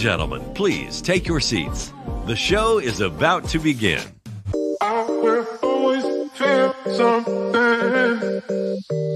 Ladies 0.00 0.12
and 0.12 0.18
gentlemen, 0.18 0.54
please 0.54 1.02
take 1.02 1.26
your 1.26 1.40
seats. 1.40 1.92
The 2.24 2.34
show 2.34 2.78
is 2.78 3.00
about 3.02 3.46
to 3.50 3.58
begin. 3.58 4.00
I 4.80 5.02
will 5.02 5.46
always 5.62 6.30
feel 6.32 6.74
something. 6.96 8.40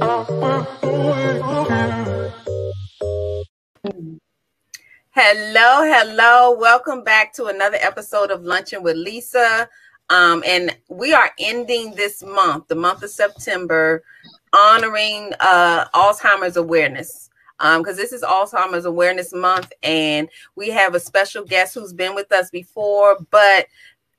I 0.02 0.26
will 0.28 0.66
always 0.82 1.42
Hello, 5.12 5.84
hello. 5.90 6.54
Welcome 6.58 7.02
back 7.02 7.32
to 7.36 7.46
another 7.46 7.78
episode 7.80 8.30
of 8.30 8.42
Luncheon 8.42 8.82
with 8.82 8.96
Lisa. 8.96 9.70
Um, 10.10 10.44
and 10.46 10.76
we 10.90 11.14
are 11.14 11.30
ending 11.38 11.94
this 11.94 12.22
month, 12.22 12.68
the 12.68 12.74
month 12.74 13.02
of 13.02 13.08
September, 13.08 14.04
honoring 14.52 15.32
uh, 15.40 15.86
Alzheimer's 15.94 16.58
awareness 16.58 17.23
because 17.58 17.86
um, 17.88 17.96
this 17.96 18.12
is 18.12 18.22
Alzheimer's 18.22 18.84
Awareness 18.84 19.32
Month, 19.32 19.72
and 19.82 20.28
we 20.56 20.70
have 20.70 20.94
a 20.94 21.00
special 21.00 21.44
guest 21.44 21.74
who's 21.74 21.92
been 21.92 22.14
with 22.14 22.32
us 22.32 22.50
before. 22.50 23.18
But 23.30 23.66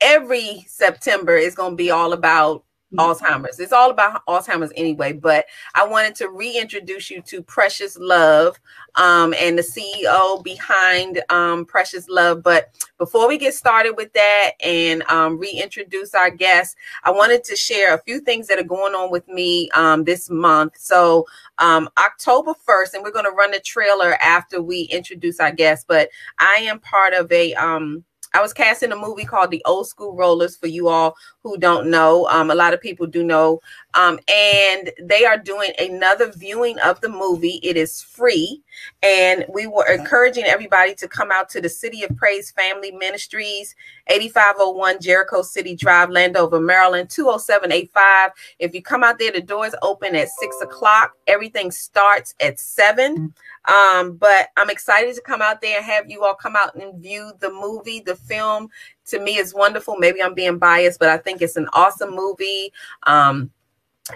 every 0.01 0.63
September 0.67 1.35
is 1.35 1.55
going 1.55 1.71
to 1.71 1.77
be 1.77 1.91
all 1.91 2.13
about 2.13 2.63
Alzheimer's. 2.97 3.59
It's 3.59 3.73
all 3.73 3.89
about 3.89 4.25
Alzheimer's 4.25 4.71
anyway, 4.75 5.13
but 5.13 5.45
I 5.73 5.85
wanted 5.85 6.15
to 6.15 6.29
reintroduce 6.29 7.09
you 7.09 7.21
to 7.23 7.41
Precious 7.41 7.97
Love 7.97 8.59
um, 8.95 9.33
and 9.37 9.57
the 9.57 9.61
CEO 9.61 10.43
behind 10.43 11.21
um, 11.29 11.65
Precious 11.65 12.07
Love. 12.09 12.43
But 12.43 12.73
before 12.97 13.27
we 13.27 13.37
get 13.37 13.53
started 13.53 13.95
with 13.97 14.11
that 14.13 14.51
and 14.63 15.03
um, 15.03 15.37
reintroduce 15.37 16.13
our 16.13 16.29
guests, 16.29 16.75
I 17.03 17.11
wanted 17.11 17.43
to 17.45 17.55
share 17.55 17.93
a 17.93 18.01
few 18.01 18.19
things 18.19 18.47
that 18.47 18.59
are 18.59 18.63
going 18.63 18.93
on 18.93 19.11
with 19.11 19.27
me 19.27 19.69
um, 19.71 20.03
this 20.03 20.29
month. 20.29 20.77
So, 20.77 21.25
um, 21.59 21.89
October 21.97 22.53
1st, 22.67 22.95
and 22.95 23.03
we're 23.03 23.11
going 23.11 23.25
to 23.25 23.31
run 23.31 23.51
the 23.51 23.59
trailer 23.59 24.15
after 24.21 24.61
we 24.61 24.83
introduce 24.83 25.39
our 25.39 25.51
guests, 25.51 25.85
but 25.87 26.09
I 26.39 26.65
am 26.67 26.79
part 26.79 27.13
of 27.13 27.31
a 27.31 27.53
um, 27.55 28.03
I 28.35 28.41
was 28.41 28.51
cast 28.51 28.83
in 28.83 28.91
a 28.91 28.97
movie 28.97 29.23
called 29.23 29.49
The 29.49 29.63
Old 29.63 29.87
School 29.87 30.13
Rollers 30.13 30.57
for 30.57 30.67
you 30.67 30.89
all 30.89 31.15
who 31.41 31.57
don't 31.57 31.89
know. 31.89 32.27
Um, 32.27 32.51
a 32.51 32.55
lot 32.55 32.73
of 32.73 32.81
people 32.81 33.07
do 33.07 33.23
know. 33.23 33.61
Um, 33.93 34.19
and 34.27 34.91
they 35.01 35.23
are 35.23 35.37
doing 35.37 35.71
another 35.79 36.33
viewing 36.33 36.77
of 36.79 36.99
the 36.99 37.07
movie. 37.07 37.61
It 37.63 37.77
is 37.77 38.01
free. 38.01 38.61
And 39.01 39.45
we 39.53 39.67
were 39.67 39.87
encouraging 39.87 40.43
everybody 40.43 40.93
to 40.95 41.07
come 41.07 41.31
out 41.31 41.47
to 41.49 41.61
the 41.61 41.69
City 41.69 42.03
of 42.03 42.17
Praise 42.17 42.51
Family 42.51 42.91
Ministries, 42.91 43.73
8501 44.07 44.99
Jericho 44.99 45.41
City 45.41 45.73
Drive, 45.73 46.09
Landover, 46.09 46.59
Maryland, 46.59 47.09
20785. 47.09 48.31
If 48.59 48.75
you 48.75 48.81
come 48.81 49.03
out 49.03 49.17
there, 49.17 49.31
the 49.31 49.41
doors 49.41 49.75
open 49.81 50.13
at 50.13 50.27
six 50.27 50.59
o'clock. 50.61 51.13
Everything 51.27 51.71
starts 51.71 52.35
at 52.41 52.59
seven. 52.59 53.33
Um, 53.67 54.17
but 54.17 54.49
I'm 54.57 54.69
excited 54.69 55.15
to 55.15 55.21
come 55.21 55.41
out 55.41 55.61
there 55.61 55.77
and 55.77 55.85
have 55.85 56.09
you 56.09 56.23
all 56.23 56.35
come 56.35 56.55
out 56.55 56.75
and 56.75 57.01
view 57.01 57.31
the 57.39 57.51
movie. 57.51 57.99
The 57.99 58.15
film 58.27 58.69
to 59.07 59.19
me 59.19 59.37
is 59.37 59.53
wonderful. 59.53 59.95
Maybe 59.97 60.21
I'm 60.21 60.33
being 60.33 60.57
biased, 60.57 60.99
but 60.99 61.09
I 61.09 61.17
think 61.17 61.41
it's 61.41 61.55
an 61.55 61.67
awesome 61.73 62.15
movie. 62.15 62.73
Um, 63.03 63.51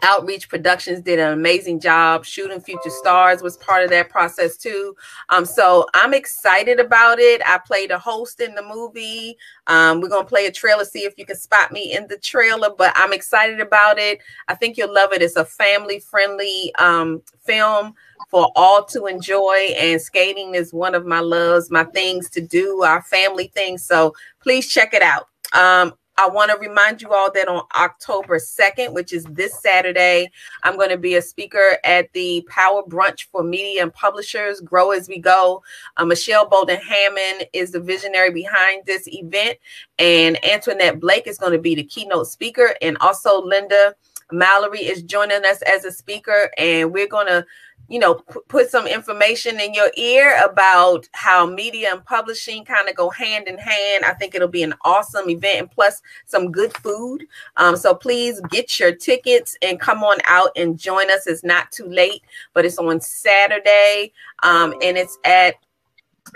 Outreach 0.04 0.50
Productions 0.50 1.02
did 1.02 1.18
an 1.18 1.34
amazing 1.34 1.80
job. 1.80 2.24
Shooting 2.24 2.62
Future 2.62 2.92
Stars 2.92 3.42
was 3.42 3.58
part 3.58 3.84
of 3.84 3.90
that 3.90 4.10
process 4.10 4.56
too. 4.56 4.96
Um, 5.30 5.46
so 5.46 5.88
I'm 5.96 6.14
excited 6.14 6.80
about 6.80 7.18
it. 7.18 7.42
I 7.44 7.58
played 7.58 7.90
a 7.90 7.98
host 7.98 8.40
in 8.40 8.54
the 8.54 8.62
movie. 8.62 9.36
Um, 9.66 10.00
we're 10.00 10.10
gonna 10.10 10.26
play 10.26 10.46
a 10.46 10.52
trailer, 10.52 10.86
see 10.86 11.06
if 11.06 11.16
you 11.18 11.26
can 11.26 11.36
spot 11.36 11.72
me 11.72 11.96
in 11.96 12.08
the 12.08 12.18
trailer. 12.18 12.70
But 12.78 12.94
I'm 12.96 13.14
excited 13.14 13.60
about 13.60 13.98
it. 13.98 14.20
I 14.48 14.54
think 14.54 14.78
you'll 14.78 14.94
love 14.94 15.12
it. 15.12 15.24
It's 15.24 15.38
a 15.38 15.46
family-friendly 15.46 16.76
um, 16.78 17.24
film 17.40 17.96
for 18.30 18.52
all 18.56 18.86
to 18.86 19.08
enjoy. 19.08 19.74
And 19.76 20.00
skating 20.00 20.54
is 20.54 20.72
one 20.72 20.94
of 20.94 21.08
my 21.08 21.20
loves, 21.20 21.72
my 21.72 21.84
things 21.86 22.30
to 22.32 22.42
do, 22.42 22.84
our 22.84 23.02
family 23.02 23.52
things. 23.56 23.84
So 23.86 24.14
please 24.40 24.68
check 24.68 24.94
it 24.94 25.02
out. 25.02 25.30
Um, 25.52 25.94
I 26.20 26.28
want 26.28 26.52
to 26.52 26.58
remind 26.58 27.02
you 27.02 27.14
all 27.14 27.32
that 27.32 27.48
on 27.48 27.64
October 27.78 28.40
2nd, 28.40 28.92
which 28.92 29.14
is 29.14 29.24
this 29.24 29.58
Saturday, 29.62 30.30
I'm 30.64 30.76
going 30.76 30.90
to 30.90 30.98
be 30.98 31.16
a 31.16 31.22
speaker 31.22 31.78
at 31.86 32.12
the 32.12 32.46
Power 32.50 32.84
Brunch 32.84 33.28
for 33.32 33.42
Media 33.42 33.84
and 33.84 33.94
Publishers, 33.94 34.60
Grow 34.60 34.92
As 34.92 35.08
We 35.08 35.20
Go. 35.20 35.64
Uh, 35.96 36.04
Michelle 36.04 36.46
Bolden 36.46 36.82
Hammond 36.82 37.48
is 37.54 37.72
the 37.72 37.80
visionary 37.80 38.32
behind 38.32 38.86
this 38.86 39.08
event, 39.08 39.60
and 39.98 40.44
Antoinette 40.44 41.00
Blake 41.00 41.26
is 41.26 41.38
going 41.38 41.54
to 41.54 41.58
be 41.58 41.74
the 41.74 41.86
keynote 41.86 42.28
speaker, 42.28 42.76
and 42.82 42.98
also 42.98 43.42
Linda 43.42 43.96
Mallory 44.30 44.82
is 44.82 45.02
joining 45.04 45.46
us 45.46 45.62
as 45.62 45.86
a 45.86 45.92
speaker, 45.92 46.52
and 46.58 46.92
we're 46.92 47.08
going 47.08 47.28
to 47.28 47.46
you 47.90 48.00
know, 48.00 48.16
p- 48.16 48.40
put 48.48 48.70
some 48.70 48.88
information 48.88 49.60
in 49.60 49.74
your 49.74 49.92
ear 49.98 50.40
about 50.44 51.10
how 51.14 51.46
media 51.46 51.90
and 51.92 52.06
publishing 52.06 52.64
kind 52.64 52.88
of 52.88 52.96
go 52.96 53.10
hand 53.10 53.48
in 53.48 53.58
hand. 53.58 54.06
I 54.06 54.14
think 54.14 54.36
it'll 54.36 54.48
be 54.48 54.64
an 54.64 54.76
awesome 54.86 55.30
event 55.30 55.60
and 55.60 55.72
plus 55.72 56.02
some 56.26 56.52
good 56.52 56.74
food. 56.78 57.26
Um, 57.58 57.76
so 57.76 57.96
please 57.96 58.40
get 58.50 58.80
your 58.80 58.94
tickets 58.94 59.58
and 59.62 59.80
come 59.80 60.04
on 60.04 60.18
out 60.26 60.52
and 60.56 60.78
join 60.78 61.10
us. 61.10 61.28
It's 61.28 61.44
not 61.44 61.72
too 61.72 61.88
late, 61.88 62.22
but 62.54 62.66
it's 62.66 62.78
on 62.78 63.02
Saturday 63.02 64.14
um, 64.44 64.74
and 64.82 64.98
it's 64.98 65.18
at 65.24 65.56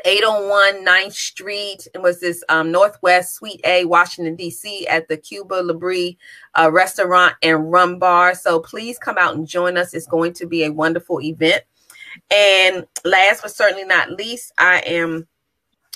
801 0.05 0.85
9th 0.85 1.13
Street. 1.13 1.87
and 1.93 2.03
was 2.03 2.19
this 2.19 2.43
um, 2.49 2.71
Northwest 2.71 3.35
Suite 3.35 3.61
A, 3.63 3.85
Washington, 3.85 4.35
D.C., 4.35 4.87
at 4.87 5.07
the 5.07 5.17
Cuba 5.17 5.55
Libre 5.55 6.11
uh, 6.55 6.71
restaurant 6.71 7.35
and 7.41 7.71
rum 7.71 7.99
bar. 7.99 8.35
So 8.35 8.59
please 8.59 8.97
come 8.97 9.17
out 9.17 9.35
and 9.35 9.47
join 9.47 9.77
us. 9.77 9.93
It's 9.93 10.07
going 10.07 10.33
to 10.33 10.45
be 10.45 10.63
a 10.63 10.71
wonderful 10.71 11.21
event. 11.21 11.63
And 12.31 12.85
last 13.03 13.41
but 13.41 13.51
certainly 13.51 13.85
not 13.85 14.11
least, 14.11 14.51
I 14.57 14.79
am 14.79 15.27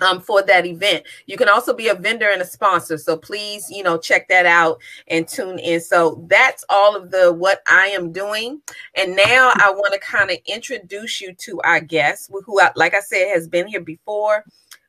um, 0.01 0.21
for 0.21 0.41
that 0.43 0.65
event. 0.65 1.05
You 1.25 1.37
can 1.37 1.49
also 1.49 1.73
be 1.73 1.87
a 1.87 1.95
vendor 1.95 2.29
and 2.29 2.41
a 2.41 2.45
sponsor. 2.45 2.97
So 2.97 3.17
please, 3.17 3.69
you 3.69 3.83
know, 3.83 3.97
check 3.97 4.27
that 4.29 4.45
out 4.45 4.81
and 5.07 5.27
tune 5.27 5.59
in. 5.59 5.81
So 5.81 6.23
that's 6.29 6.63
all 6.69 6.95
of 6.95 7.11
the 7.11 7.33
what 7.33 7.61
I 7.67 7.87
am 7.87 8.11
doing. 8.11 8.61
And 8.95 9.15
now 9.15 9.51
I 9.55 9.71
want 9.71 9.93
to 9.93 9.99
kind 9.99 10.29
of 10.29 10.37
introduce 10.45 11.21
you 11.21 11.33
to 11.33 11.61
our 11.61 11.79
guest, 11.79 12.31
who, 12.31 12.59
like 12.75 12.93
I 12.93 13.01
said, 13.01 13.33
has 13.33 13.47
been 13.47 13.67
here 13.67 13.81
before. 13.81 14.43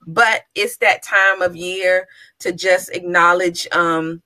But 0.06 0.42
it's 0.54 0.78
that 0.78 1.02
time 1.02 1.42
of 1.42 1.56
year 1.56 2.06
to 2.40 2.52
just 2.52 2.90
acknowledge 2.90 3.66
um, 3.72 4.22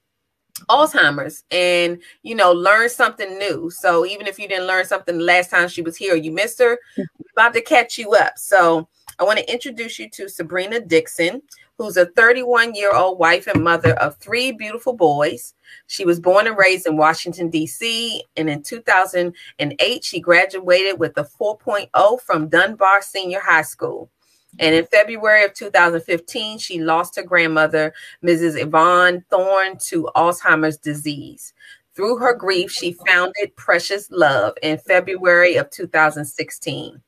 Alzheimer's 0.68 1.44
and 1.50 2.00
you 2.22 2.34
know 2.34 2.52
learn 2.52 2.88
something 2.88 3.38
new. 3.38 3.70
So 3.70 4.06
even 4.06 4.26
if 4.26 4.38
you 4.38 4.46
didn't 4.46 4.66
learn 4.66 4.84
something 4.84 5.18
last 5.18 5.50
time 5.50 5.68
she 5.68 5.82
was 5.82 5.96
here, 5.96 6.14
you 6.14 6.30
missed 6.30 6.58
her. 6.60 6.78
We're 6.96 7.06
about 7.34 7.54
to 7.54 7.62
catch 7.62 7.98
you 7.98 8.12
up. 8.12 8.38
So 8.38 8.88
I 9.22 9.24
want 9.24 9.38
to 9.38 9.52
introduce 9.52 10.00
you 10.00 10.10
to 10.10 10.28
Sabrina 10.28 10.80
Dixon, 10.80 11.42
who's 11.78 11.96
a 11.96 12.06
31 12.06 12.74
year 12.74 12.92
old 12.92 13.20
wife 13.20 13.46
and 13.46 13.62
mother 13.62 13.92
of 14.00 14.16
three 14.16 14.50
beautiful 14.50 14.94
boys. 14.94 15.54
She 15.86 16.04
was 16.04 16.18
born 16.18 16.48
and 16.48 16.58
raised 16.58 16.88
in 16.88 16.96
Washington, 16.96 17.48
D.C., 17.48 18.24
and 18.36 18.50
in 18.50 18.64
2008, 18.64 20.04
she 20.04 20.18
graduated 20.18 20.98
with 20.98 21.16
a 21.18 21.22
4.0 21.22 22.20
from 22.20 22.48
Dunbar 22.48 23.00
Senior 23.00 23.38
High 23.38 23.62
School. 23.62 24.10
And 24.58 24.74
in 24.74 24.86
February 24.86 25.44
of 25.44 25.54
2015, 25.54 26.58
she 26.58 26.80
lost 26.80 27.14
her 27.14 27.22
grandmother, 27.22 27.94
Mrs. 28.24 28.60
Yvonne 28.60 29.24
Thorne, 29.30 29.78
to 29.82 30.10
Alzheimer's 30.16 30.78
disease. 30.78 31.52
Through 31.94 32.18
her 32.18 32.34
grief, 32.34 32.72
she 32.72 32.96
founded 33.06 33.54
Precious 33.54 34.10
Love 34.10 34.54
in 34.62 34.78
February 34.78 35.54
of 35.54 35.70
2016. 35.70 37.00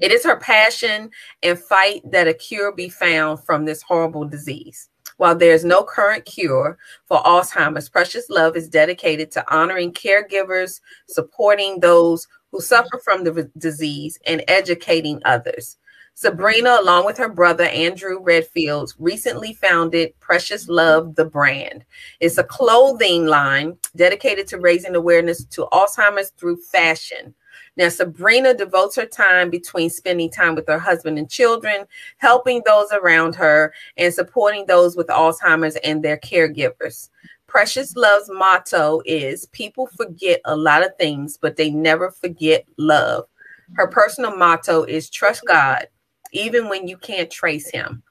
It 0.00 0.12
is 0.12 0.24
her 0.24 0.36
passion 0.36 1.10
and 1.42 1.58
fight 1.58 2.02
that 2.10 2.28
a 2.28 2.34
cure 2.34 2.72
be 2.72 2.88
found 2.88 3.44
from 3.44 3.64
this 3.64 3.82
horrible 3.82 4.24
disease. 4.24 4.88
While 5.16 5.36
there 5.36 5.52
is 5.52 5.64
no 5.64 5.82
current 5.82 6.24
cure 6.24 6.78
for 7.06 7.22
Alzheimer's, 7.22 7.88
Precious 7.88 8.30
Love 8.30 8.56
is 8.56 8.68
dedicated 8.68 9.30
to 9.32 9.54
honoring 9.54 9.92
caregivers, 9.92 10.80
supporting 11.08 11.80
those 11.80 12.26
who 12.50 12.60
suffer 12.60 12.98
from 13.04 13.24
the 13.24 13.50
disease 13.58 14.18
and 14.26 14.42
educating 14.48 15.20
others. 15.24 15.76
Sabrina, 16.14 16.78
along 16.80 17.06
with 17.06 17.16
her 17.18 17.28
brother 17.28 17.64
Andrew 17.64 18.18
Redfield, 18.20 18.92
recently 18.98 19.54
founded 19.54 20.18
Precious 20.20 20.68
Love, 20.68 21.14
the 21.14 21.24
brand. 21.24 21.84
It's 22.20 22.36
a 22.38 22.44
clothing 22.44 23.26
line 23.26 23.76
dedicated 23.96 24.46
to 24.48 24.58
raising 24.58 24.94
awareness 24.96 25.44
to 25.44 25.66
Alzheimer's 25.72 26.30
through 26.30 26.58
fashion. 26.58 27.34
Now, 27.76 27.88
Sabrina 27.88 28.54
devotes 28.54 28.96
her 28.96 29.06
time 29.06 29.50
between 29.50 29.90
spending 29.90 30.30
time 30.30 30.54
with 30.54 30.66
her 30.68 30.78
husband 30.78 31.18
and 31.18 31.30
children, 31.30 31.84
helping 32.18 32.62
those 32.66 32.88
around 32.92 33.34
her, 33.36 33.72
and 33.96 34.12
supporting 34.12 34.66
those 34.66 34.96
with 34.96 35.06
Alzheimer's 35.08 35.76
and 35.76 36.02
their 36.02 36.18
caregivers. 36.18 37.10
Precious 37.46 37.96
Love's 37.96 38.30
motto 38.30 39.02
is 39.06 39.46
People 39.46 39.88
forget 39.88 40.40
a 40.44 40.56
lot 40.56 40.84
of 40.84 40.96
things, 40.98 41.36
but 41.36 41.56
they 41.56 41.70
never 41.70 42.10
forget 42.10 42.64
love. 42.76 43.24
Her 43.72 43.88
personal 43.88 44.36
motto 44.36 44.84
is 44.84 45.10
Trust 45.10 45.44
God, 45.46 45.88
even 46.32 46.68
when 46.68 46.86
you 46.86 46.96
can't 46.96 47.30
trace 47.30 47.70
Him. 47.70 48.02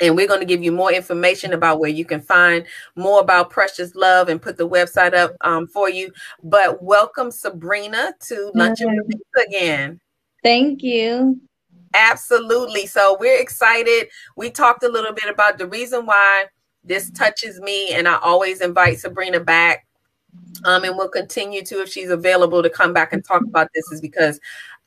And 0.00 0.16
we're 0.16 0.28
going 0.28 0.40
to 0.40 0.46
give 0.46 0.62
you 0.62 0.70
more 0.70 0.92
information 0.92 1.52
about 1.52 1.80
where 1.80 1.90
you 1.90 2.04
can 2.04 2.20
find 2.20 2.64
more 2.96 3.20
about 3.20 3.50
Precious 3.50 3.94
Love 3.94 4.28
and 4.28 4.40
put 4.40 4.56
the 4.56 4.68
website 4.68 5.14
up 5.14 5.36
um, 5.40 5.66
for 5.66 5.90
you. 5.90 6.12
But 6.42 6.82
welcome, 6.82 7.30
Sabrina, 7.30 8.14
to 8.28 8.52
Luncheon 8.54 9.00
with 9.06 9.46
again. 9.48 10.00
Thank 10.42 10.82
you. 10.82 11.40
Absolutely. 11.94 12.86
So 12.86 13.16
we're 13.18 13.40
excited. 13.40 14.08
We 14.36 14.50
talked 14.50 14.82
a 14.82 14.88
little 14.88 15.12
bit 15.12 15.28
about 15.28 15.58
the 15.58 15.66
reason 15.66 16.06
why 16.06 16.46
this 16.84 17.10
touches 17.10 17.60
me, 17.60 17.92
and 17.92 18.06
I 18.06 18.18
always 18.18 18.60
invite 18.60 19.00
Sabrina 19.00 19.40
back. 19.40 19.86
Um, 20.64 20.84
and 20.84 20.96
we'll 20.96 21.08
continue 21.08 21.64
to 21.64 21.82
if 21.82 21.88
she's 21.88 22.10
available 22.10 22.62
to 22.62 22.70
come 22.70 22.92
back 22.92 23.12
and 23.12 23.24
talk 23.24 23.42
about 23.42 23.68
this, 23.74 23.90
is 23.90 24.00
because 24.00 24.38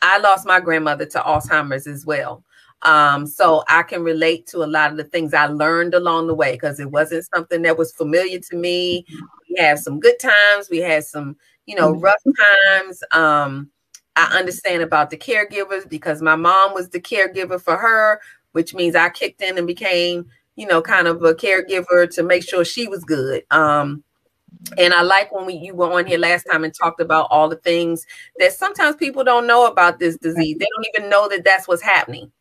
I 0.01 0.17
lost 0.19 0.45
my 0.45 0.59
grandmother 0.59 1.05
to 1.07 1.19
Alzheimer's 1.19 1.87
as 1.87 2.05
well. 2.05 2.43
Um, 2.83 3.27
so 3.27 3.63
I 3.67 3.83
can 3.83 4.03
relate 4.03 4.47
to 4.47 4.63
a 4.63 4.65
lot 4.65 4.91
of 4.91 4.97
the 4.97 5.03
things 5.03 5.33
I 5.33 5.45
learned 5.45 5.93
along 5.93 6.27
the 6.27 6.33
way 6.35 6.53
because 6.53 6.79
it 6.79 6.89
wasn't 6.89 7.27
something 7.33 7.61
that 7.61 7.77
was 7.77 7.93
familiar 7.93 8.39
to 8.39 8.55
me. 8.55 9.05
We 9.49 9.55
had 9.57 9.79
some 9.79 9.99
good 9.99 10.19
times, 10.19 10.69
we 10.69 10.79
had 10.79 11.03
some, 11.03 11.35
you 11.65 11.75
know, 11.75 11.91
rough 11.91 12.21
times. 12.67 13.03
Um, 13.11 13.69
I 14.15 14.37
understand 14.37 14.81
about 14.81 15.09
the 15.09 15.17
caregivers 15.17 15.87
because 15.87 16.21
my 16.21 16.35
mom 16.35 16.73
was 16.73 16.89
the 16.89 16.99
caregiver 16.99 17.61
for 17.61 17.77
her, 17.77 18.19
which 18.53 18.73
means 18.73 18.95
I 18.95 19.09
kicked 19.09 19.41
in 19.41 19.57
and 19.57 19.67
became, 19.67 20.25
you 20.55 20.67
know, 20.67 20.81
kind 20.81 21.07
of 21.07 21.23
a 21.23 21.33
caregiver 21.33 22.09
to 22.15 22.23
make 22.23 22.47
sure 22.47 22.65
she 22.65 22.87
was 22.87 23.03
good. 23.03 23.43
Um, 23.51 24.03
and 24.77 24.93
I 24.93 25.01
like 25.01 25.31
when 25.31 25.45
we 25.45 25.53
you 25.53 25.73
were 25.73 25.91
on 25.91 26.05
here 26.05 26.17
last 26.17 26.43
time 26.43 26.63
and 26.63 26.73
talked 26.73 27.01
about 27.01 27.27
all 27.29 27.49
the 27.49 27.55
things 27.57 28.05
that 28.37 28.53
sometimes 28.53 28.95
people 28.95 29.23
don't 29.23 29.47
know 29.47 29.65
about 29.65 29.99
this 29.99 30.17
disease. 30.17 30.57
They 30.57 30.67
don't 30.75 30.87
even 30.95 31.09
know 31.09 31.27
that 31.29 31.43
that's 31.43 31.67
what's 31.67 31.81
happening. 31.81 32.31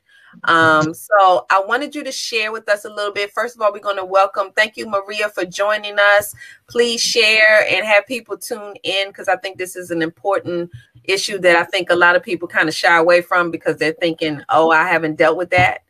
Um, 0.44 0.94
so 0.94 1.46
I 1.50 1.62
wanted 1.66 1.94
you 1.94 2.04
to 2.04 2.12
share 2.12 2.52
with 2.52 2.68
us 2.68 2.84
a 2.84 2.92
little 2.92 3.12
bit. 3.12 3.32
First 3.32 3.56
of 3.56 3.62
all, 3.62 3.72
we're 3.72 3.80
going 3.80 3.96
to 3.96 4.04
welcome, 4.04 4.50
thank 4.54 4.76
you, 4.76 4.86
Maria, 4.86 5.28
for 5.28 5.44
joining 5.44 5.96
us. 5.98 6.34
Please 6.68 7.00
share 7.00 7.66
and 7.68 7.84
have 7.84 8.06
people 8.06 8.36
tune 8.36 8.74
in 8.82 9.08
because 9.08 9.28
I 9.28 9.36
think 9.36 9.58
this 9.58 9.76
is 9.76 9.90
an 9.90 10.02
important 10.02 10.70
issue 11.04 11.38
that 11.38 11.56
I 11.56 11.64
think 11.64 11.90
a 11.90 11.96
lot 11.96 12.16
of 12.16 12.22
people 12.22 12.48
kind 12.48 12.68
of 12.68 12.74
shy 12.74 12.96
away 12.96 13.22
from 13.22 13.50
because 13.50 13.76
they're 13.76 13.92
thinking, 14.00 14.40
oh, 14.48 14.70
I 14.70 14.88
haven't 14.88 15.16
dealt 15.16 15.36
with 15.36 15.50
that. 15.50 15.82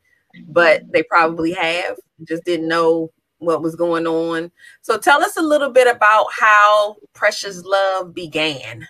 But 0.48 0.90
they 0.92 1.02
probably 1.02 1.52
have, 1.52 1.96
just 2.24 2.44
didn't 2.44 2.68
know 2.68 3.10
what 3.38 3.62
was 3.62 3.74
going 3.74 4.06
on. 4.06 4.50
So 4.82 4.98
tell 4.98 5.22
us 5.22 5.36
a 5.36 5.42
little 5.42 5.70
bit 5.70 5.88
about 5.88 6.26
how 6.38 6.96
Precious 7.14 7.64
Love 7.64 8.14
began. 8.14 8.86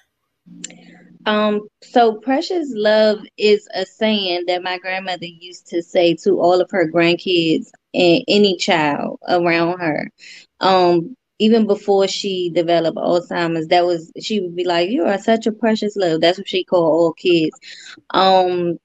Um, 1.26 1.68
so 1.82 2.14
precious 2.16 2.68
love 2.74 3.20
is 3.36 3.68
a 3.74 3.84
saying 3.84 4.44
that 4.46 4.62
my 4.62 4.78
grandmother 4.78 5.26
used 5.26 5.66
to 5.68 5.82
say 5.82 6.14
to 6.24 6.40
all 6.40 6.60
of 6.60 6.70
her 6.70 6.90
grandkids 6.90 7.70
and 7.94 8.24
any 8.28 8.56
child 8.56 9.18
around 9.28 9.78
her. 9.80 10.10
Um, 10.60 11.14
even 11.38 11.66
before 11.66 12.06
she 12.08 12.50
developed 12.50 12.98
Alzheimer's, 12.98 13.68
that 13.68 13.84
was 13.86 14.12
she 14.20 14.40
would 14.40 14.56
be 14.56 14.64
like, 14.64 14.90
"You 14.90 15.04
are 15.04 15.18
such 15.18 15.46
a 15.46 15.52
precious 15.52 15.96
love." 15.96 16.20
That's 16.20 16.38
what 16.38 16.48
she 16.48 16.64
called 16.64 16.84
all 16.92 17.12
kids. 17.12 17.58
Um, 18.10 18.78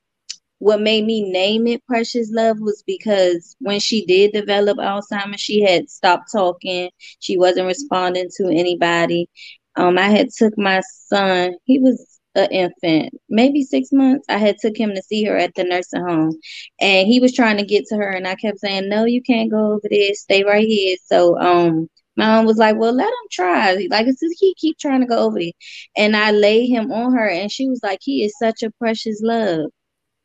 what 0.60 0.82
made 0.82 1.06
me 1.06 1.30
name 1.30 1.68
it 1.68 1.86
Precious 1.86 2.30
Love 2.32 2.58
was 2.60 2.84
because 2.88 3.56
when 3.60 3.80
she 3.80 4.06
did 4.06 4.32
develop 4.32 4.78
Alzheimer's, 4.78 5.42
she 5.42 5.62
had 5.62 5.90
stopped 5.90 6.32
talking. 6.32 6.90
She 7.20 7.38
wasn't 7.38 7.68
responding 7.68 8.30
to 8.38 8.48
anybody. 8.48 9.28
Um, 9.76 9.98
I 9.98 10.10
had 10.10 10.30
took 10.32 10.58
my 10.58 10.82
son. 11.08 11.56
He 11.66 11.80
was 11.80 12.20
an 12.36 12.52
infant, 12.52 13.14
maybe 13.30 13.64
six 13.64 13.92
months. 13.92 14.26
I 14.30 14.38
had 14.38 14.58
took 14.60 14.78
him 14.78 14.94
to 14.96 15.02
see 15.02 15.24
her 15.26 15.38
at 15.38 15.54
the 15.56 15.64
nursing 15.64 16.06
home, 16.06 16.40
and 16.82 17.08
he 17.08 17.20
was 17.20 17.34
trying 17.34 17.58
to 17.58 17.66
get 17.66 17.86
to 17.88 17.96
her, 17.98 18.12
and 18.12 18.28
I 18.28 18.36
kept 18.36 18.60
saying, 18.60 18.90
"No, 18.90 19.06
you 19.06 19.22
can't 19.22 19.52
go 19.52 19.74
over 19.74 19.88
there. 19.90 20.14
Stay 20.14 20.44
right 20.44 20.68
here." 20.68 20.98
So, 21.06 21.38
um, 21.40 21.90
my 22.18 22.28
mom 22.28 22.46
was 22.46 22.58
like, 22.58 22.78
"Well, 22.78 22.94
let 22.94 23.08
him 23.08 23.28
try. 23.32 23.74
Like, 23.90 24.08
it's 24.08 24.20
just 24.22 24.38
he 24.40 24.54
keep 24.56 24.78
trying 24.78 25.02
to 25.02 25.08
go 25.08 25.20
over 25.20 25.40
there." 25.40 25.52
And 25.98 26.16
I 26.16 26.32
laid 26.32 26.68
him 26.68 26.92
on 26.92 27.14
her, 27.14 27.28
and 27.30 27.52
she 27.52 27.68
was 27.70 27.82
like, 27.84 28.00
"He 28.02 28.24
is 28.24 28.34
such 28.40 28.64
a 28.64 28.72
precious 28.72 29.22
love." 29.22 29.72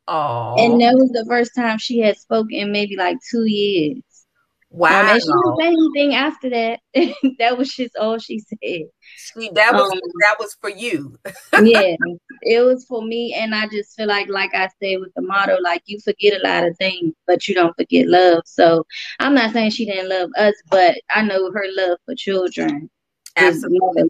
Oh. 0.08 0.56
And 0.58 0.80
that 0.80 0.96
was 0.96 1.10
the 1.10 1.24
first 1.28 1.52
time 1.56 1.78
she 1.78 2.00
had 2.00 2.16
spoken 2.18 2.54
in 2.54 2.72
maybe 2.72 2.96
like 2.96 3.18
two 3.30 3.44
years. 3.44 4.02
Wow. 4.72 5.00
Um, 5.00 5.08
and 5.08 5.20
she 5.20 5.26
didn't 5.26 5.56
say 5.61 5.67
anything 5.67 6.14
after 6.14 6.50
that. 6.50 6.81
that 7.38 7.58
was 7.58 7.75
just 7.75 7.96
all 7.96 8.19
she 8.19 8.38
said. 8.38 8.84
See, 9.17 9.50
that 9.55 9.75
was 9.75 9.90
um, 9.90 10.00
that 10.20 10.37
was 10.38 10.56
for 10.61 10.70
you. 10.70 11.19
yeah, 11.62 11.96
it 12.43 12.64
was 12.64 12.84
for 12.84 13.02
me, 13.02 13.34
and 13.34 13.52
I 13.52 13.67
just 13.67 13.96
feel 13.96 14.06
like, 14.06 14.28
like 14.28 14.55
I 14.55 14.69
said 14.81 15.00
with 15.00 15.12
the 15.16 15.23
motto, 15.23 15.59
like 15.61 15.83
you 15.87 15.99
forget 16.00 16.40
a 16.40 16.47
lot 16.47 16.64
of 16.64 16.76
things, 16.76 17.14
but 17.26 17.49
you 17.49 17.54
don't 17.54 17.76
forget 17.76 18.06
love. 18.06 18.42
So 18.47 18.87
I'm 19.18 19.35
not 19.35 19.52
saying 19.52 19.71
she 19.71 19.87
didn't 19.87 20.09
love 20.09 20.30
us, 20.38 20.54
but 20.71 20.97
I 21.11 21.23
know 21.23 21.50
her 21.50 21.64
love 21.76 21.99
for 22.06 22.14
children. 22.14 22.88
Absolutely. 23.37 24.04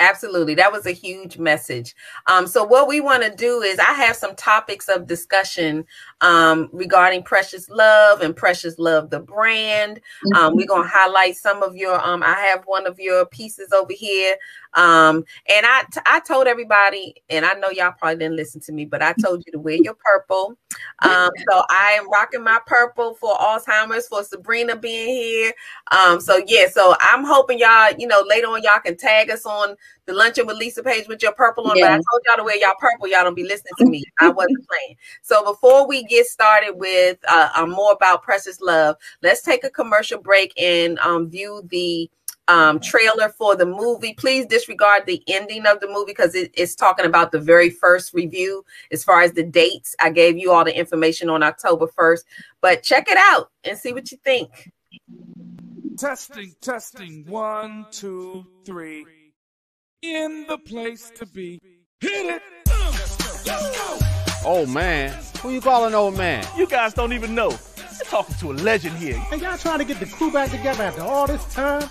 Absolutely. 0.00 0.54
That 0.54 0.72
was 0.72 0.86
a 0.86 0.92
huge 0.92 1.36
message. 1.36 1.94
Um, 2.26 2.46
so, 2.46 2.64
what 2.64 2.88
we 2.88 3.00
want 3.00 3.22
to 3.22 3.30
do 3.30 3.60
is, 3.60 3.78
I 3.78 3.92
have 3.92 4.16
some 4.16 4.34
topics 4.34 4.88
of 4.88 5.06
discussion 5.06 5.84
um, 6.22 6.70
regarding 6.72 7.22
Precious 7.22 7.68
Love 7.68 8.22
and 8.22 8.34
Precious 8.34 8.78
Love, 8.78 9.10
the 9.10 9.20
brand. 9.20 10.00
Um, 10.34 10.56
we're 10.56 10.66
going 10.66 10.84
to 10.84 10.88
highlight 10.88 11.36
some 11.36 11.62
of 11.62 11.76
your, 11.76 12.00
um, 12.00 12.22
I 12.22 12.32
have 12.32 12.64
one 12.64 12.86
of 12.86 12.98
your 12.98 13.26
pieces 13.26 13.72
over 13.74 13.92
here 13.92 14.36
um, 14.74 15.24
and 15.48 15.66
I, 15.66 15.82
t- 15.92 16.00
I 16.06 16.20
told 16.20 16.46
everybody, 16.46 17.14
and 17.28 17.44
I 17.44 17.54
know 17.54 17.70
y'all 17.70 17.92
probably 17.98 18.16
didn't 18.16 18.36
listen 18.36 18.60
to 18.62 18.72
me, 18.72 18.84
but 18.84 19.02
I 19.02 19.14
told 19.14 19.42
you 19.46 19.52
to 19.52 19.58
wear 19.58 19.76
your 19.76 19.94
purple. 19.94 20.56
Um, 21.02 21.30
so 21.50 21.62
I 21.68 21.96
am 21.98 22.10
rocking 22.10 22.44
my 22.44 22.60
purple 22.66 23.14
for 23.14 23.34
Alzheimer's 23.36 24.06
for 24.06 24.22
Sabrina 24.22 24.76
being 24.76 25.08
here. 25.08 25.52
Um, 25.90 26.20
so 26.20 26.40
yeah, 26.46 26.68
so 26.68 26.94
I'm 27.00 27.24
hoping 27.24 27.58
y'all, 27.58 27.92
you 27.98 28.06
know, 28.06 28.24
later 28.28 28.46
on 28.46 28.62
y'all 28.62 28.80
can 28.80 28.96
tag 28.96 29.30
us 29.30 29.44
on 29.44 29.76
the 30.06 30.12
luncheon 30.12 30.46
with 30.46 30.56
Lisa 30.56 30.82
page 30.82 31.08
with 31.08 31.22
your 31.22 31.32
purple 31.32 31.68
on. 31.68 31.76
Yeah. 31.76 31.84
But 31.84 31.92
I 31.92 31.94
told 31.96 32.22
y'all 32.26 32.36
to 32.36 32.44
wear 32.44 32.56
y'all 32.56 32.74
purple. 32.78 33.08
Y'all 33.08 33.24
don't 33.24 33.34
be 33.34 33.44
listening 33.44 33.72
to 33.78 33.86
me. 33.86 34.04
I 34.20 34.28
wasn't 34.28 34.66
playing. 34.68 34.96
So 35.22 35.44
before 35.44 35.86
we 35.86 36.04
get 36.04 36.26
started 36.26 36.72
with 36.76 37.18
uh, 37.28 37.50
uh, 37.56 37.66
more 37.66 37.92
about 37.92 38.22
Precious 38.22 38.60
Love, 38.60 38.96
let's 39.22 39.42
take 39.42 39.64
a 39.64 39.70
commercial 39.70 40.20
break 40.20 40.52
and 40.60 40.98
um, 41.00 41.28
view 41.28 41.62
the 41.70 42.10
um, 42.50 42.80
trailer 42.80 43.28
for 43.28 43.54
the 43.54 43.64
movie. 43.64 44.12
Please 44.14 44.44
disregard 44.44 45.06
the 45.06 45.22
ending 45.28 45.66
of 45.66 45.78
the 45.80 45.86
movie 45.86 46.10
because 46.10 46.34
it, 46.34 46.50
it's 46.54 46.74
talking 46.74 47.06
about 47.06 47.30
the 47.30 47.38
very 47.38 47.70
first 47.70 48.12
review 48.12 48.64
as 48.90 49.04
far 49.04 49.22
as 49.22 49.32
the 49.32 49.44
dates. 49.44 49.94
I 50.00 50.10
gave 50.10 50.36
you 50.36 50.50
all 50.50 50.64
the 50.64 50.76
information 50.76 51.30
on 51.30 51.44
October 51.44 51.86
1st, 51.86 52.24
but 52.60 52.82
check 52.82 53.06
it 53.08 53.16
out 53.16 53.50
and 53.62 53.78
see 53.78 53.92
what 53.92 54.10
you 54.10 54.18
think. 54.24 54.70
Testing, 55.96 56.52
testing, 56.60 57.24
one, 57.28 57.86
two, 57.92 58.44
three. 58.64 59.06
In 60.02 60.46
the 60.48 60.58
place 60.58 61.12
to 61.16 61.26
be. 61.26 61.60
Hit 62.00 62.40
it! 62.40 62.42
Oh 64.42 64.64
man, 64.66 65.14
who 65.42 65.50
you 65.50 65.60
calling 65.60 65.94
old 65.94 66.16
man? 66.16 66.46
You 66.56 66.66
guys 66.66 66.94
don't 66.94 67.12
even 67.12 67.34
know. 67.34 67.50
You're 67.50 68.06
talking 68.06 68.34
to 68.36 68.52
a 68.52 68.54
legend 68.54 68.96
here. 68.96 69.22
And 69.30 69.42
y'all 69.42 69.58
trying 69.58 69.80
to 69.80 69.84
get 69.84 70.00
the 70.00 70.06
crew 70.06 70.32
back 70.32 70.50
together 70.50 70.84
after 70.84 71.02
all 71.02 71.26
this 71.26 71.44
time? 71.52 71.86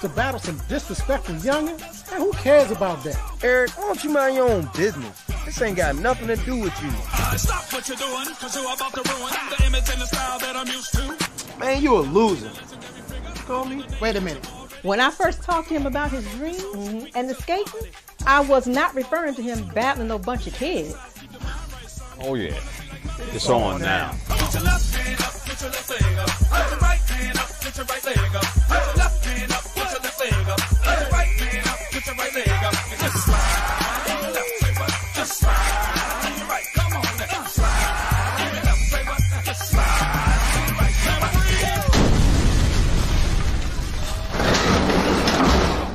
To 0.00 0.08
battle 0.08 0.40
some 0.40 0.60
disrespectful 0.68 1.34
youngin'? 1.36 1.80
And 2.12 2.22
who 2.22 2.32
cares 2.32 2.70
about 2.70 3.02
that? 3.04 3.18
Eric, 3.42 3.76
why 3.76 3.86
don't 3.86 4.04
you 4.04 4.10
mind 4.10 4.36
your 4.36 4.50
own 4.50 4.68
business? 4.76 5.22
This 5.44 5.60
ain't 5.62 5.76
got 5.76 5.96
nothing 5.96 6.28
to 6.28 6.36
do 6.36 6.60
with 6.60 6.82
you. 6.82 6.90
Stop 7.38 7.72
what 7.72 7.88
you're 7.88 7.96
doing, 7.96 8.26
cause 8.36 8.56
you're 8.56 8.74
about 8.74 8.94
to 8.94 9.02
ruin 9.12 9.32
the 9.50 9.64
image 9.66 9.90
and 9.90 10.00
the 10.00 10.06
style 10.06 10.38
that 10.38 10.56
I'm 10.56 10.66
used 10.66 10.92
to. 10.94 11.58
Man, 11.58 11.82
you 11.82 11.96
a 11.96 12.00
loser. 12.00 12.50
Call 13.46 13.64
me? 13.64 13.84
Wait 14.00 14.16
a 14.16 14.20
minute. 14.20 14.44
When 14.82 15.00
I 15.00 15.10
first 15.10 15.42
talked 15.42 15.68
to 15.68 15.74
him 15.74 15.86
about 15.86 16.10
his 16.10 16.28
dreams 16.32 16.62
mm-hmm. 16.62 17.06
and 17.16 17.28
the 17.28 17.34
skating, 17.34 17.90
I 18.26 18.40
was 18.40 18.66
not 18.66 18.94
referring 18.94 19.34
to 19.36 19.42
him 19.42 19.68
battling 19.74 20.10
a 20.10 20.18
bunch 20.18 20.46
of 20.46 20.54
kids. 20.54 20.94
Oh 22.20 22.34
yeah. 22.34 22.58
It's 23.32 23.48
on 23.48 23.80
now. 23.80 24.14
Put 24.28 24.54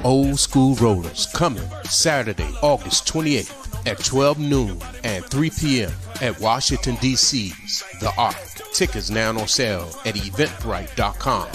Old 0.04 0.40
School 0.40 0.76
Rollers 0.76 1.28
coming 1.28 1.68
Saturday, 1.84 2.50
August 2.62 3.08
28th 3.12 3.88
at 3.88 4.00
12 4.04 4.40
noon 4.40 4.80
and 5.04 5.24
3 5.26 5.50
p.m. 5.52 5.92
at 6.22 6.40
Washington, 6.40 6.96
D.C.'s 7.02 7.84
The 8.00 8.12
Ark. 8.18 8.36
Tickets 8.74 9.10
now 9.10 9.30
on 9.30 9.48
sale 9.48 9.90
at 10.06 10.16
eventbrite.com. 10.16 11.48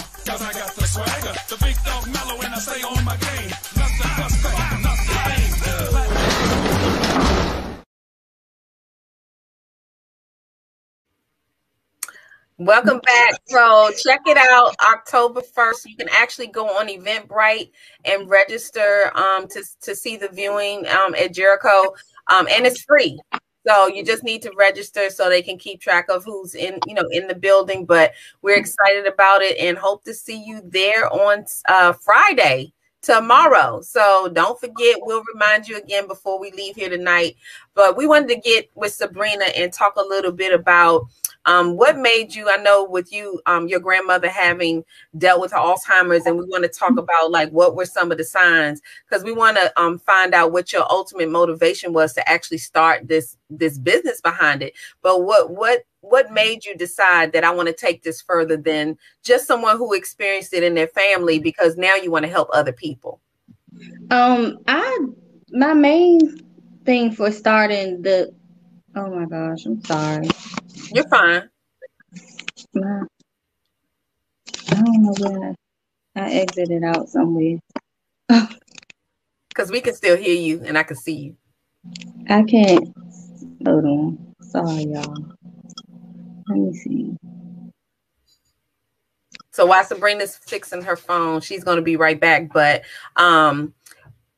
Welcome 12.59 12.99
back. 13.05 13.39
So 13.45 13.91
check 14.03 14.21
it 14.25 14.35
out 14.35 14.75
October 14.81 15.41
1st. 15.41 15.85
You 15.85 15.95
can 15.95 16.09
actually 16.11 16.47
go 16.47 16.65
on 16.65 16.87
Eventbrite 16.87 17.69
and 18.03 18.27
register 18.27 19.11
um, 19.15 19.47
to, 19.49 19.63
to 19.81 19.95
see 19.95 20.17
the 20.17 20.29
viewing 20.29 20.87
um, 20.87 21.13
at 21.13 21.35
Jericho. 21.35 21.93
Um, 22.31 22.47
and 22.49 22.65
it's 22.65 22.81
free. 22.81 23.19
So 23.67 23.85
you 23.85 24.03
just 24.03 24.23
need 24.23 24.41
to 24.41 24.51
register 24.57 25.11
so 25.11 25.29
they 25.29 25.43
can 25.43 25.59
keep 25.59 25.81
track 25.81 26.07
of 26.09 26.25
who's 26.25 26.55
in, 26.55 26.79
you 26.87 26.95
know, 26.95 27.07
in 27.11 27.27
the 27.27 27.35
building. 27.35 27.85
But 27.85 28.13
we're 28.41 28.57
excited 28.57 29.05
about 29.05 29.43
it 29.43 29.55
and 29.59 29.77
hope 29.77 30.03
to 30.05 30.13
see 30.15 30.43
you 30.43 30.59
there 30.65 31.13
on 31.13 31.45
uh, 31.69 31.93
Friday 31.93 32.73
tomorrow. 33.07 33.79
So 33.81 34.29
don't 34.33 34.59
forget, 34.59 34.97
we'll 34.99 35.23
remind 35.33 35.65
you 35.67 35.77
again 35.77 36.07
before 36.07 36.39
we 36.39 36.51
leave 36.51 36.75
here 36.75 36.89
tonight. 36.89 37.37
But 37.73 37.95
we 37.95 38.05
wanted 38.05 38.27
to 38.29 38.35
get 38.35 38.69
with 38.75 38.93
Sabrina 38.93 39.45
and 39.55 39.71
talk 39.71 39.95
a 39.95 40.05
little 40.05 40.33
bit 40.33 40.53
about 40.53 41.03
um, 41.45 41.77
what 41.77 41.97
made 41.97 42.35
you, 42.35 42.49
I 42.49 42.57
know 42.57 42.83
with 42.83 43.13
you, 43.13 43.39
um, 43.45 43.69
your 43.69 43.79
grandmother 43.79 44.27
having 44.27 44.83
dealt 45.17 45.39
with 45.39 45.53
Alzheimer's, 45.53 46.25
and 46.25 46.37
we 46.37 46.43
want 46.43 46.63
to 46.63 46.69
talk 46.69 46.97
about 46.97 47.31
like 47.31 47.49
what 47.51 47.77
were 47.77 47.85
some 47.85 48.11
of 48.11 48.17
the 48.17 48.25
signs 48.25 48.81
because 49.09 49.23
we 49.23 49.31
want 49.31 49.55
to 49.55 49.71
um, 49.81 49.97
find 49.99 50.33
out 50.33 50.51
what 50.51 50.73
your 50.73 50.85
ultimate 50.91 51.29
motivation 51.29 51.93
was 51.93 52.13
to 52.15 52.29
actually 52.29 52.57
start 52.57 53.07
this 53.07 53.37
this 53.49 53.77
business 53.77 54.19
behind 54.19 54.61
it. 54.61 54.73
But 55.01 55.23
what 55.23 55.49
what 55.51 55.85
what 56.09 56.31
made 56.31 56.65
you 56.65 56.75
decide 56.75 57.31
that 57.33 57.43
I 57.43 57.51
want 57.51 57.67
to 57.67 57.73
take 57.73 58.03
this 58.03 58.21
further 58.21 58.57
than 58.57 58.97
just 59.23 59.47
someone 59.47 59.77
who 59.77 59.93
experienced 59.93 60.53
it 60.53 60.63
in 60.63 60.73
their 60.73 60.87
family 60.87 61.39
because 61.39 61.77
now 61.77 61.95
you 61.95 62.11
want 62.11 62.25
to 62.25 62.31
help 62.31 62.49
other 62.53 62.73
people? 62.73 63.21
Um, 64.09 64.59
I 64.67 64.99
my 65.51 65.73
main 65.73 66.19
thing 66.85 67.11
for 67.11 67.31
starting 67.31 68.01
the 68.01 68.33
oh 68.95 69.09
my 69.09 69.25
gosh, 69.25 69.65
I'm 69.65 69.83
sorry. 69.83 70.29
You're 70.93 71.07
fine. 71.09 71.49
My, 72.73 73.01
I 74.69 74.75
don't 74.75 75.03
know 75.03 75.15
where 75.19 75.55
I, 76.15 76.21
I 76.21 76.31
exited 76.31 76.83
out 76.83 77.09
somewhere. 77.09 77.59
Because 79.49 79.71
we 79.71 79.81
can 79.81 79.95
still 79.95 80.15
hear 80.15 80.35
you 80.35 80.61
and 80.65 80.77
I 80.77 80.83
can 80.83 80.95
see 80.95 81.15
you. 81.15 81.35
I 82.29 82.43
can't. 82.43 82.95
Hold 83.65 83.85
on. 83.85 84.35
Sorry, 84.39 84.83
y'all. 84.83 85.36
Let 86.49 86.57
me 86.57 86.73
see. 86.73 87.17
So 89.51 89.65
while 89.65 89.83
Sabrina's 89.83 90.35
fixing 90.37 90.83
her 90.83 90.95
phone, 90.95 91.41
she's 91.41 91.63
going 91.63 91.77
to 91.77 91.81
be 91.81 91.95
right 91.95 92.19
back. 92.19 92.53
But 92.53 92.83
um, 93.15 93.73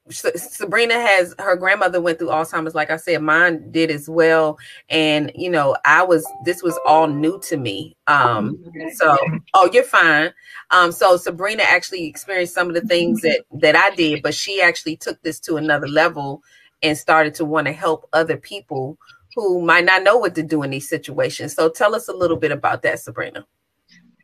Sabrina 0.09 0.93
has 0.93 1.35
her 1.39 1.55
grandmother 1.55 2.01
went 2.01 2.19
through 2.19 2.29
Alzheimer's, 2.29 2.73
like 2.73 2.89
I 2.89 2.97
said, 2.97 3.21
mine 3.21 3.71
did 3.71 3.91
as 3.91 4.09
well. 4.09 4.57
And 4.89 5.31
you 5.35 5.49
know, 5.49 5.75
I 5.85 6.03
was 6.03 6.25
this 6.45 6.63
was 6.63 6.79
all 6.85 7.07
new 7.07 7.39
to 7.41 7.57
me. 7.57 7.95
Um, 8.07 8.63
so 8.93 9.17
oh, 9.53 9.69
you're 9.71 9.83
fine. 9.83 10.33
Um, 10.71 10.91
so 10.91 11.17
Sabrina 11.17 11.63
actually 11.63 12.07
experienced 12.07 12.53
some 12.53 12.69
of 12.69 12.75
the 12.75 12.81
things 12.87 13.21
that 13.21 13.43
that 13.51 13.75
I 13.75 13.93
did, 13.95 14.21
but 14.21 14.33
she 14.33 14.61
actually 14.61 14.97
took 14.97 15.21
this 15.21 15.39
to 15.41 15.57
another 15.57 15.87
level 15.87 16.41
and 16.81 16.97
started 16.97 17.35
to 17.35 17.45
want 17.45 17.67
to 17.67 17.73
help 17.73 18.07
other 18.13 18.37
people 18.37 18.97
who 19.35 19.61
might 19.61 19.85
not 19.85 20.03
know 20.03 20.17
what 20.17 20.35
to 20.35 20.43
do 20.43 20.63
in 20.63 20.71
these 20.71 20.89
situations. 20.89 21.53
So 21.55 21.69
tell 21.69 21.95
us 21.95 22.07
a 22.07 22.13
little 22.13 22.37
bit 22.37 22.51
about 22.51 22.81
that, 22.83 22.99
Sabrina. 22.99 23.45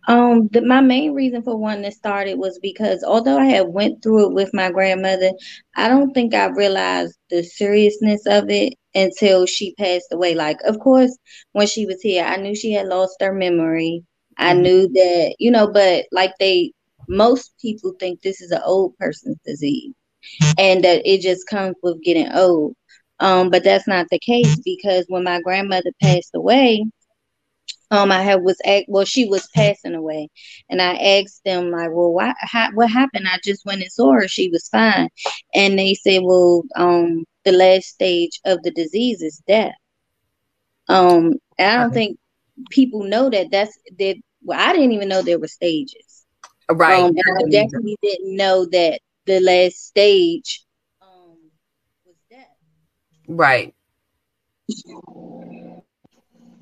Um, 0.08 0.48
the, 0.52 0.62
my 0.62 0.82
main 0.82 1.14
reason 1.14 1.42
for 1.44 1.58
wanting 1.58 1.84
to 1.84 1.92
start 1.92 2.28
it 2.28 2.38
was 2.38 2.60
because 2.60 3.04
although 3.04 3.38
I 3.40 3.46
had 3.46 3.68
went 3.70 4.04
through 4.04 4.28
it 4.28 4.34
with 4.34 4.54
my 4.54 4.72
grandmother, 4.72 5.32
I 5.76 5.88
don't 5.88 6.14
think 6.14 6.34
I 6.34 6.46
realized 6.48 7.18
the 7.30 7.44
seriousness 7.44 8.26
of 8.28 8.50
it 8.50 8.74
until 8.94 9.46
she 9.46 9.74
passed 9.76 10.08
away. 10.12 10.36
Like, 10.36 10.58
of 10.66 10.80
course, 10.80 11.18
when 11.54 11.68
she 11.68 11.86
was 11.86 12.02
here, 12.02 12.24
I 12.24 12.38
knew 12.38 12.56
she 12.56 12.72
had 12.72 12.88
lost 12.88 13.18
her 13.22 13.34
memory. 13.34 14.04
I 14.38 14.54
Mm-hmm. 14.54 14.62
knew 14.62 14.88
that, 14.90 15.36
you 15.40 15.52
know, 15.52 15.68
but 15.72 16.06
like 16.12 16.34
they, 16.40 16.72
most 17.08 17.54
people 17.62 17.94
think 18.00 18.22
this 18.22 18.42
is 18.42 18.52
an 18.52 18.62
old 18.66 18.98
person's 18.98 19.38
disease 19.46 19.94
and 20.58 20.84
that 20.84 21.02
it 21.06 21.22
just 21.22 21.48
comes 21.48 21.76
with 21.84 22.02
getting 22.04 22.32
old. 22.34 22.76
Um, 23.20 23.50
but 23.50 23.64
that's 23.64 23.88
not 23.88 24.08
the 24.10 24.20
case 24.20 24.60
because 24.66 25.06
when 25.08 25.24
my 25.24 25.42
grandmother 25.42 25.92
passed 26.02 26.32
away, 26.36 26.86
um, 27.92 28.12
I 28.12 28.22
had 28.22 28.42
was 28.42 28.60
act 28.66 28.86
well, 28.88 29.06
she 29.06 29.28
was 29.28 29.48
passing 29.56 29.96
away, 29.96 30.30
and 30.70 30.82
I 30.82 30.96
asked 30.96 31.44
them 31.46 31.72
like, 31.72 31.90
well, 31.92 32.12
why, 32.12 32.34
what 32.74 32.90
happened? 32.90 33.28
I 33.28 33.38
just 33.44 33.66
went 33.66 33.82
and 33.82 33.92
saw 33.92 34.14
her; 34.14 34.28
she 34.28 34.50
was 34.50 34.68
fine, 34.70 35.10
and 35.54 35.78
they 35.78 35.94
said, 35.94 36.22
well, 36.24 36.64
um, 36.76 37.26
the 37.46 37.52
last 37.52 37.88
stage 37.88 38.40
of 38.46 38.64
the 38.64 38.72
disease 38.72 39.22
is 39.22 39.42
death. 39.48 39.76
Um, 40.88 41.36
I 41.60 41.78
don't 41.78 41.94
think 41.94 42.18
people 42.70 43.04
know 43.04 43.30
that. 43.30 43.48
That's 43.52 43.78
that. 44.00 44.16
Well, 44.44 44.60
I 44.60 44.74
didn't 44.74 44.92
even 44.92 45.08
know 45.08 45.22
there 45.22 45.40
were 45.40 45.48
stages. 45.48 46.26
Right. 46.70 47.04
Um, 47.04 47.16
and 47.16 47.38
I 47.38 47.50
definitely 47.50 47.98
didn't 48.02 48.36
know 48.36 48.66
that 48.66 49.00
the 49.26 49.40
last 49.40 49.88
stage 49.88 50.65
Right. 53.28 53.74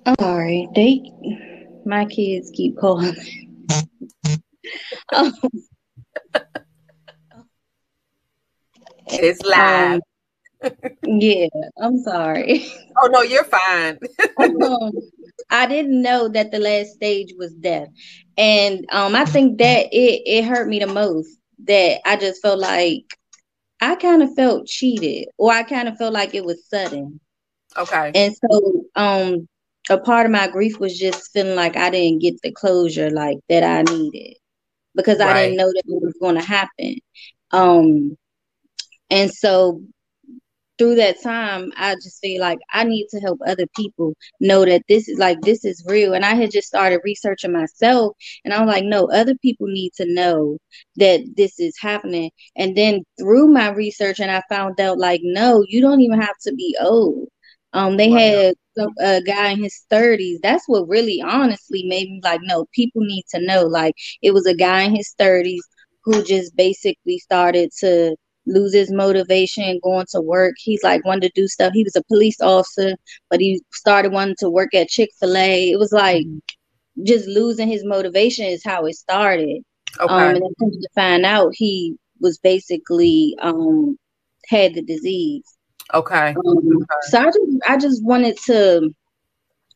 I'm 0.06 0.16
sorry. 0.20 0.68
They, 0.76 1.12
my 1.86 2.06
kids 2.06 2.52
keep 2.54 2.78
calling. 2.78 3.16
um, 5.14 5.34
It's 9.08 9.42
live. 9.42 10.02
yeah, 11.04 11.48
I'm 11.82 11.98
sorry. 12.00 12.66
oh 13.02 13.08
no, 13.08 13.22
you're 13.22 13.44
fine. 13.44 14.00
um, 14.38 14.92
I 15.50 15.66
didn't 15.68 16.02
know 16.02 16.28
that 16.30 16.52
the 16.52 16.60
last 16.60 16.94
stage 16.94 17.34
was 17.38 17.54
death, 17.54 17.90
and 18.38 18.86
um, 18.92 19.16
I 19.16 19.26
think 19.26 19.58
that 19.60 19.88
it 19.92 20.22
it 20.26 20.46
hurt 20.46 20.68
me 20.68 20.80
the 20.80 20.88
most. 20.88 21.30
That 21.66 22.00
I 22.06 22.18
just 22.18 22.42
felt 22.42 22.60
like 22.60 23.18
I 23.84 23.96
kind 23.96 24.24
of 24.24 24.34
felt 24.36 24.68
cheated, 24.68 25.28
or 25.38 25.52
I 25.52 25.64
kind 25.64 25.88
of 25.88 25.98
felt 25.98 26.14
like 26.14 26.34
it 26.34 26.46
was 26.46 26.66
sudden. 26.68 27.20
Okay. 27.78 28.12
And 28.16 28.36
so 28.36 28.86
um 28.96 29.48
a 29.90 29.98
part 29.98 30.26
of 30.26 30.32
my 30.32 30.48
grief 30.48 30.80
was 30.80 30.98
just 30.98 31.32
feeling 31.34 31.56
like 31.56 31.76
I 31.76 31.90
didn't 31.90 32.22
get 32.22 32.42
the 32.42 32.52
closure 32.52 33.10
like 33.10 33.38
that 33.50 33.64
I 33.64 33.82
needed 33.92 34.38
because 34.96 35.20
I 35.20 35.34
didn't 35.34 35.58
know 35.58 35.68
that 35.68 35.84
it 35.86 36.02
was 36.02 36.16
going 36.22 36.36
to 36.36 36.42
happen. 36.42 36.98
Um 37.52 38.18
and 39.10 39.32
so 39.32 39.82
through 40.78 40.96
that 40.96 41.22
time 41.22 41.72
I 41.78 41.96
just 41.96 42.20
feel 42.22 42.42
like 42.42 42.60
I 42.72 42.84
need 42.84 43.08
to 43.12 43.20
help 43.20 43.40
other 43.46 43.68
people 43.76 44.14
know 44.40 44.66
that 44.66 44.84
this 44.90 45.08
is 45.08 45.20
like 45.20 45.42
this 45.42 45.66
is 45.66 45.84
real 45.88 46.14
and 46.14 46.26
I 46.26 46.36
had 46.36 46.52
just 46.52 46.68
started 46.68 47.02
researching 47.04 47.52
myself 47.54 48.16
and 48.46 48.54
I'm 48.54 48.68
like 48.68 48.84
no 48.86 49.10
other 49.12 49.36
people 49.36 49.68
need 49.68 49.94
to 49.98 50.06
know 50.14 50.58
that 50.98 51.22
this 51.38 51.60
is 51.60 51.76
happening 51.80 52.32
and 52.56 52.76
then 52.76 53.04
through 53.20 53.48
my 53.48 53.70
research 53.70 54.20
and 54.20 54.32
I 54.32 54.42
found 54.50 54.80
out 54.80 54.98
like 54.98 55.22
no 55.24 55.64
you 55.68 55.82
don't 55.82 56.02
even 56.02 56.22
have 56.22 56.38
to 56.44 56.54
be 56.54 56.76
old 56.82 57.28
um, 57.74 57.98
they 57.98 58.10
had 58.12 58.56
some, 58.78 58.92
a 59.00 59.22
guy 59.22 59.52
in 59.52 59.64
his 59.64 59.86
thirties. 59.90 60.40
That's 60.44 60.66
what 60.68 60.88
really, 60.88 61.22
honestly, 61.22 61.84
made 61.88 62.10
me 62.10 62.22
like, 62.24 62.42
no, 62.44 62.66
people 62.74 63.02
need 63.04 63.24
to 63.32 63.42
know. 63.42 63.64
Like, 63.64 63.96
it 64.22 64.32
was 64.32 64.46
a 64.46 64.56
guy 64.56 64.84
in 64.84 64.96
his 64.96 65.14
thirties 65.18 65.64
who 66.04 66.24
just 66.24 66.56
basically 66.56 67.18
started 67.20 67.72
to 67.80 68.16
lose 68.46 68.74
his 68.74 68.92
motivation 68.92 69.80
going 69.84 70.06
to 70.12 70.22
work. 70.22 70.56
He's 70.58 70.84
like 70.84 71.06
wanted 71.06 71.34
to 71.34 71.42
do 71.42 71.48
stuff. 71.48 71.74
He 71.74 71.84
was 71.84 71.96
a 71.96 72.04
police 72.04 72.42
officer, 72.42 72.96
but 73.30 73.40
he 73.40 73.62
started 73.72 74.12
wanting 74.12 74.36
to 74.40 74.50
work 74.50 74.74
at 74.74 74.90
Chick 74.90 75.10
Fil 75.20 75.38
A. 75.38 75.72
It 75.72 75.80
was 75.80 75.92
like 75.92 76.26
just 77.04 77.28
losing 77.28 77.68
his 77.68 77.84
motivation 77.86 78.46
is 78.46 78.64
how 78.64 78.86
it 78.86 78.96
started. 78.96 79.64
Okay. 80.00 80.14
Um, 80.14 80.36
and 80.36 80.56
then 80.60 80.72
to 80.72 80.90
find 80.96 81.26
out, 81.26 81.52
he 81.54 81.96
was 82.20 82.38
basically 82.40 83.36
um 83.42 83.98
had 84.48 84.74
the 84.74 84.82
disease. 84.82 85.44
Okay. 85.94 86.36
Um, 86.46 86.86
so 87.04 87.20
I 87.20 87.26
just 87.26 87.40
I 87.68 87.78
just 87.78 88.04
wanted 88.04 88.38
to 88.46 88.94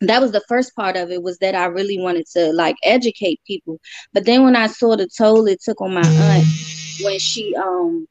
that 0.01 0.21
was 0.21 0.31
the 0.31 0.43
first 0.47 0.75
part 0.75 0.95
of 0.95 1.09
it 1.09 1.23
was 1.23 1.39
that 1.39 1.55
I 1.55 1.65
really 1.65 1.99
wanted 1.99 2.27
to 2.33 2.51
like 2.53 2.75
educate 2.83 3.41
people. 3.47 3.79
But 4.13 4.25
then 4.25 4.43
when 4.43 4.55
I 4.55 4.67
saw 4.67 4.95
the 4.95 5.09
toll 5.17 5.47
it 5.47 5.61
took 5.61 5.81
on 5.81 5.93
my 5.93 6.05
aunt 6.05 6.45
when 7.01 7.19
she 7.19 7.55
um 7.55 8.07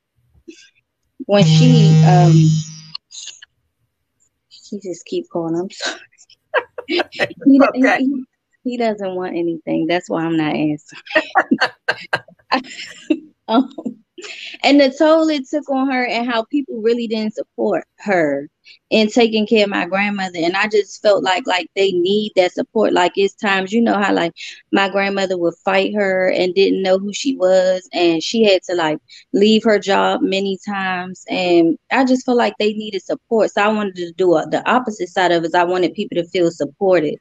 when 1.27 1.45
she 1.45 2.03
um 2.05 2.33
she 4.49 4.81
just 4.81 5.05
keep 5.07 5.29
calling, 5.31 5.57
I'm 5.57 5.71
sorry. 5.71 6.01
he, 6.89 7.01
he, 7.47 7.61
he, 7.75 8.25
he 8.63 8.77
doesn't 8.77 9.15
want 9.15 9.37
anything. 9.37 9.87
That's 9.87 10.09
why 10.09 10.25
I'm 10.25 10.37
not 10.37 10.55
answering. 10.55 11.03
um, 13.49 13.73
and 14.63 14.81
the 14.81 14.95
toll 14.97 15.29
it 15.29 15.49
took 15.49 15.69
on 15.71 15.91
her 15.91 16.07
and 16.07 16.29
how 16.29 16.45
people 16.45 16.81
really 16.81 17.07
didn't 17.07 17.35
support 17.35 17.85
her 17.99 18.49
in 18.91 19.09
taking 19.09 19.47
care 19.47 19.65
of 19.65 19.71
my 19.71 19.87
grandmother. 19.87 20.39
And 20.39 20.57
i 20.57 20.69
just 20.69 21.03
felt 21.03 21.23
like 21.23 21.47
like 21.47 21.69
they 21.75 21.93
need 21.93 22.33
that 22.37 22.53
support. 22.53 22.93
Like 22.93 23.13
it's 23.17 23.35
times 23.35 23.73
you 23.73 23.81
know 23.81 23.99
how 23.99 24.13
like 24.13 24.33
my 24.73 24.89
grandmother 24.89 25.37
would 25.37 25.55
fight 25.65 25.95
her 25.95 26.31
and 26.31 26.55
didn't 26.55 26.83
know 26.83 26.99
who 26.99 27.13
she 27.13 27.37
was 27.37 27.89
and 27.93 28.23
she 28.23 28.45
had 28.45 28.63
to 28.65 28.75
like 28.75 28.99
leave 29.33 29.65
her 29.65 29.79
job 29.79 30.21
many 30.23 30.59
times. 30.67 31.25
And 31.29 31.79
i 31.91 32.05
just 32.05 32.25
felt 32.25 32.39
like 32.39 32.55
they 32.59 32.73
needed 32.73 33.03
support. 33.03 33.51
So 33.51 33.63
i 33.63 33.69
wanted 33.69 33.97
to 33.97 34.13
do 34.13 34.35
a, 34.35 34.47
the 34.49 34.69
opposite 34.71 35.09
side 35.09 35.33
of 35.33 35.45
it 35.45 35.55
i 35.55 35.65
wanted 35.65 35.95
people 35.95 36.17
to 36.17 36.29
feel 36.29 36.51
supported 36.51 37.19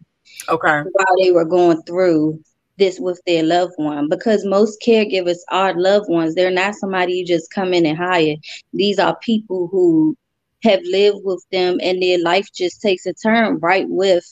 okay. 0.49 0.81
while 0.91 1.15
they 1.21 1.31
were 1.31 1.45
going 1.45 1.81
through 1.83 2.39
this 2.77 2.99
with 2.99 3.21
their 3.25 3.43
loved 3.43 3.73
one. 3.77 4.09
Because 4.09 4.45
most 4.45 4.81
caregivers 4.85 5.37
are 5.49 5.73
loved 5.79 6.09
ones. 6.09 6.35
They're 6.35 6.51
not 6.51 6.75
somebody 6.75 7.13
you 7.13 7.25
just 7.25 7.51
come 7.51 7.73
in 7.73 7.85
and 7.85 7.97
hire. 7.97 8.35
These 8.73 8.99
are 8.99 9.17
people 9.19 9.67
who 9.71 10.17
have 10.65 10.81
lived 10.83 11.19
with 11.23 11.45
them 11.51 11.79
and 11.81 12.01
their 12.01 12.19
life 12.19 12.49
just 12.53 12.81
takes 12.81 13.05
a 13.05 13.13
turn 13.13 13.59
right 13.59 13.85
with 13.87 14.25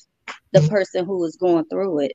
the 0.52 0.62
person 0.62 1.06
who 1.06 1.24
is 1.26 1.38
going 1.38 1.66
through 1.66 2.00
it. 2.00 2.14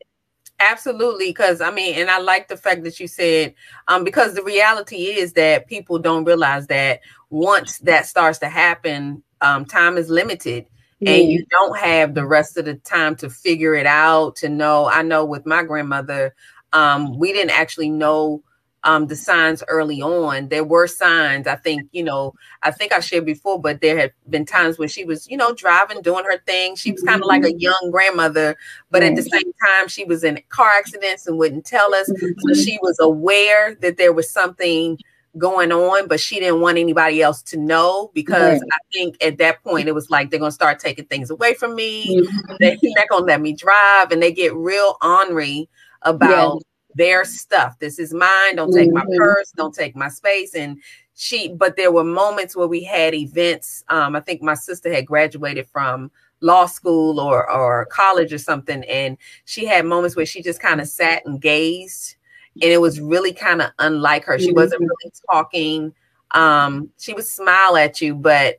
Absolutely, 0.61 1.29
because 1.29 1.61
I 1.61 1.71
mean, 1.71 1.95
and 1.95 2.11
I 2.11 2.19
like 2.19 2.49
the 2.49 2.57
fact 2.57 2.83
that 2.83 2.99
you 2.99 3.07
said, 3.07 3.55
um, 3.87 4.03
because 4.03 4.35
the 4.35 4.43
reality 4.43 5.05
is 5.07 5.35
that 5.35 5.69
people 5.69 5.99
don't 5.99 6.25
realize 6.25 6.67
that 6.67 7.01
once 7.31 7.79
that 7.81 8.07
starts 8.07 8.39
to 8.41 8.49
happen, 8.49 9.23
um, 9.41 9.65
time 9.65 9.97
is 9.97 10.11
limited 10.11 10.67
and 11.07 11.31
you 11.31 11.47
don't 11.51 11.79
have 11.79 12.15
the 12.15 12.27
rest 12.27 12.57
of 12.57 12.65
the 12.65 12.75
time 12.75 13.15
to 13.17 13.31
figure 13.31 13.75
it 13.75 13.87
out 13.87 14.35
to 14.37 14.49
know. 14.49 14.87
I 14.87 15.03
know 15.03 15.25
with 15.25 15.47
my 15.47 15.63
grandmother 15.63 16.35
um, 16.73 17.19
we 17.19 17.33
didn't 17.33 17.57
actually 17.57 17.91
know 17.91 18.43
um, 18.85 19.07
the 19.09 19.17
signs 19.17 19.63
early 19.69 20.01
on 20.01 20.49
there 20.49 20.65
were 20.65 20.87
signs 20.87 21.47
i 21.47 21.57
think 21.57 21.83
you 21.93 22.03
know 22.03 22.33
i 22.63 22.71
think 22.71 22.93
i 22.93 23.01
shared 23.01 23.27
before 23.27 23.61
but 23.61 23.81
there 23.81 23.99
had 23.99 24.13
been 24.31 24.45
times 24.47 24.79
when 24.79 24.89
she 24.89 25.05
was 25.05 25.29
you 25.29 25.37
know 25.37 25.53
driving 25.55 26.01
doing 26.01 26.25
her 26.25 26.39
thing 26.47 26.77
she 26.77 26.93
was 26.93 27.03
kind 27.03 27.21
of 27.21 27.27
like 27.27 27.43
a 27.43 27.49
Mm-hmm. 27.49 27.59
young 27.59 27.91
grandmother 27.91 28.57
but 28.91 29.03
at 29.03 29.17
the 29.17 29.23
same 29.23 29.53
time 29.65 29.89
she 29.89 30.05
was 30.05 30.23
in 30.25 30.41
car 30.49 30.71
accidents 30.79 31.27
and 31.27 31.39
wouldn't 31.39 31.65
tell 31.67 31.95
us 31.95 32.07
so 32.39 32.55
she 32.55 32.79
was 32.83 32.97
aware 33.01 33.75
that 33.77 33.97
there 33.97 34.13
was 34.13 34.31
something 34.31 34.99
going 35.37 35.71
on, 35.71 36.09
but 36.09 36.19
she 36.19 36.41
didn't 36.41 36.61
want 36.61 36.79
anybody 36.79 37.23
else 37.23 37.43
to 37.43 37.57
know 37.59 38.11
because 38.15 38.61
Right. 38.61 38.71
I 38.73 38.79
think 38.93 39.23
at 39.23 39.39
that 39.39 39.63
point 39.63 39.87
it 39.89 39.95
was 39.95 40.11
like 40.11 40.31
they're 40.31 40.41
gonna 40.41 40.51
start 40.51 40.81
taking 40.81 41.05
things 41.05 41.31
away 41.31 41.55
from 41.55 41.75
me. 41.75 42.21
Mm-hmm. 42.23 42.55
They're 42.59 42.77
not 42.83 43.09
gonna 43.09 43.27
let 43.27 43.41
me 43.41 43.53
drive, 43.53 44.11
and 44.11 44.23
they 44.23 44.33
get 44.33 44.55
real 44.55 44.97
ornery 45.03 45.69
about 46.03 46.63
their 46.99 47.25
stuff. 47.25 47.79
This 47.79 47.99
is 47.99 48.13
mine. 48.13 48.57
Don't 48.57 48.73
take 48.73 48.93
my 48.93 49.05
Mhm. 49.05 49.17
purse. 49.17 49.51
Don't 49.57 49.75
take 49.75 49.97
my 49.97 50.09
space. 50.09 50.55
And 50.55 50.79
she, 51.15 51.49
but 51.49 51.77
there 51.77 51.91
were 51.93 52.05
moments 52.05 52.55
where 52.55 52.69
we 52.69 52.83
had 52.83 53.15
events. 53.15 53.85
Um, 53.89 54.15
I 54.15 54.21
think 54.21 54.43
my 54.43 54.55
sister 54.55 54.93
had 54.93 55.07
graduated 55.07 55.67
from 55.67 56.11
law 56.41 56.67
school 56.67 57.19
or 57.19 57.51
or 57.51 57.87
college 57.87 58.33
or 58.33 58.39
something, 58.39 58.85
and 58.85 59.17
she 59.45 59.67
had 59.67 59.87
moments 59.87 60.15
where 60.17 60.27
she 60.27 60.43
just 60.43 60.61
kind 60.61 60.81
of 60.81 60.87
sat 60.89 61.25
and 61.27 61.41
gazed 61.41 62.17
and 62.61 62.73
it 62.73 62.81
was 62.81 63.01
really 63.01 63.33
kind 63.33 63.63
of 63.63 63.71
unlike 63.79 64.25
her. 64.25 64.39
She 64.39 64.53
wasn't 64.53 64.83
Mhm. 64.83 64.89
really 64.89 65.13
talking. 65.31 65.95
Um, 66.33 66.91
she 66.99 67.15
would 67.15 67.25
smile 67.25 67.77
at 67.77 68.01
you, 68.01 68.15
but 68.15 68.59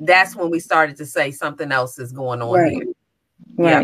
that's 0.00 0.36
when 0.36 0.50
we 0.50 0.60
started 0.60 0.96
to 0.98 1.06
say 1.06 1.30
something 1.32 1.72
else 1.72 1.98
is 1.98 2.12
going 2.12 2.42
on 2.42 2.52
Right. 2.58 2.72
here. 2.72 2.86
Yeah. 3.58 3.82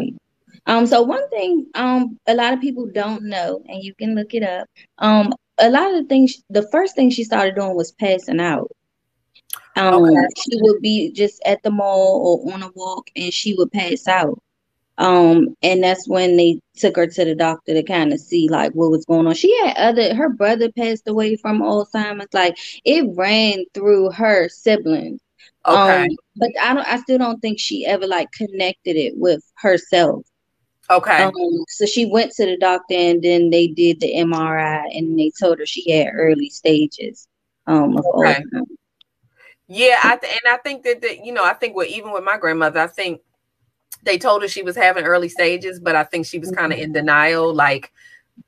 Um, 0.66 0.86
so 0.86 1.02
one 1.02 1.28
thing 1.30 1.66
um 1.74 2.18
a 2.26 2.34
lot 2.34 2.52
of 2.54 2.60
people 2.60 2.86
don't 2.92 3.24
know, 3.24 3.62
and 3.68 3.82
you 3.82 3.94
can 3.94 4.14
look 4.14 4.34
it 4.34 4.42
up. 4.42 4.68
Um, 4.98 5.32
a 5.58 5.70
lot 5.70 5.92
of 5.94 6.02
the 6.02 6.08
things 6.08 6.42
the 6.50 6.68
first 6.70 6.94
thing 6.96 7.10
she 7.10 7.24
started 7.24 7.54
doing 7.56 7.74
was 7.76 7.92
passing 7.92 8.40
out. 8.40 8.70
Um, 9.76 9.94
Okay. 9.94 10.26
she 10.36 10.50
would 10.60 10.80
be 10.82 11.12
just 11.12 11.40
at 11.44 11.62
the 11.62 11.70
mall 11.70 12.42
or 12.46 12.52
on 12.54 12.62
a 12.62 12.70
walk 12.74 13.08
and 13.16 13.32
she 13.32 13.54
would 13.54 13.70
pass 13.72 14.08
out. 14.08 14.40
Um, 14.98 15.54
and 15.62 15.82
that's 15.82 16.08
when 16.08 16.36
they 16.36 16.60
took 16.76 16.96
her 16.96 17.06
to 17.06 17.24
the 17.24 17.34
doctor 17.34 17.74
to 17.74 17.82
kind 17.82 18.12
of 18.12 18.20
see 18.20 18.48
like 18.48 18.72
what 18.72 18.90
was 18.90 19.04
going 19.06 19.26
on. 19.26 19.34
She 19.34 19.56
had 19.64 19.76
other 19.76 20.14
her 20.14 20.28
brother 20.30 20.70
passed 20.72 21.06
away 21.08 21.36
from 21.36 21.60
Alzheimer's, 21.62 22.32
like 22.32 22.56
it 22.84 23.04
ran 23.16 23.64
through 23.74 24.10
her 24.12 24.48
siblings. 24.48 25.20
Okay. 25.66 26.04
Um, 26.04 26.06
but 26.36 26.50
I 26.62 26.74
don't 26.74 26.86
I 26.86 26.96
still 26.98 27.18
don't 27.18 27.40
think 27.40 27.58
she 27.60 27.86
ever 27.86 28.06
like 28.06 28.30
connected 28.32 28.96
it 28.96 29.14
with 29.16 29.42
herself. 29.56 30.24
Okay. 30.90 31.22
Um, 31.24 31.32
so 31.68 31.86
she 31.86 32.06
went 32.06 32.32
to 32.32 32.46
the 32.46 32.56
doctor 32.58 32.94
and 32.94 33.22
then 33.22 33.50
they 33.50 33.68
did 33.68 34.00
the 34.00 34.14
MRI 34.16 34.84
and 34.94 35.18
they 35.18 35.32
told 35.40 35.58
her 35.58 35.66
she 35.66 35.90
had 35.90 36.10
early 36.14 36.50
stages 36.50 37.26
um 37.66 37.96
of 37.96 38.04
Okay. 38.06 38.44
Yeah, 39.68 39.98
I 40.02 40.16
th- 40.16 40.32
and 40.32 40.54
I 40.54 40.58
think 40.58 40.84
that, 40.84 41.00
that 41.02 41.24
you 41.24 41.32
know, 41.32 41.44
I 41.44 41.54
think 41.54 41.74
what 41.74 41.88
even 41.88 42.12
with 42.12 42.24
my 42.24 42.38
grandmother, 42.38 42.80
I 42.80 42.86
think 42.86 43.20
they 44.04 44.18
told 44.18 44.42
her 44.42 44.48
she 44.48 44.62
was 44.62 44.76
having 44.76 45.04
early 45.04 45.28
stages, 45.28 45.80
but 45.80 45.96
I 45.96 46.04
think 46.04 46.26
she 46.26 46.38
was 46.38 46.50
kind 46.50 46.72
of 46.72 46.78
in 46.78 46.92
denial, 46.92 47.54
like, 47.54 47.92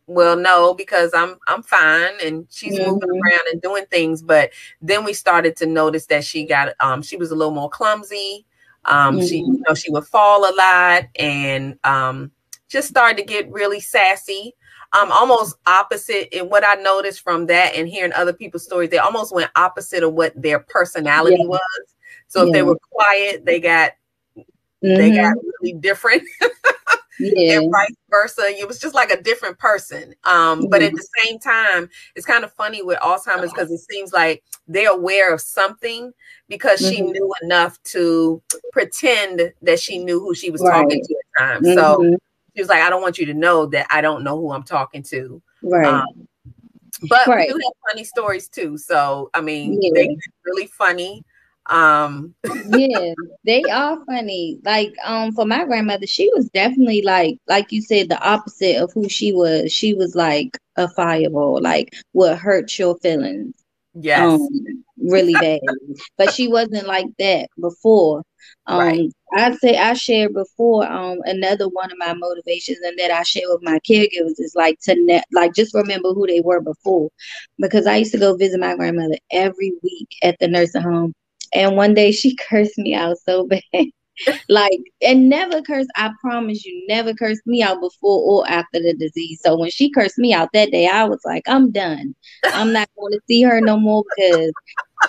well, 0.09 0.37
no, 0.37 0.75
because 0.75 1.13
I'm 1.15 1.37
I'm 1.49 1.63
fine, 1.63 2.15
and 2.25 2.47
she's 2.51 2.79
moving 2.81 3.09
Mhm. 3.11 3.13
around 3.13 3.49
and 3.53 3.63
doing 3.63 3.87
things. 3.91 4.23
But 4.23 4.53
then 4.83 5.05
we 5.05 5.15
started 5.15 5.57
to 5.59 5.67
notice 5.67 6.07
that 6.09 6.25
she 6.25 6.45
got 6.47 6.75
um 6.81 7.03
she 7.03 7.17
was 7.19 7.31
a 7.33 7.37
little 7.37 7.55
more 7.55 7.71
clumsy. 7.71 8.47
Um, 8.89 9.21
she 9.21 9.43
Mhm. 9.43 9.47
you 9.47 9.65
know 9.69 9.75
she 9.75 9.91
would 9.91 10.05
fall 10.07 10.45
a 10.49 10.55
lot 10.55 11.05
and 11.17 11.79
um 11.85 12.31
just 12.69 12.89
started 12.89 13.17
to 13.19 13.25
get 13.25 13.51
really 13.51 13.81
sassy. 13.81 14.55
Um, 14.99 15.13
almost 15.13 15.57
opposite 15.67 16.35
in 16.37 16.49
what 16.49 16.65
I 16.67 16.75
noticed 16.77 17.21
from 17.21 17.47
that 17.47 17.75
and 17.75 17.87
hearing 17.89 18.13
other 18.15 18.33
people's 18.33 18.65
stories, 18.65 18.89
they 18.91 18.99
almost 18.99 19.35
went 19.35 19.51
opposite 19.55 20.03
of 20.03 20.15
what 20.15 20.33
their 20.41 20.61
personality 20.61 21.37
Yeah. 21.41 21.47
was. 21.47 21.61
So 22.29 22.47
if 22.47 22.53
they 22.53 22.63
were 22.63 22.79
quiet, 22.91 23.45
they 23.45 23.61
got 23.61 23.93
they 24.83 25.11
got 25.11 25.35
Mhm. 25.35 25.43
really 25.61 25.75
different 25.81 26.23
Yeah. 27.19 27.59
and 27.61 27.71
vice 27.73 27.95
versa. 28.11 28.43
It 28.49 28.67
was 28.69 28.79
just 28.79 28.95
like 28.95 29.11
a 29.11 29.21
different 29.21 29.59
person. 29.59 30.15
Um, 30.25 30.69
but 30.69 30.83
at 30.83 30.93
Mhm. 30.93 30.97
the 30.97 31.09
same 31.25 31.39
time, 31.39 31.89
it's 32.15 32.27
kind 32.27 32.45
of 32.45 32.53
funny 32.53 32.83
with 32.83 32.99
Alzheimer's 33.01 33.53
because 33.53 33.71
it 33.71 33.81
seems 33.91 34.13
like 34.13 34.43
they're 34.69 34.91
aware 34.93 35.33
of 35.33 35.41
something 35.41 36.13
because 36.49 36.81
she 36.81 37.01
Mhm. 37.03 37.13
knew 37.13 37.35
enough 37.43 37.83
to 37.85 38.41
pretend 38.73 39.53
that 39.63 39.81
she 39.81 39.99
knew 39.99 40.21
who 40.21 40.35
she 40.35 40.51
was 40.51 40.61
talking 40.63 41.03
to 41.05 41.15
at 41.15 41.39
times. 41.45 41.75
So 41.75 41.99
Mhm. 41.99 42.17
she 42.55 42.63
was 42.63 42.69
like, 42.69 42.83
I 42.83 42.91
don't 42.91 43.03
want 43.03 43.19
you 43.19 43.27
to 43.27 43.35
know 43.35 43.67
that 43.67 43.87
I 43.91 44.01
don't 44.01 44.23
know 44.23 44.39
who 44.41 44.53
I'm 44.53 44.63
talking 44.65 45.03
to. 45.05 45.43
Right. 45.63 45.87
Um, 45.87 46.29
but 47.09 47.27
Right. 47.27 47.49
we 47.49 47.55
do 47.55 47.61
have 47.65 47.73
funny 47.91 48.05
stories 48.05 48.49
too. 48.49 48.77
So 48.79 49.31
I 49.35 49.41
mean, 49.41 49.81
Yeah. 49.81 49.91
they 49.95 50.07
get 50.09 50.19
really 50.45 50.67
funny. 50.67 51.25
Um, 51.69 52.35
yeah, 52.65 53.15
they 53.45 53.69
are 53.69 53.99
funny. 54.07 54.59
Like, 54.65 54.93
um, 55.05 55.33
for 55.33 55.45
my 55.45 55.65
grandmother, 55.65 56.07
she 56.07 56.31
was 56.35 56.49
definitely 56.51 57.03
like, 57.03 57.39
like 57.49 57.73
you 57.73 57.83
said, 57.83 58.09
the 58.09 58.21
opposite 58.27 58.77
of 58.83 58.93
who 58.93 59.09
she 59.09 59.33
was. 59.33 59.73
She 59.73 59.95
was 59.95 60.15
like 60.15 60.57
a 60.77 60.89
fireball, 60.89 61.61
like 61.63 61.95
what 62.13 62.39
hurt 62.39 62.77
your 62.79 62.97
feelings. 62.99 63.55
yes. 63.95 64.41
Um, 64.41 64.85
really 64.99 65.37
bad. 65.39 65.61
but 66.17 66.31
she 66.31 66.49
wasn't 66.49 66.87
like 66.87 67.07
that 67.19 67.49
before. 67.61 68.23
Um, 68.67 68.79
Right. 68.79 69.13
I'd 69.37 69.57
say 69.59 69.77
I 69.77 69.95
shared 69.95 70.35
before. 70.35 70.87
Um, 70.91 71.19
another 71.25 71.69
one 71.69 71.91
of 71.93 71.99
my 71.99 72.15
motivations, 72.15 72.79
and 72.85 72.99
that 72.99 73.11
I 73.11 73.23
share 73.23 73.45
with 73.49 73.63
my 73.63 73.79
caregivers 73.89 74.39
is 74.39 74.55
like 74.57 74.79
to 74.83 74.95
ne- 74.97 75.23
like 75.33 75.55
just 75.55 75.75
remember 75.75 76.13
who 76.15 76.27
they 76.27 76.41
were 76.41 76.61
before, 76.61 77.11
because 77.59 77.87
I 77.87 77.97
used 77.97 78.13
to 78.13 78.19
go 78.19 78.37
visit 78.37 78.61
my 78.61 78.75
grandmother 78.77 79.17
every 79.31 79.73
week 79.83 80.09
at 80.23 80.39
the 80.41 80.49
nursing 80.49 80.83
home, 80.83 81.13
and 81.55 81.77
one 81.77 81.95
day 81.95 82.13
she 82.13 82.37
cursed 82.51 82.79
me 82.79 82.95
out 82.95 83.17
so 83.19 83.47
bad. 83.73 83.87
like 84.49 84.81
and 85.01 85.29
never 85.29 85.63
cursed 85.63 85.91
i 85.97 86.11
promise 86.21 86.65
you 86.65 86.85
never 86.89 87.15
cursed 87.15 87.47
me 87.47 87.63
out 87.63 87.81
before 87.81 88.21
or 88.21 88.51
after 88.51 88.81
the 88.81 88.95
disease 88.99 89.41
so 89.43 89.57
when 89.57 89.71
she 89.71 89.91
cursed 89.91 90.19
me 90.19 90.33
out 90.33 90.49
that 90.53 90.73
day 90.73 90.89
i 90.89 91.05
was 91.05 91.21
like 91.25 91.45
i'm 91.47 91.71
done 91.71 92.15
i'm 92.47 92.73
not 92.73 92.89
going 92.99 93.13
to 93.13 93.21
see 93.29 93.43
her 93.43 93.61
no 93.61 93.79
more 93.79 94.03
because 94.17 94.53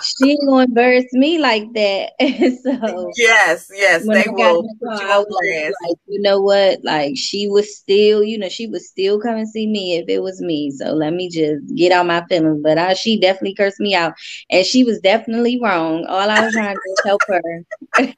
she 0.02 0.30
ain't 0.30 0.46
gonna 0.46 0.64
embarrass 0.64 1.06
me 1.12 1.38
like 1.38 1.72
that 1.74 2.12
so 2.62 3.10
yes, 3.16 3.70
yes, 3.74 4.06
they 4.06 4.24
I 4.24 4.28
will 4.28 4.62
the 4.62 4.86
car, 4.86 5.02
you 5.02 5.08
I 5.08 5.18
was 5.18 5.74
like, 5.88 5.96
you 6.06 6.20
know 6.20 6.40
what? 6.40 6.82
Like 6.84 7.16
she 7.16 7.48
was 7.48 7.76
still, 7.76 8.22
you 8.22 8.38
know, 8.38 8.48
she 8.48 8.66
would 8.66 8.82
still 8.82 9.20
come 9.20 9.36
and 9.36 9.48
see 9.48 9.66
me 9.66 9.96
if 9.96 10.08
it 10.08 10.22
was 10.22 10.40
me. 10.40 10.70
So 10.70 10.92
let 10.92 11.12
me 11.12 11.28
just 11.28 11.74
get 11.74 11.92
out 11.92 12.06
my 12.06 12.24
feelings. 12.28 12.60
But 12.62 12.78
I, 12.78 12.94
she 12.94 13.20
definitely 13.20 13.54
cursed 13.54 13.80
me 13.80 13.94
out, 13.94 14.14
and 14.50 14.64
she 14.64 14.84
was 14.84 15.00
definitely 15.00 15.60
wrong. 15.62 16.06
All 16.06 16.30
I 16.30 16.44
was 16.44 16.52
trying 16.52 16.76
to 16.76 16.80
do 16.84 16.90
was 16.90 17.02
help 17.04 17.22
her. 17.28 18.14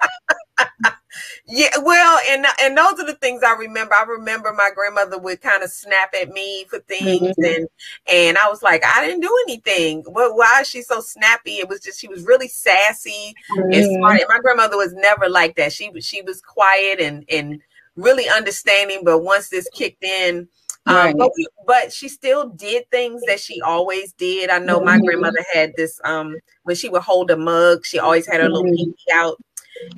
Yeah, 1.46 1.68
well, 1.83 2.20
and 2.29 2.46
and 2.61 2.77
those 2.77 2.98
are 3.01 3.07
the 3.07 3.14
things 3.20 3.42
I 3.42 3.53
remember. 3.55 3.94
I 3.94 4.05
remember 4.05 4.53
my 4.53 4.70
grandmother 4.75 5.18
would 5.18 5.40
kind 5.40 5.62
of 5.62 5.70
snap 5.70 6.14
at 6.20 6.31
me 6.31 6.64
for 6.70 6.79
things, 6.81 7.37
Mhm. 7.38 7.44
and 7.44 7.68
and 8.07 8.38
I 8.38 8.48
was 8.48 8.62
like, 8.62 8.85
I 8.85 9.05
didn't 9.05 9.22
do 9.22 9.37
anything. 9.48 10.05
Well, 10.09 10.37
why 10.37 10.61
is 10.61 10.68
she 10.68 10.83
so 10.83 11.01
snappy? 11.01 11.57
It 11.59 11.68
was 11.68 11.81
just 11.81 12.01
she 12.01 12.09
was 12.09 12.25
really 12.25 12.48
sassy 12.48 13.37
and 13.70 13.85
Mhm. 13.85 13.94
smart. 13.96 14.20
And 14.20 14.29
my 14.29 14.38
grandmother 14.40 14.77
was 14.77 14.92
never 14.94 15.29
like 15.29 15.57
that. 15.57 15.72
She 15.72 15.90
was 15.90 16.05
she 16.07 16.22
was 16.22 16.40
quiet 16.40 17.01
and 17.01 17.25
and 17.31 17.61
really 17.96 18.29
understanding. 18.29 19.03
But 19.05 19.20
once 19.20 19.48
this 19.48 19.68
kicked 19.70 20.05
in, 20.05 20.48
Um, 20.87 20.94
Right. 20.96 21.16
but 21.16 21.31
we, 21.37 21.46
but 21.66 21.92
she 21.92 22.09
still 22.09 22.48
did 22.48 22.90
things 22.90 23.22
that 23.27 23.38
she 23.40 23.61
always 23.62 24.12
did. 24.14 24.51
I 24.51 24.59
know 24.59 24.81
my 24.81 24.98
Mhm. 24.98 25.05
grandmother 25.05 25.44
had 25.53 25.72
this 25.77 26.01
um 26.05 26.37
when 26.64 26.77
she 26.77 26.88
would 26.88 27.03
hold 27.03 27.31
a 27.31 27.37
mug, 27.37 27.85
she 27.85 27.98
always 28.01 28.27
had 28.27 28.40
her 28.40 28.48
little 28.48 28.64
Mhm. 28.64 28.77
pinky 28.77 29.12
out 29.12 29.38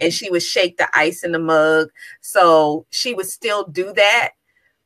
and 0.00 0.12
she 0.12 0.30
would 0.30 0.42
shake 0.42 0.76
the 0.76 0.88
ice 0.96 1.24
in 1.24 1.32
the 1.32 1.38
mug. 1.38 1.88
So 2.20 2.86
she 2.90 3.14
would 3.14 3.26
still 3.26 3.64
do 3.64 3.92
that. 3.92 4.30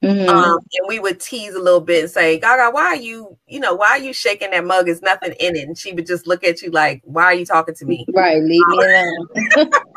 Mhm. 0.03 0.29
Um, 0.29 0.59
and 0.73 0.89
we 0.89 1.01
would 1.01 1.19
tease 1.21 1.55
a 1.55 1.61
little 1.61 1.81
bit 1.81 2.05
and 2.05 2.11
say, 2.11 2.39
Gaga, 2.39 2.71
why 2.73 2.87
are 2.87 2.97
you, 2.97 3.37
you 3.49 3.59
know, 3.59 3.75
why 3.75 3.89
are 3.91 3.99
you 3.99 4.13
shaking 4.13 4.53
that 4.53 4.65
mug? 4.65 4.87
There's 4.87 5.03
nothing 5.03 5.35
in 5.41 5.57
it. 5.57 5.67
And 5.67 5.77
she 5.77 5.93
would 5.93 6.07
just 6.07 6.27
look 6.27 6.45
at 6.45 6.63
you 6.63 6.71
like, 6.71 7.03
why 7.05 7.25
are 7.25 7.35
you 7.35 7.45
talking 7.45 7.75
to 7.75 7.85
me? 7.85 8.07
right, 8.15 8.41
leave 8.41 8.63
me 8.69 8.79
alone. 8.79 9.29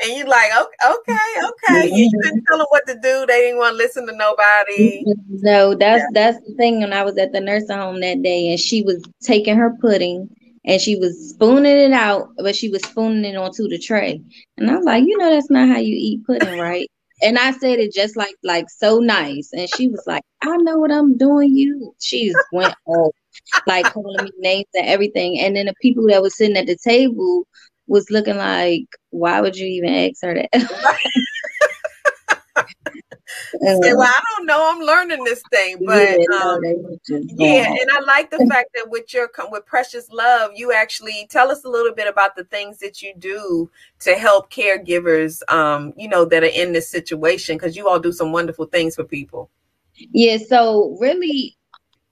And 0.00 0.16
you're 0.16 0.28
like, 0.28 0.50
okay, 0.52 0.72
okay, 0.90 1.46
okay. 1.48 1.90
You 1.92 2.10
couldn't 2.22 2.44
tell 2.48 2.58
them 2.58 2.66
what 2.70 2.86
to 2.86 2.94
do. 2.94 3.26
They 3.26 3.40
didn't 3.40 3.58
want 3.58 3.72
to 3.72 3.76
listen 3.76 4.06
to 4.06 4.12
nobody. 4.14 5.04
No, 5.28 5.74
that's 5.74 6.04
that's 6.12 6.38
the 6.46 6.54
thing. 6.54 6.80
When 6.80 6.92
I 6.92 7.02
was 7.02 7.16
at 7.18 7.32
the 7.32 7.40
nursing 7.40 7.76
home 7.76 8.00
that 8.00 8.22
day, 8.22 8.50
and 8.50 8.60
she 8.60 8.82
was 8.82 9.02
taking 9.22 9.56
her 9.56 9.76
pudding 9.80 10.28
and 10.68 10.80
she 10.82 10.96
was 10.96 11.30
spooning 11.30 11.78
it 11.78 11.92
out, 11.92 12.28
but 12.36 12.54
she 12.54 12.68
was 12.68 12.82
spooning 12.82 13.24
it 13.24 13.36
onto 13.36 13.66
the 13.68 13.78
tray. 13.78 14.20
And 14.58 14.70
I'm 14.70 14.82
like, 14.82 15.02
you 15.04 15.16
know, 15.16 15.30
that's 15.30 15.50
not 15.50 15.68
how 15.68 15.78
you 15.78 15.96
eat 15.98 16.24
pudding, 16.26 16.58
right? 16.60 16.88
And 17.22 17.38
I 17.38 17.50
said 17.52 17.80
it 17.80 17.92
just 17.92 18.16
like 18.16 18.36
like 18.44 18.70
so 18.70 19.00
nice, 19.00 19.50
and 19.52 19.68
she 19.74 19.88
was 19.88 20.04
like, 20.06 20.22
I 20.42 20.56
know 20.58 20.78
what 20.78 20.92
I'm 20.92 21.16
doing. 21.16 21.56
You, 21.56 21.94
she 22.00 22.28
just 22.28 22.38
went 22.52 22.74
off, 22.86 23.12
like 23.66 23.86
calling 23.86 24.24
me 24.24 24.30
names 24.38 24.66
and 24.74 24.86
everything. 24.86 25.40
And 25.40 25.56
then 25.56 25.66
the 25.66 25.74
people 25.82 26.06
that 26.08 26.22
was 26.22 26.36
sitting 26.36 26.56
at 26.56 26.66
the 26.66 26.76
table 26.76 27.44
was 27.88 28.10
looking 28.10 28.36
like, 28.36 28.84
why 29.10 29.40
would 29.40 29.56
you 29.56 29.66
even 29.66 29.92
ask 29.94 30.22
her 30.22 30.34
that? 30.34 31.04
Say, 33.28 33.92
well, 33.92 34.02
I 34.02 34.20
don't 34.36 34.46
know. 34.46 34.70
I'm 34.70 34.80
learning 34.80 35.24
this 35.24 35.42
thing, 35.50 35.78
but 35.84 36.18
Yeah, 36.18 36.26
um, 36.42 36.60
they 36.62 36.74
were 36.74 36.96
just 37.06 37.28
yeah, 37.36 37.70
and 37.80 37.90
I 37.90 38.00
like 38.00 38.30
the 38.30 38.38
fact 38.46 38.70
that 38.74 38.88
with 38.88 39.12
your 39.12 39.30
with 39.50 39.66
Precious 39.66 40.08
Love, 40.10 40.52
you 40.54 40.72
actually 40.72 41.26
tell 41.30 41.50
us 41.50 41.64
a 41.64 41.68
little 41.68 41.94
bit 41.94 42.08
about 42.08 42.34
the 42.34 42.44
things 42.44 42.78
that 42.78 43.02
you 43.02 43.14
do 43.18 43.70
to 44.00 44.14
help 44.14 44.50
caregivers, 44.50 45.42
um, 45.52 45.92
you 45.96 46.08
know, 46.08 46.24
that 46.24 46.42
are 46.42 46.46
in 46.46 46.72
this 46.72 46.88
situation 46.88 47.56
because 47.56 47.76
you 47.76 47.88
all 47.88 48.00
do 48.00 48.12
some 48.12 48.32
wonderful 48.32 48.66
things 48.66 48.94
for 48.94 49.04
people. 49.04 49.50
Yeah, 49.94 50.38
so 50.38 50.96
really 51.00 51.56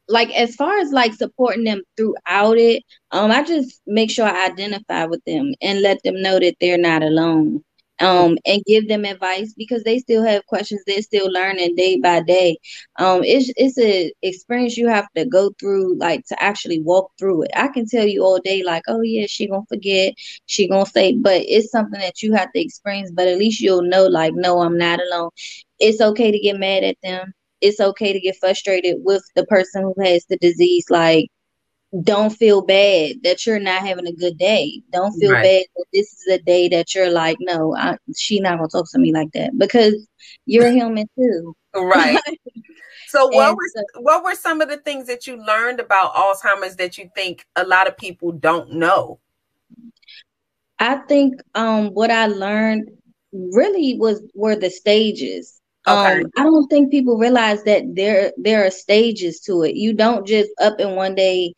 like 0.09 0.31
as 0.31 0.55
far 0.55 0.79
as 0.79 0.93
like 0.93 1.15
supporting 1.15 1.65
them 1.65 1.83
throughout 1.97 2.59
it, 2.59 2.85
um, 3.11 3.31
I 3.31 3.43
just 3.43 3.81
make 3.87 4.11
sure 4.11 4.27
I 4.27 4.47
identify 4.47 5.05
with 5.05 5.25
them 5.25 5.53
and 5.61 5.83
let 5.83 6.03
them 6.03 6.21
know 6.23 6.39
that 6.39 6.57
they're 6.61 6.79
not 6.79 7.03
alone. 7.03 7.65
Um, 8.01 8.37
and 8.47 8.63
give 8.67 8.89
them 8.89 9.05
advice 9.05 9.55
because 9.57 9.83
they 9.85 9.99
still 9.99 10.23
have 10.23 10.45
questions, 10.47 10.83
they're 10.87 11.01
still 11.03 11.31
learning 11.33 11.75
day 11.77 11.99
by 11.99 12.21
day. 12.21 12.59
Um, 12.99 13.23
it's 13.25 13.51
it's 13.57 13.79
an 13.79 14.11
experience 14.23 14.77
you 14.77 14.89
have 14.89 15.07
to 15.17 15.25
go 15.25 15.51
through, 15.59 15.97
like 15.99 16.25
to 16.27 16.43
actually 16.43 16.81
walk 16.83 17.11
through 17.19 17.45
it. 17.45 17.51
I 17.55 17.69
can 17.69 17.87
tell 17.87 18.07
you 18.07 18.23
all 18.23 18.39
day, 18.39 18.63
like, 18.63 18.83
oh 18.89 19.01
yeah, 19.03 19.27
she 19.29 19.49
gonna 19.49 19.63
forget, 19.69 20.15
she 20.47 20.69
gonna 20.69 20.87
say, 20.87 21.15
but 21.15 21.43
it's 21.47 21.71
something 21.71 22.01
that 22.01 22.23
you 22.23 22.35
have 22.35 22.53
to 22.53 22.61
experience. 22.61 23.11
But 23.13 23.29
at 23.29 23.39
least 23.39 23.61
you'll 23.61 23.83
know, 23.83 24.05
like, 24.07 24.35
no, 24.35 24.61
I'm 24.61 24.79
not 24.79 25.01
alone. 25.01 25.31
It's 25.79 26.01
okay 26.01 26.31
to 26.33 26.39
get 26.39 26.59
mad 26.59 26.85
at 26.85 26.97
them 27.03 27.33
it's 27.63 27.81
okay 27.81 28.13
to 28.13 28.21
get 28.21 28.37
frustrated 28.37 28.97
with 29.05 29.23
the 29.35 29.45
person 29.47 29.83
who 29.83 29.95
has 30.05 30.27
the 30.27 30.37
disease. 30.37 30.85
Like, 30.91 31.31
don't 32.03 32.31
feel 32.31 32.63
bad 32.63 33.17
that 33.23 33.47
you're 33.47 33.59
not 33.59 33.87
having 33.87 34.07
a 34.07 34.13
good 34.13 34.37
day. 34.39 34.83
Don't 34.93 35.13
feel 35.19 35.33
Right. 35.33 35.43
bad 35.43 35.65
that 35.77 35.85
this 35.93 36.13
is 36.13 36.27
a 36.31 36.39
day 36.39 36.69
that 36.69 36.95
you're 36.95 37.11
like, 37.11 37.37
no, 37.41 37.75
I, 37.77 37.97
she 38.17 38.41
not 38.41 38.59
gonna 38.59 38.69
talk 38.69 38.87
to 38.93 38.99
me 38.99 39.13
like 39.13 39.33
that 39.33 39.57
because 39.59 40.07
you're 40.47 40.67
a 40.67 40.73
human 40.73 41.09
too. 41.19 41.55
Right. 41.75 42.19
So 43.09 43.29
what 43.29 43.49
And 43.51 43.57
were 43.57 43.69
so- 43.73 44.01
what 44.03 44.25
were 44.25 44.35
some 44.35 44.61
of 44.61 44.69
the 44.69 44.79
things 44.79 45.07
that 45.07 45.29
you 45.29 45.37
learned 45.37 45.79
about 45.79 46.13
Alzheimer's 46.15 46.75
that 46.77 46.99
you 46.99 47.09
think 47.15 47.47
a 47.55 47.65
lot 47.65 47.87
of 47.87 47.97
people 47.97 48.33
don't 48.33 48.73
know? 48.73 49.21
I 50.81 50.97
think 50.97 51.41
um 51.55 51.91
what 51.95 52.11
I 52.11 52.27
learned 52.27 52.91
really 53.33 53.97
was 53.99 54.23
were 54.35 54.57
the 54.57 54.71
stages. 54.71 55.56
Okay. 55.89 56.21
Um 56.21 56.31
I 56.37 56.45
don't 56.45 56.67
think 56.69 56.91
people 56.91 57.19
realize 57.19 57.63
that 57.65 57.83
there 57.95 58.33
there 58.37 58.67
are 58.67 58.71
stages 58.71 59.41
to 59.43 59.63
it. 59.63 59.77
You 59.77 59.93
don't 59.95 60.27
just 60.27 60.51
up 60.61 60.81
in 60.81 60.95
one 60.97 61.15
day 61.15 61.55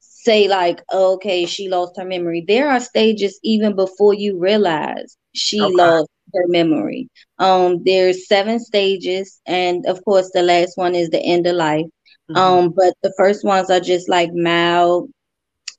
say 0.00 0.48
like, 0.48 0.82
oh, 0.90 1.14
okay, 1.14 1.46
she 1.46 1.68
lost 1.68 1.96
her 1.98 2.04
memory. 2.04 2.44
There 2.46 2.68
are 2.70 2.80
stages 2.80 3.38
even 3.42 3.74
before 3.76 4.14
you 4.14 4.38
realize 4.38 5.16
she 5.32 5.72
Okay. 5.72 5.76
lost 5.76 6.08
her 6.34 6.46
memory. 6.48 7.08
Um 7.38 7.82
there's 7.84 8.26
seven 8.28 8.58
stages 8.60 9.40
and 9.46 9.86
of 9.86 10.04
course 10.04 10.30
the 10.32 10.42
last 10.42 10.76
one 10.76 10.94
is 10.94 11.10
the 11.10 11.20
end 11.22 11.46
of 11.46 11.56
life. 11.56 11.86
Mhm. 12.28 12.34
Um 12.34 12.72
but 12.76 12.94
the 13.02 13.12
first 13.18 13.44
ones 13.44 13.70
are 13.70 13.80
just 13.80 14.08
like 14.08 14.30
mild 14.34 15.10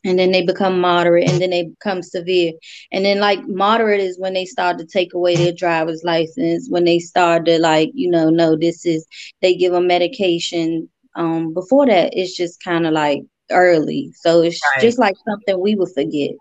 and 0.03 0.17
then 0.19 0.31
they 0.31 0.43
become 0.45 0.79
moderate 0.79 1.29
and 1.29 1.41
then 1.41 1.49
they 1.49 1.63
become 1.63 2.01
severe 2.01 2.51
and 2.91 3.05
then 3.05 3.19
like 3.19 3.39
moderate 3.47 3.99
is 3.99 4.19
when 4.19 4.33
they 4.33 4.45
start 4.45 4.77
to 4.77 4.85
take 4.85 5.13
away 5.13 5.35
their 5.35 5.51
driver's 5.53 6.03
license 6.03 6.67
when 6.69 6.85
they 6.85 6.99
start 6.99 7.45
to 7.45 7.59
like 7.59 7.89
you 7.93 8.09
know 8.09 8.29
no 8.29 8.55
this 8.55 8.85
is 8.85 9.05
they 9.41 9.55
give 9.55 9.73
them 9.73 9.87
medication 9.87 10.87
um 11.15 11.53
before 11.53 11.85
that 11.87 12.09
it's 12.13 12.35
just 12.35 12.63
kind 12.63 12.85
of 12.85 12.93
like 12.93 13.21
early 13.51 14.11
so 14.15 14.41
it's 14.41 14.59
Right. 14.75 14.81
just 14.81 14.99
like 14.99 15.15
something 15.27 15.59
we 15.59 15.75
would 15.75 15.89
forget 15.93 16.31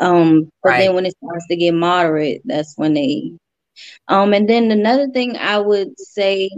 um 0.00 0.48
but 0.62 0.70
Right. 0.70 0.78
then 0.78 0.94
when 0.94 1.06
it 1.06 1.14
starts 1.22 1.46
to 1.48 1.56
get 1.56 1.72
moderate 1.74 2.40
that's 2.44 2.74
when 2.76 2.94
they 2.94 3.32
um 4.08 4.32
and 4.32 4.48
then 4.48 4.70
another 4.70 5.08
thing 5.08 5.36
i 5.36 5.58
would 5.58 5.98
say 5.98 6.48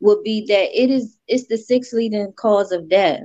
would 0.00 0.22
be 0.22 0.44
that 0.48 0.68
it 0.80 0.90
is 0.90 1.16
it's 1.28 1.46
the 1.48 1.56
sixth 1.58 1.92
leading 1.92 2.32
cause 2.36 2.72
of 2.72 2.88
death 2.88 3.20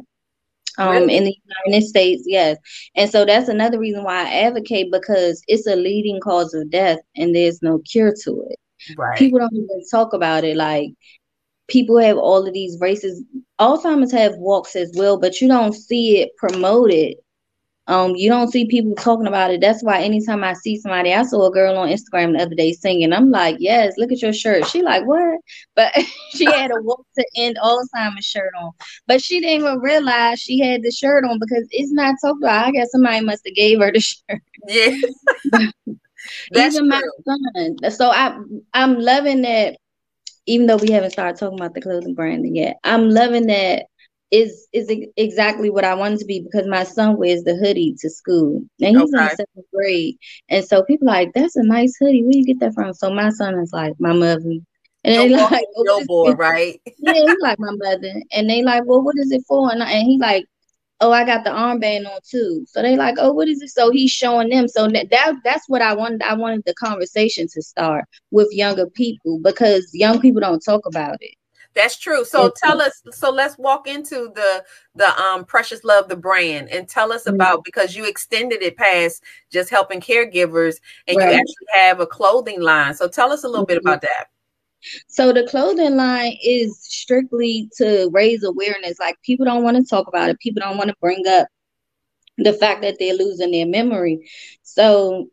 um 0.77 1.07
Really? 1.07 1.15
in 1.17 1.23
the 1.25 1.35
United 1.65 1.87
States, 1.87 2.23
yes. 2.25 2.57
And 2.95 3.09
so 3.09 3.25
that's 3.25 3.49
another 3.49 3.79
reason 3.79 4.03
why 4.03 4.23
I 4.25 4.41
advocate 4.43 4.91
because 4.91 5.41
it's 5.47 5.67
a 5.67 5.75
leading 5.75 6.19
cause 6.19 6.53
of 6.53 6.69
death 6.69 6.99
and 7.15 7.35
there's 7.35 7.61
no 7.61 7.79
cure 7.79 8.13
to 8.23 8.45
it. 8.49 8.59
Right. 8.97 9.17
People 9.17 9.39
don't 9.39 9.53
even 9.55 9.81
talk 9.89 10.13
about 10.13 10.43
it. 10.43 10.55
Like 10.55 10.89
people 11.67 11.97
have 11.97 12.17
all 12.17 12.45
of 12.47 12.53
these 12.53 12.77
races. 12.79 13.23
Alzheimer's 13.59 14.11
have 14.11 14.35
walks 14.37 14.75
as 14.75 14.91
well, 14.95 15.19
but 15.19 15.41
you 15.41 15.47
don't 15.47 15.73
see 15.73 16.19
it 16.19 16.35
promoted. 16.37 17.15
Um, 17.88 18.15
you 18.15 18.30
don't 18.30 18.52
see 18.52 18.65
people 18.67 18.95
talking 18.95 19.28
about 19.28 19.52
it. 19.52 19.62
That's 19.62 19.84
why 19.84 20.02
anytime 20.02 20.43
I 20.43 20.54
see 20.54 20.78
somebody, 20.78 21.13
I 21.13 21.23
saw 21.23 21.47
a 21.47 21.52
girl 21.52 21.78
on 21.78 21.89
Instagram 21.89 22.38
the 22.38 22.43
other 22.43 22.56
day 22.56 22.73
singing. 22.73 23.13
I'm 23.13 23.32
like, 23.32 23.58
yes, 23.60 23.93
look 23.97 24.12
at 24.12 24.21
your 24.21 24.34
shirt. 24.34 24.67
She 24.67 24.82
like, 24.82 25.06
what? 25.06 25.39
But 25.76 25.93
she 26.36 26.52
had 26.52 26.71
a 26.71 26.82
walk 26.82 27.06
to 27.17 27.26
end 27.38 27.58
Alzheimer's 27.63 28.26
shirt 28.26 28.52
on. 28.60 28.71
But 29.08 29.21
she 29.23 29.39
didn't 29.39 29.62
even 29.62 29.80
realize 29.80 30.39
she 30.39 30.60
had 30.60 30.84
the 30.84 30.91
shirt 30.91 31.23
on 31.23 31.39
because 31.39 31.67
it's 31.71 31.91
not 31.91 32.15
talked 32.23 32.41
about. 32.43 32.65
I 32.67 32.71
guess 32.71 32.91
somebody 32.91 33.21
must 33.21 33.45
have 33.45 33.56
gave 33.56 33.80
her 33.80 33.91
the 33.91 34.00
shirt. 34.02 34.41
Yeah. 34.67 34.95
That's 36.52 36.76
even 36.76 36.89
my 36.89 37.02
true. 37.02 37.12
son. 37.26 37.91
So 37.91 38.10
I 38.10 38.38
I'm 38.73 39.00
loving 39.00 39.41
that. 39.43 39.78
Even 40.50 40.67
though 40.67 40.78
we 40.78 40.91
haven't 40.91 41.12
started 41.12 41.38
talking 41.38 41.60
about 41.60 41.73
the 41.73 41.82
clothing 41.82 42.15
branding 42.15 42.56
yet, 42.56 42.78
I'm 42.84 43.10
loving 43.10 43.47
that. 43.47 43.86
Is 44.29 44.67
is 44.73 44.91
exactly 45.15 45.69
what 45.69 45.85
I 45.85 45.93
wanted 45.93 46.19
to 46.19 46.25
be 46.25 46.41
because 46.41 46.67
my 46.67 46.83
son 46.83 47.17
wears 47.17 47.43
the 47.43 47.55
hoodie 47.55 47.95
to 47.99 48.09
school 48.09 48.61
and 48.81 48.97
he's 48.97 49.13
in 49.13 49.29
seventh 49.29 49.65
grade, 49.73 50.17
and 50.49 50.65
so 50.65 50.83
people 50.83 51.07
like 51.07 51.31
that's 51.33 51.55
a 51.55 51.63
nice 51.63 51.95
hoodie. 51.97 52.23
Where 52.23 52.33
you 52.35 52.45
get 52.45 52.59
that 52.59 52.73
from? 52.73 52.93
So 52.93 53.09
my 53.09 53.29
son 53.29 53.57
is 53.59 53.71
like 53.71 53.93
my 53.99 54.11
mother, 54.11 54.41
and 54.43 54.61
they 55.03 55.29
Your 55.29 55.49
like, 55.49 55.65
"Oh, 55.77 55.83
billboard, 55.85 56.37
it?" 56.37 56.39
right? 56.39 56.81
yeah, 56.99 57.13
he's 57.13 57.39
like 57.41 57.59
my 57.59 57.71
mother, 57.71 58.21
and 58.33 58.49
they 58.49 58.63
like, 58.63 58.83
well, 58.85 59.01
what 59.01 59.15
is 59.17 59.31
it 59.31 59.43
for? 59.47 59.71
And, 59.71 59.81
I, 59.83 59.91
and 59.91 60.07
he 60.07 60.17
like, 60.17 60.45
oh, 60.99 61.11
I 61.11 61.25
got 61.25 61.43
the 61.43 61.51
armband 61.51 62.07
on 62.07 62.19
too. 62.29 62.65
So 62.67 62.81
they 62.81 62.95
like, 62.95 63.15
oh, 63.19 63.33
what 63.33 63.47
is 63.47 63.61
it? 63.61 63.69
So 63.69 63.91
he's 63.91 64.11
showing 64.11 64.49
them. 64.49 64.67
So 64.67 64.87
that, 64.87 65.09
that 65.11 65.33
that's 65.43 65.67
what 65.69 65.81
I 65.81 65.93
wanted. 65.93 66.21
I 66.23 66.33
wanted 66.33 66.63
the 66.65 66.73
conversation 66.75 67.47
to 67.53 67.61
start 67.61 68.05
with 68.31 68.47
younger 68.51 68.87
people 68.87 69.39
because 69.43 69.89
young 69.93 70.19
people 70.19 70.41
don't 70.41 70.59
talk 70.59 70.85
about 70.85 71.17
it. 71.21 71.35
That's 71.77 71.97
true. 71.97 72.25
So 72.25 72.51
tell 72.57 72.81
us. 72.81 73.03
So 73.11 73.29
let's 73.31 73.57
walk 73.59 73.87
into 73.87 74.31
the 74.35 74.65
the 74.95 75.21
um 75.21 75.45
precious 75.45 75.83
love 75.83 76.09
the 76.09 76.15
brand 76.17 76.69
and 76.71 76.89
tell 76.89 77.13
us 77.13 77.27
about 77.27 77.63
because 77.63 77.95
you 77.95 78.05
extended 78.07 78.63
it 78.63 78.75
past 78.77 79.23
just 79.51 79.69
helping 79.69 80.01
caregivers 80.01 80.77
and 81.07 81.17
Right. 81.17 81.29
you 81.29 81.35
actually 81.35 81.67
have 81.73 81.99
a 81.99 82.07
clothing 82.07 82.61
line. 82.61 82.95
So 82.95 83.07
tell 83.07 83.31
us 83.31 83.43
a 83.43 83.47
little 83.47 83.65
bit 83.65 83.77
about 83.77 84.01
that. 84.01 84.25
So 85.07 85.31
the 85.31 85.45
clothing 85.47 85.95
line 85.95 86.35
is 86.43 86.79
strictly 86.83 87.69
to 87.77 88.09
raise 88.11 88.43
awareness. 88.43 88.99
Like 88.99 89.21
people 89.21 89.45
don't 89.45 89.63
want 89.63 89.77
to 89.77 89.83
talk 89.83 90.07
about 90.07 90.29
it. 90.29 90.39
People 90.39 90.61
don't 90.61 90.77
want 90.77 90.89
to 90.89 90.95
bring 90.99 91.27
up 91.27 91.47
the 92.39 92.53
fact 92.53 92.81
that 92.81 92.97
they're 92.99 93.13
losing 93.13 93.51
their 93.51 93.67
memory. 93.67 94.27
So 94.63 95.27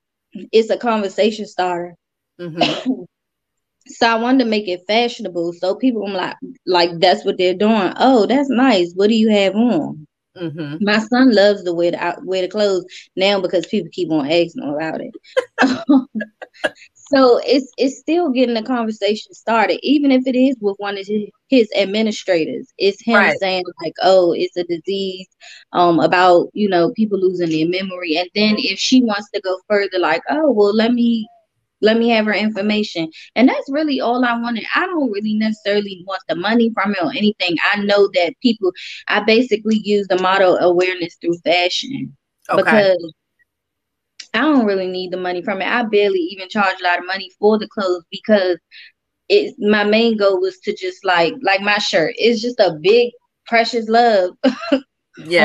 it's 0.52 0.70
a 0.70 0.76
conversation 0.76 1.46
starter. 1.46 1.96
Mhm. 2.40 3.06
So 3.86 4.06
I 4.08 4.14
wanted 4.16 4.44
to 4.44 4.50
make 4.50 4.68
it 4.68 4.82
fashionable. 4.86 5.52
So 5.54 5.74
people 5.74 6.04
I'm 6.06 6.12
like 6.14 6.36
like 6.66 6.90
that's 7.00 7.24
what 7.24 7.38
they're 7.38 7.54
doing. 7.54 7.92
Oh, 7.96 8.26
that's 8.26 8.48
nice. 8.50 8.92
What 8.94 9.08
do 9.08 9.14
you 9.14 9.30
have 9.30 9.54
on? 9.54 10.06
Mhm. 10.36 10.80
My 10.80 10.98
son 10.98 11.34
loves 11.34 11.64
to 11.64 11.72
wear 11.72 11.90
the 11.92 12.16
wear 12.24 12.42
the 12.42 12.48
clothes 12.48 12.84
now 13.16 13.40
because 13.40 13.66
people 13.66 13.88
keep 13.92 14.10
on 14.10 14.26
asking 14.30 14.64
about 14.64 15.00
it. 15.00 15.14
So 16.94 17.38
it's 17.44 17.70
it's 17.76 17.98
still 17.98 18.30
getting 18.30 18.54
the 18.54 18.62
conversation 18.62 19.32
started, 19.34 19.78
even 19.82 20.10
if 20.10 20.26
it 20.26 20.36
is 20.36 20.56
with 20.60 20.76
one 20.78 20.98
of 20.98 21.06
his, 21.06 21.28
his 21.48 21.68
administrators. 21.76 22.68
It's 22.78 23.02
him 23.04 23.28
Right. 23.28 23.38
saying 23.40 23.64
like, 23.82 23.94
"Oh, 24.02 24.32
it's 24.32 24.56
a 24.56 24.64
disease," 24.64 25.28
um, 25.72 26.00
about 26.00 26.48
you 26.54 26.68
know 26.68 26.92
people 26.92 27.18
losing 27.20 27.50
their 27.50 27.68
memory, 27.68 28.16
and 28.16 28.28
then 28.34 28.56
if 28.58 28.78
she 28.78 29.02
wants 29.02 29.30
to 29.34 29.40
go 29.40 29.58
further, 29.68 29.98
like, 29.98 30.22
"Oh, 30.30 30.50
well, 30.52 30.74
let 30.74 30.92
me 30.92 31.28
let 31.84 31.98
me 31.98 32.10
have 32.10 32.26
her 32.26 32.34
information," 32.34 33.10
and 33.36 33.48
that's 33.48 33.70
really 33.70 34.00
all 34.00 34.24
I 34.24 34.40
wanted. 34.40 34.64
I 34.74 34.86
don't 34.86 35.12
really 35.12 35.34
necessarily 35.34 36.04
want 36.06 36.22
the 36.28 36.36
money 36.36 36.70
from 36.74 36.92
it 36.92 37.02
or 37.04 37.12
anything. 37.12 37.56
I 37.72 37.82
know 37.82 38.08
that 38.14 38.34
people. 38.42 38.72
I 39.08 39.20
basically 39.24 39.80
use 39.84 40.08
the 40.08 40.20
motto 40.22 40.56
awareness 40.56 41.16
through 41.20 41.38
fashion 41.44 42.16
Okay. 42.50 42.84
because 42.84 43.12
I 44.34 44.40
don't 44.42 44.66
really 44.66 44.88
need 44.88 45.12
the 45.12 45.16
money 45.18 45.42
from 45.42 45.62
it. 45.62 45.66
I 45.66 45.84
barely 45.84 46.20
even 46.20 46.48
charge 46.48 46.80
a 46.80 46.84
lot 46.84 46.98
of 46.98 47.06
money 47.06 47.30
for 47.38 47.58
the 47.58 47.68
clothes 47.68 48.04
because 48.10 48.58
it's 49.28 49.56
my 49.58 49.84
main 49.84 50.16
goal 50.18 50.40
was 50.40 50.58
to 50.60 50.74
just 50.74 51.04
like 51.04 51.34
like 51.42 51.60
my 51.62 51.78
shirt. 51.78 52.14
It's 52.18 52.42
just 52.42 52.60
a 52.60 52.78
big 52.82 53.12
precious 53.46 53.88
love 53.88 54.32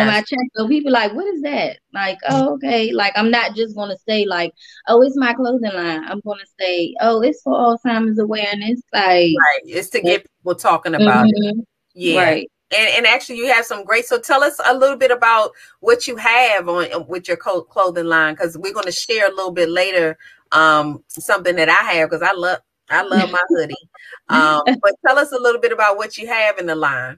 on 0.02 0.08
my 0.08 0.20
chest. 0.20 0.50
So 0.56 0.68
people 0.68 0.92
like, 0.92 1.14
what 1.14 1.28
is 1.28 1.42
that? 1.42 1.78
Like, 1.94 2.18
oh, 2.30 2.54
okay. 2.56 2.92
Like 2.92 3.14
I'm 3.16 3.30
not 3.32 3.56
just 3.56 3.76
gonna 3.76 3.98
say 4.08 4.26
like, 4.26 4.54
oh, 4.88 5.02
it's 5.02 5.18
my 5.18 5.34
clothing 5.34 5.72
line. 5.74 6.04
I'm 6.06 6.22
gonna 6.26 6.42
say, 6.60 6.96
oh, 7.02 7.22
it's 7.22 7.42
for 7.42 7.54
Alzheimer's 7.54 8.20
awareness. 8.20 8.82
Like 8.94 9.36
Right. 9.38 9.60
It's 9.66 9.90
to 9.90 10.02
get 10.02 10.24
people 10.24 10.56
talking 10.56 10.96
about 10.96 11.28
it. 11.28 11.56
Mhm. 11.56 11.64
Yeah. 11.94 12.22
Right. 12.22 12.52
And, 12.72 12.90
and 12.98 13.08
actually, 13.08 13.38
you 13.38 13.48
have 13.52 13.66
some 13.66 13.84
great. 13.84 14.06
So 14.06 14.20
tell 14.20 14.44
us 14.44 14.60
a 14.64 14.78
little 14.78 14.98
bit 14.98 15.10
about 15.12 15.52
what 15.80 16.08
you 16.08 16.16
have 16.18 16.70
on 16.70 17.08
with 17.08 17.28
your 17.28 17.38
clothing 17.38 18.06
line, 18.06 18.36
because 18.36 18.58
we're 18.58 18.74
going 18.74 18.86
to 18.86 18.92
share 18.92 19.28
a 19.28 19.34
little 19.34 19.52
bit 19.52 19.70
later. 19.70 20.18
Um, 20.52 21.04
something 21.10 21.56
that 21.58 21.70
I 21.70 21.94
have 21.94 22.10
because 22.10 22.22
I 22.22 22.34
love 22.34 22.60
I 22.90 23.04
love 23.04 23.32
my 23.32 23.42
hoodie. 23.50 23.76
Um, 24.30 24.62
but 24.66 24.94
tell 25.06 25.18
us 25.18 25.32
a 25.32 25.40
little 25.40 25.60
bit 25.60 25.72
about 25.72 25.98
what 25.98 26.16
you 26.18 26.28
have 26.28 26.60
in 26.60 26.68
the 26.68 26.76
line. 26.76 27.18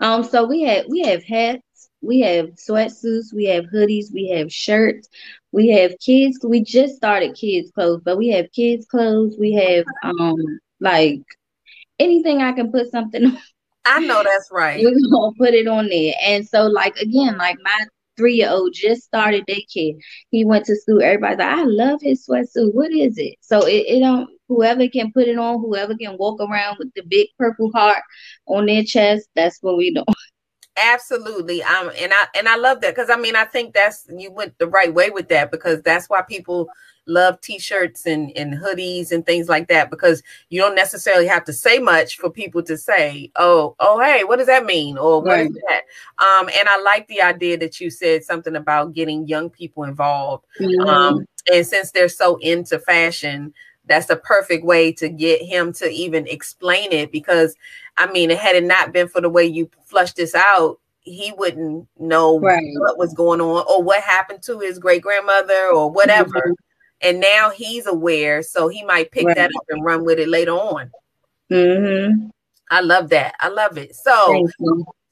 Um, 0.00 0.22
so 0.22 0.44
we 0.46 0.62
have 0.62 0.84
we 0.90 1.00
have 1.00 1.24
hats, 1.24 1.62
we 2.04 2.20
have 2.20 2.46
sweatsuits, 2.56 3.32
we 3.34 3.46
have 3.46 3.64
hoodies, 3.74 4.12
we 4.12 4.28
have 4.28 4.52
shirts, 4.52 5.08
we 5.52 5.68
have 5.68 5.94
kids. 6.04 6.38
We 6.44 6.62
just 6.62 6.96
started 6.96 7.34
kids 7.36 7.70
clothes, 7.70 8.02
but 8.04 8.18
we 8.18 8.28
have 8.28 8.50
kids 8.52 8.86
clothes. 8.86 9.36
We 9.38 9.52
have 9.52 9.84
um 10.02 10.34
like 10.80 11.20
anything 11.98 12.42
I 12.42 12.52
can 12.52 12.72
put 12.72 12.90
something 12.90 13.24
on. 13.26 13.38
I 13.86 14.00
know 14.00 14.22
that's 14.24 14.48
right. 14.50 14.82
We're 14.82 14.92
gonna 15.10 15.32
put 15.38 15.54
it 15.54 15.68
on 15.68 15.88
there. 15.88 16.14
And 16.22 16.46
so 16.46 16.66
like 16.66 16.96
again, 16.96 17.38
like 17.38 17.56
my 17.62 17.86
three 18.16 18.34
year 18.34 18.50
old 18.50 18.72
just 18.74 19.02
started 19.02 19.44
daycare. 19.46 19.94
He 20.30 20.44
went 20.44 20.64
to 20.66 20.76
school. 20.76 21.02
Everybody's 21.02 21.38
like, 21.38 21.58
I 21.58 21.64
love 21.64 22.00
his 22.02 22.26
sweatsuit. 22.26 22.74
What 22.74 22.92
is 22.92 23.18
it? 23.18 23.36
So 23.40 23.66
it, 23.66 23.84
it 23.86 24.00
don't 24.00 24.28
whoever 24.48 24.88
can 24.88 25.12
put 25.12 25.28
it 25.28 25.38
on, 25.38 25.60
whoever 25.60 25.94
can 25.96 26.16
walk 26.18 26.40
around 26.40 26.76
with 26.78 26.92
the 26.94 27.02
big 27.08 27.28
purple 27.38 27.70
heart 27.74 28.02
on 28.46 28.66
their 28.66 28.82
chest, 28.82 29.28
that's 29.34 29.58
what 29.60 29.76
we 29.76 29.92
do. 29.92 30.04
Absolutely. 30.76 31.62
Um, 31.62 31.90
and 31.96 32.12
I 32.12 32.26
and 32.36 32.48
I 32.48 32.56
love 32.56 32.80
that 32.80 32.94
because 32.94 33.08
I 33.10 33.16
mean 33.16 33.36
I 33.36 33.44
think 33.44 33.74
that's 33.74 34.06
you 34.16 34.32
went 34.32 34.58
the 34.58 34.66
right 34.66 34.92
way 34.92 35.10
with 35.10 35.28
that 35.28 35.52
because 35.52 35.82
that's 35.82 36.08
why 36.08 36.22
people 36.22 36.68
love 37.06 37.38
t-shirts 37.42 38.06
and, 38.06 38.32
and 38.36 38.54
hoodies 38.54 39.12
and 39.12 39.26
things 39.26 39.46
like 39.48 39.68
that 39.68 39.90
because 39.90 40.22
you 40.48 40.58
don't 40.58 40.74
necessarily 40.74 41.26
have 41.26 41.44
to 41.44 41.52
say 41.52 41.78
much 41.78 42.16
for 42.16 42.30
people 42.30 42.62
to 42.62 42.78
say, 42.78 43.30
oh, 43.36 43.76
oh 43.78 44.00
hey, 44.00 44.24
what 44.24 44.36
does 44.38 44.46
that 44.46 44.64
mean? 44.64 44.96
Or 44.98 45.20
what 45.22 45.38
is 45.38 45.48
Right. 45.48 45.62
that? 45.68 45.82
Um, 46.26 46.48
and 46.58 46.68
I 46.68 46.80
like 46.80 47.06
the 47.08 47.20
idea 47.22 47.56
that 47.58 47.78
you 47.78 47.90
said 47.90 48.24
something 48.24 48.56
about 48.56 48.94
getting 48.94 49.28
young 49.28 49.50
people 49.50 49.84
involved. 49.84 50.44
Mhm. 50.58 50.88
Um, 50.88 51.26
and 51.52 51.64
since 51.66 51.90
they're 51.92 52.08
so 52.08 52.36
into 52.38 52.78
fashion, 52.80 53.52
that's 53.86 54.08
a 54.08 54.16
perfect 54.16 54.64
way 54.64 54.90
to 54.92 55.10
get 55.10 55.42
him 55.42 55.70
to 55.74 55.88
even 55.90 56.26
explain 56.26 56.90
it 56.90 57.12
because 57.12 57.54
I 57.96 58.10
mean, 58.10 58.30
had 58.30 58.56
it 58.56 58.64
not 58.64 58.92
been 58.92 59.08
for 59.08 59.20
the 59.20 59.30
way 59.30 59.44
you 59.44 59.70
flushed 59.86 60.16
this 60.16 60.34
out, 60.34 60.78
he 61.00 61.32
wouldn't 61.36 61.86
know 61.98 62.38
Right. 62.40 62.64
what 62.78 62.98
was 62.98 63.12
going 63.14 63.40
on 63.40 63.64
or 63.68 63.82
what 63.82 64.02
happened 64.02 64.42
to 64.44 64.58
his 64.58 64.78
great 64.78 65.02
grandmother 65.02 65.68
or 65.68 65.90
whatever. 65.90 66.40
Mhm. 66.48 66.54
And 67.02 67.20
now 67.20 67.50
he's 67.50 67.86
aware, 67.86 68.42
so 68.42 68.68
he 68.68 68.82
might 68.84 69.10
pick 69.10 69.26
that 69.26 69.50
up 69.54 69.64
and 69.68 69.84
run 69.84 70.04
with 70.04 70.18
it 70.18 70.28
later 70.28 70.52
on. 70.52 70.90
Mhm. 71.50 72.30
I 72.70 72.80
love 72.80 73.10
that. 73.10 73.34
I 73.40 73.48
love 73.48 73.76
it. 73.76 73.94
So 73.94 74.48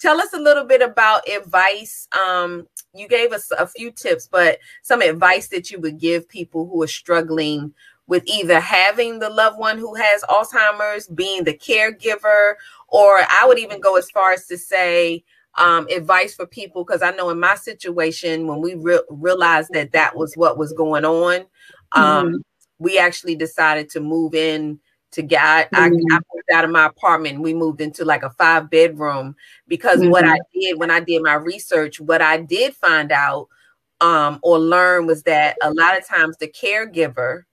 tell 0.01 0.21
us 0.21 0.33
a 0.33 0.39
little 0.39 0.65
bit 0.65 0.81
about 0.81 1.29
advice. 1.29 2.09
Um, 2.13 2.67
you 2.95 3.07
gave 3.07 3.33
us 3.33 3.51
a 3.53 3.67
few 3.67 3.91
tips, 3.91 4.27
but 4.27 4.59
some 4.83 5.03
advice 5.03 5.49
that 5.49 5.71
you 5.71 5.79
would 5.81 5.99
give 5.99 6.29
people 6.29 6.67
who 6.67 6.83
are 6.83 6.89
struggling 6.89 7.75
with 8.13 8.23
either 8.27 8.61
having 8.61 9.21
the 9.21 9.31
loved 9.31 9.59
one 9.59 9.79
who 9.79 9.95
has 9.95 10.23
Alzheimer's, 10.25 11.09
being 11.09 11.45
the 11.45 11.55
caregiver, 11.55 12.57
or 12.89 13.21
I 13.31 13.47
would 13.47 13.59
even 13.59 13.81
go 13.81 13.97
as 13.97 14.11
far 14.11 14.33
as 14.33 14.47
to 14.49 14.59
say 14.59 15.25
um, 15.55 15.87
advice 15.91 16.35
for 16.35 16.45
people 16.47 16.85
because 16.85 17.01
I 17.01 17.13
know 17.13 17.31
in 17.31 17.41
my 17.41 17.55
situation 17.55 18.47
when 18.47 18.61
we 18.61 18.75
re- 18.75 19.01
realized 19.09 19.73
that 19.73 19.93
that 19.93 20.15
was 20.15 20.35
what 20.37 20.59
was 20.59 20.75
going 20.75 21.07
on, 21.07 21.47
um, 21.93 22.27
Mhm. 22.27 22.43
we 22.79 22.99
actually 22.99 23.35
decided 23.35 23.89
to 23.93 24.01
move 24.01 24.35
in 24.35 24.79
to 25.13 25.23
get 25.23 25.41
I, 25.43 25.69
I, 25.73 25.87
I 25.87 25.89
Mhm. 25.89 26.23
moved 26.35 26.51
out 26.53 26.65
of 26.67 26.71
my 26.71 26.85
apartment 26.85 27.37
and 27.37 27.43
we 27.45 27.55
moved 27.55 27.81
into 27.81 28.05
like 28.05 28.25
a 28.25 28.31
five 28.31 28.69
bedroom 28.69 29.37
because 29.69 30.05
what 30.05 30.27
I 30.27 30.35
Mm-hmm. 30.35 30.43
did 30.53 30.79
when 30.79 30.91
I 30.91 31.01
did 31.01 31.23
my 31.23 31.35
research, 31.37 31.99
what 31.99 32.21
I 32.21 32.43
did 32.43 32.75
find 32.77 33.11
out 33.11 33.49
um, 34.03 34.39
or 34.43 34.59
learn 34.59 35.07
was 35.07 35.23
that 35.23 35.57
a 35.63 35.73
lot 35.73 35.97
of 35.97 36.07
times 36.07 36.37
the 36.37 36.49
caregiver 36.49 37.45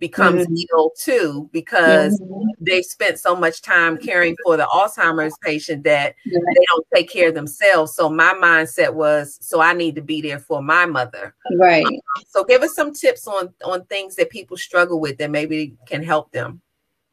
becomes 0.00 0.46
Mhm. 0.46 0.64
ill 0.72 0.90
too 0.98 1.48
because 1.52 2.18
Mhm. 2.20 2.48
they've 2.58 2.84
spent 2.84 3.18
so 3.20 3.36
much 3.36 3.62
time 3.62 3.96
caring 3.98 4.34
for 4.42 4.56
the 4.56 4.64
Alzheimer's 4.64 5.36
patient 5.42 5.84
that 5.84 6.16
they 6.26 6.64
don't 6.68 6.86
take 6.94 7.08
care 7.08 7.28
of 7.28 7.34
themselves. 7.34 7.94
So 7.94 8.08
my 8.08 8.34
mindset 8.34 8.92
was, 8.92 9.38
so 9.40 9.60
I 9.60 9.74
need 9.74 9.94
to 9.94 10.02
be 10.02 10.20
there 10.20 10.40
for 10.40 10.62
my 10.62 10.86
mother. 10.86 11.34
Right. 11.52 11.84
So 12.26 12.42
give 12.44 12.62
us 12.62 12.74
some 12.74 12.92
tips 12.92 13.28
on 13.28 13.54
on 13.62 13.84
things 13.84 14.16
that 14.16 14.30
people 14.30 14.56
struggle 14.56 15.00
with 15.00 15.18
that 15.18 15.30
maybe 15.30 15.76
can 15.86 16.02
help 16.02 16.32
them. 16.32 16.62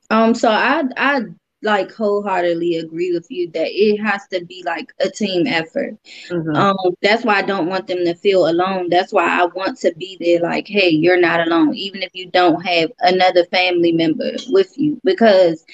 Um, 0.10 0.34
so 0.34 0.50
I 0.50 0.84
I 0.96 1.26
like 1.64 1.92
wholeheartedly 1.92 2.78
agree 2.78 3.14
with 3.14 3.28
you 3.30 3.50
that 3.52 3.68
it 3.70 3.98
has 3.98 4.28
to 4.32 4.46
be 4.46 4.64
like 4.66 4.94
a 5.02 5.10
team 5.10 5.48
effort. 5.48 5.98
Mhm. 6.32 6.56
Um, 6.56 6.76
that's 7.02 7.24
why 7.26 7.36
I 7.38 7.42
don't 7.44 7.68
want 7.68 7.88
them 7.88 8.06
to 8.06 8.16
feel 8.16 8.48
alone. 8.50 8.90
That's 8.90 9.14
why 9.14 9.28
I 9.42 9.46
want 9.46 9.78
to 9.80 9.94
be 9.98 10.18
there, 10.20 10.42
like, 10.42 10.68
hey, 10.68 10.90
you're 10.90 11.20
not 11.20 11.46
alone, 11.48 11.76
even 11.76 12.04
if 12.04 12.12
you 12.14 12.30
don't 12.32 12.62
have 12.66 12.92
another 13.02 13.46
family 13.46 13.92
member 13.92 14.32
with 14.50 14.74
you, 14.78 15.00
because 15.04 15.66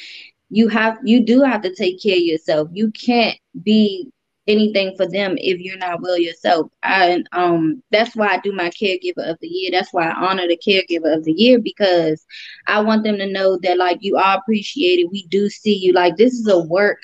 you 0.50 0.68
have 0.70 1.00
you 1.04 1.22
do 1.26 1.42
have 1.42 1.62
to 1.64 1.76
take 1.76 2.02
care 2.02 2.16
of 2.18 2.22
yourself. 2.22 2.70
You 2.74 2.92
can't 2.92 3.38
be 3.64 4.10
anything 4.48 4.94
for 4.98 5.08
them 5.10 5.36
if 5.38 5.60
you're 5.60 5.78
not 5.78 6.02
well 6.02 6.18
yourself. 6.18 6.70
I 6.84 7.24
um 7.32 7.82
that's 7.92 8.16
why 8.16 8.28
I 8.28 8.38
do 8.40 8.52
my 8.54 8.70
caregiver 8.70 9.30
of 9.30 9.38
the 9.42 9.48
year. 9.48 9.72
That's 9.72 9.94
why 9.94 10.10
I 10.10 10.14
honor 10.30 10.48
the 10.48 10.58
caregiver 10.58 11.16
of 11.16 11.24
the 11.24 11.34
year 11.34 11.60
because 11.60 12.26
I 12.68 12.82
want 12.82 13.04
them 13.04 13.18
to 13.18 13.32
know 13.32 13.58
that 13.64 13.78
like 13.78 14.00
you 14.02 14.18
are 14.18 14.38
appreciated. 14.38 15.08
We 15.12 15.28
do 15.28 15.50
see 15.50 15.76
you. 15.78 15.94
Like 15.94 16.18
this 16.18 16.34
is 16.34 16.48
a 16.48 16.60
work 16.60 17.00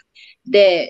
that 0.47 0.89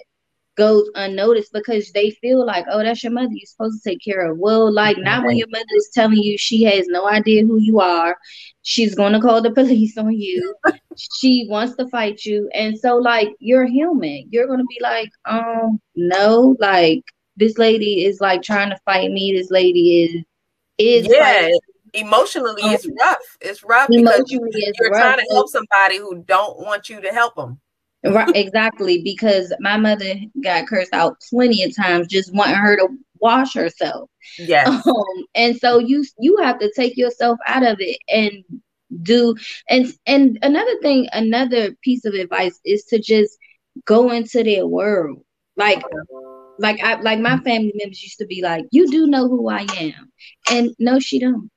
goes 0.60 0.90
unnoticed 0.94 1.52
because 1.54 1.92
they 1.92 2.12
feel 2.12 2.46
like, 2.46 2.66
oh, 2.70 2.84
that's 2.84 3.02
your 3.02 3.14
mother. 3.14 3.32
You're 3.32 3.48
supposed 3.48 3.82
to 3.82 3.90
take 3.90 4.04
care 4.04 4.30
of. 4.30 4.38
Well, 4.38 4.72
like 4.72 4.98
not 5.00 5.26
when 5.26 5.38
your 5.38 5.48
mother 5.50 5.66
is 5.76 5.90
telling 5.94 6.18
you 6.18 6.38
she 6.38 6.64
has 6.64 6.86
no 6.88 7.08
idea 7.08 7.44
who 7.44 7.58
you 7.58 7.80
are. 7.80 8.16
She's 8.62 8.94
gonna 8.94 9.22
call 9.22 9.42
the 9.42 9.52
police 9.60 9.98
on 9.98 10.14
you. 10.14 10.54
she 10.96 11.48
wants 11.50 11.76
to 11.78 11.88
fight 11.88 12.24
you. 12.26 12.50
And 12.54 12.78
so 12.78 12.98
like 12.98 13.30
you're 13.40 13.66
human. 13.66 14.28
You're 14.30 14.48
gonna 14.48 14.66
be 14.66 14.80
like, 14.82 15.10
um, 15.26 15.80
no, 15.96 16.56
like 16.60 17.04
this 17.38 17.58
lady 17.58 18.06
is 18.06 18.20
like 18.22 18.44
trying 18.44 18.70
to 18.70 18.78
fight 18.86 19.10
me. 19.12 19.34
This 19.34 19.50
lady 19.50 20.04
is 20.04 20.24
is 20.78 21.08
yeah, 21.10 21.50
emotionally 21.94 22.62
it's 22.66 22.88
rough. 23.00 23.38
It's 23.42 23.64
rough 23.64 23.90
because 23.90 24.30
you, 24.30 24.48
you're 24.52 24.92
rough. 24.92 25.02
trying 25.02 25.26
to 25.26 25.34
help 25.34 25.50
somebody 25.50 25.98
who 25.98 26.24
don't 26.24 26.60
want 26.60 26.90
you 26.90 27.02
to 27.02 27.10
help 27.10 27.36
them. 27.36 27.60
Right, 28.06 28.34
exactly. 28.36 29.02
Because 29.04 29.54
my 29.60 29.78
mother 29.78 30.16
got 30.42 30.68
cursed 30.68 30.94
out 30.94 31.18
plenty 31.30 31.64
of 31.64 31.76
times 31.76 32.08
just 32.08 32.34
wanting 32.34 32.56
her 32.56 32.78
to 32.78 32.88
wash 33.20 33.54
herself. 33.54 34.10
Yes. 34.38 34.68
Um, 34.88 35.26
and 35.36 35.58
so 35.58 35.80
you 35.80 36.06
you 36.20 36.38
have 36.38 36.60
to 36.60 36.72
take 36.76 36.98
yourself 36.98 37.38
out 37.46 37.66
of 37.66 37.78
it 37.80 37.98
and 38.10 38.44
do 39.04 39.36
and 39.70 39.94
and 40.06 40.40
another 40.42 40.80
thing, 40.82 41.08
another 41.14 41.74
piece 41.84 42.06
of 42.06 42.14
advice 42.14 42.60
is 42.66 42.84
to 42.86 43.00
just 43.00 43.38
go 43.86 44.12
into 44.12 44.44
their 44.44 44.66
world. 44.66 45.24
Like 45.58 45.84
like 46.58 46.82
I 46.82 47.00
like 47.02 47.20
my 47.20 47.38
family 47.40 47.74
members 47.76 48.04
used 48.04 48.20
to 48.20 48.26
be 48.26 48.42
like, 48.42 48.66
You 48.72 48.90
do 48.90 49.08
know 49.08 49.28
who 49.28 49.50
I 49.50 49.66
am. 49.78 50.12
And 50.52 50.76
no, 50.80 51.00
she 51.00 51.20
don't. 51.20 51.50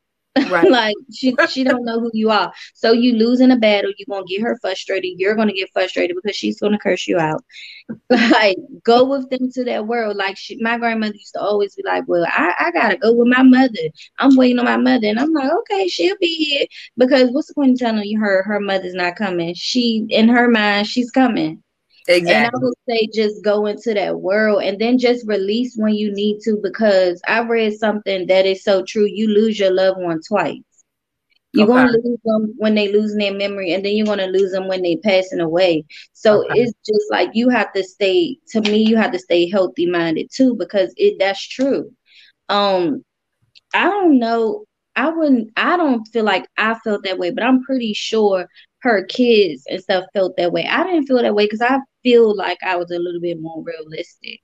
Right. 0.49 0.68
like 0.71 0.97
she 1.12 1.37
she 1.49 1.62
don't 1.62 1.85
know 1.85 2.01
who 2.01 2.11
you 2.14 2.31
are. 2.31 2.53
So 2.75 2.92
you 2.92 3.12
lose 3.14 3.40
in 3.40 3.51
a 3.51 3.57
battle, 3.59 3.92
you're 3.99 4.07
gonna 4.09 4.27
get 4.27 4.40
her 4.42 4.59
frustrated. 4.61 5.12
You're 5.18 5.35
gonna 5.35 5.53
get 5.53 5.71
frustrated 5.73 6.16
because 6.16 6.37
she's 6.37 6.59
gonna 6.59 6.79
curse 6.79 7.07
you 7.07 7.18
out. 7.18 7.45
like 8.11 8.57
go 8.85 9.05
with 9.05 9.29
them 9.31 9.51
to 9.53 9.64
that 9.64 9.87
world. 9.87 10.16
Like 10.16 10.37
she, 10.38 10.57
my 10.62 10.79
grandmother 10.79 11.14
used 11.14 11.35
to 11.35 11.40
always 11.40 11.75
be 11.75 11.83
like, 11.85 12.05
"Well, 12.07 12.27
I, 12.29 12.55
I 12.59 12.71
gotta 12.71 12.97
go 12.97 13.12
with 13.12 13.29
my 13.29 13.42
mother. 13.42 13.90
I'm 14.18 14.37
waiting 14.37 14.59
on 14.59 14.64
my 14.64 14.77
mother," 14.79 15.07
and 15.09 15.18
I'm 15.21 15.33
like, 15.33 15.51
"Okay, 15.53 15.88
she'll 15.88 16.16
be 16.21 16.35
here." 16.37 16.66
Because 16.97 17.31
what's 17.31 17.49
the 17.49 17.55
point 17.55 17.71
in 17.73 17.77
telling 17.77 18.05
you 18.05 18.18
her 18.21 18.42
her 18.45 18.61
mother's 18.61 18.95
not 18.95 19.16
coming? 19.16 19.55
She 19.55 20.07
in 20.09 20.29
her 20.29 20.49
mind, 20.49 20.87
she's 20.87 21.11
coming. 21.11 21.62
Exactly. 22.09 22.33
And 22.35 22.47
I 22.47 22.51
would 22.55 22.75
say 22.88 23.09
just 23.15 23.45
go 23.45 23.67
into 23.67 23.95
that 23.95 24.21
world 24.21 24.62
and 24.62 24.79
then 24.79 24.99
just 24.99 25.27
release 25.27 25.77
when 25.77 25.95
you 25.95 26.12
need 26.12 26.41
to 26.43 26.59
because 26.62 27.21
I've 27.29 27.49
read 27.49 27.75
something 27.75 28.27
that 28.27 28.45
is 28.45 28.65
so 28.65 28.85
true. 28.85 29.07
You 29.07 29.29
lose 29.29 29.59
your 29.59 29.73
loved 29.73 30.01
one 30.01 30.21
twice. 30.27 30.62
You're 31.53 31.71
okay. 31.71 31.75
gonna 31.75 31.99
lose 32.03 32.19
them 32.25 32.55
when 32.57 32.75
they 32.75 32.91
lose 32.91 33.15
their 33.15 33.35
memory, 33.35 33.73
and 33.73 33.85
then 33.85 33.93
you're 33.95 34.07
gonna 34.07 34.27
lose 34.27 34.53
them 34.53 34.69
when 34.69 34.83
they 34.83 34.97
passing 34.97 35.41
away. 35.41 35.85
So 36.15 36.45
okay. 36.47 36.62
it's 36.62 36.73
just 36.87 37.11
like 37.11 37.31
you 37.35 37.51
have 37.51 37.73
to 37.75 37.85
stay. 37.85 38.38
To 38.49 38.61
me, 38.62 38.79
you 38.88 38.97
have 38.97 39.12
to 39.12 39.19
stay 39.19 39.49
healthy 39.49 39.87
minded 39.87 40.31
too, 40.35 40.55
because 40.55 40.95
it 40.97 41.17
that's 41.19 41.47
true. 41.47 41.93
Um, 42.49 43.05
I 43.75 43.85
don't 43.85 44.19
know. 44.19 44.65
I 44.97 45.11
wouldn't. 45.11 45.51
I 45.57 45.77
don't 45.77 46.05
feel 46.09 46.25
like 46.25 46.47
I 46.57 46.75
felt 46.83 47.05
that 47.05 47.19
way, 47.19 47.31
but 47.31 47.45
I'm 47.45 47.62
pretty 47.62 47.93
sure 47.93 48.49
her 48.81 49.05
kids 49.05 49.65
and 49.69 49.81
stuff 49.81 50.05
felt 50.15 50.37
that 50.38 50.53
way. 50.53 50.67
I 50.67 50.85
didn't 50.85 51.07
feel 51.07 51.21
that 51.23 51.35
way 51.35 51.45
because 51.45 51.61
I 51.62 51.79
feel 52.03 52.37
like 52.37 52.59
I 52.62 52.77
was 52.77 52.91
a 52.91 52.99
little 52.99 53.21
bit 53.21 53.41
more 53.41 53.62
realistic. 53.62 54.41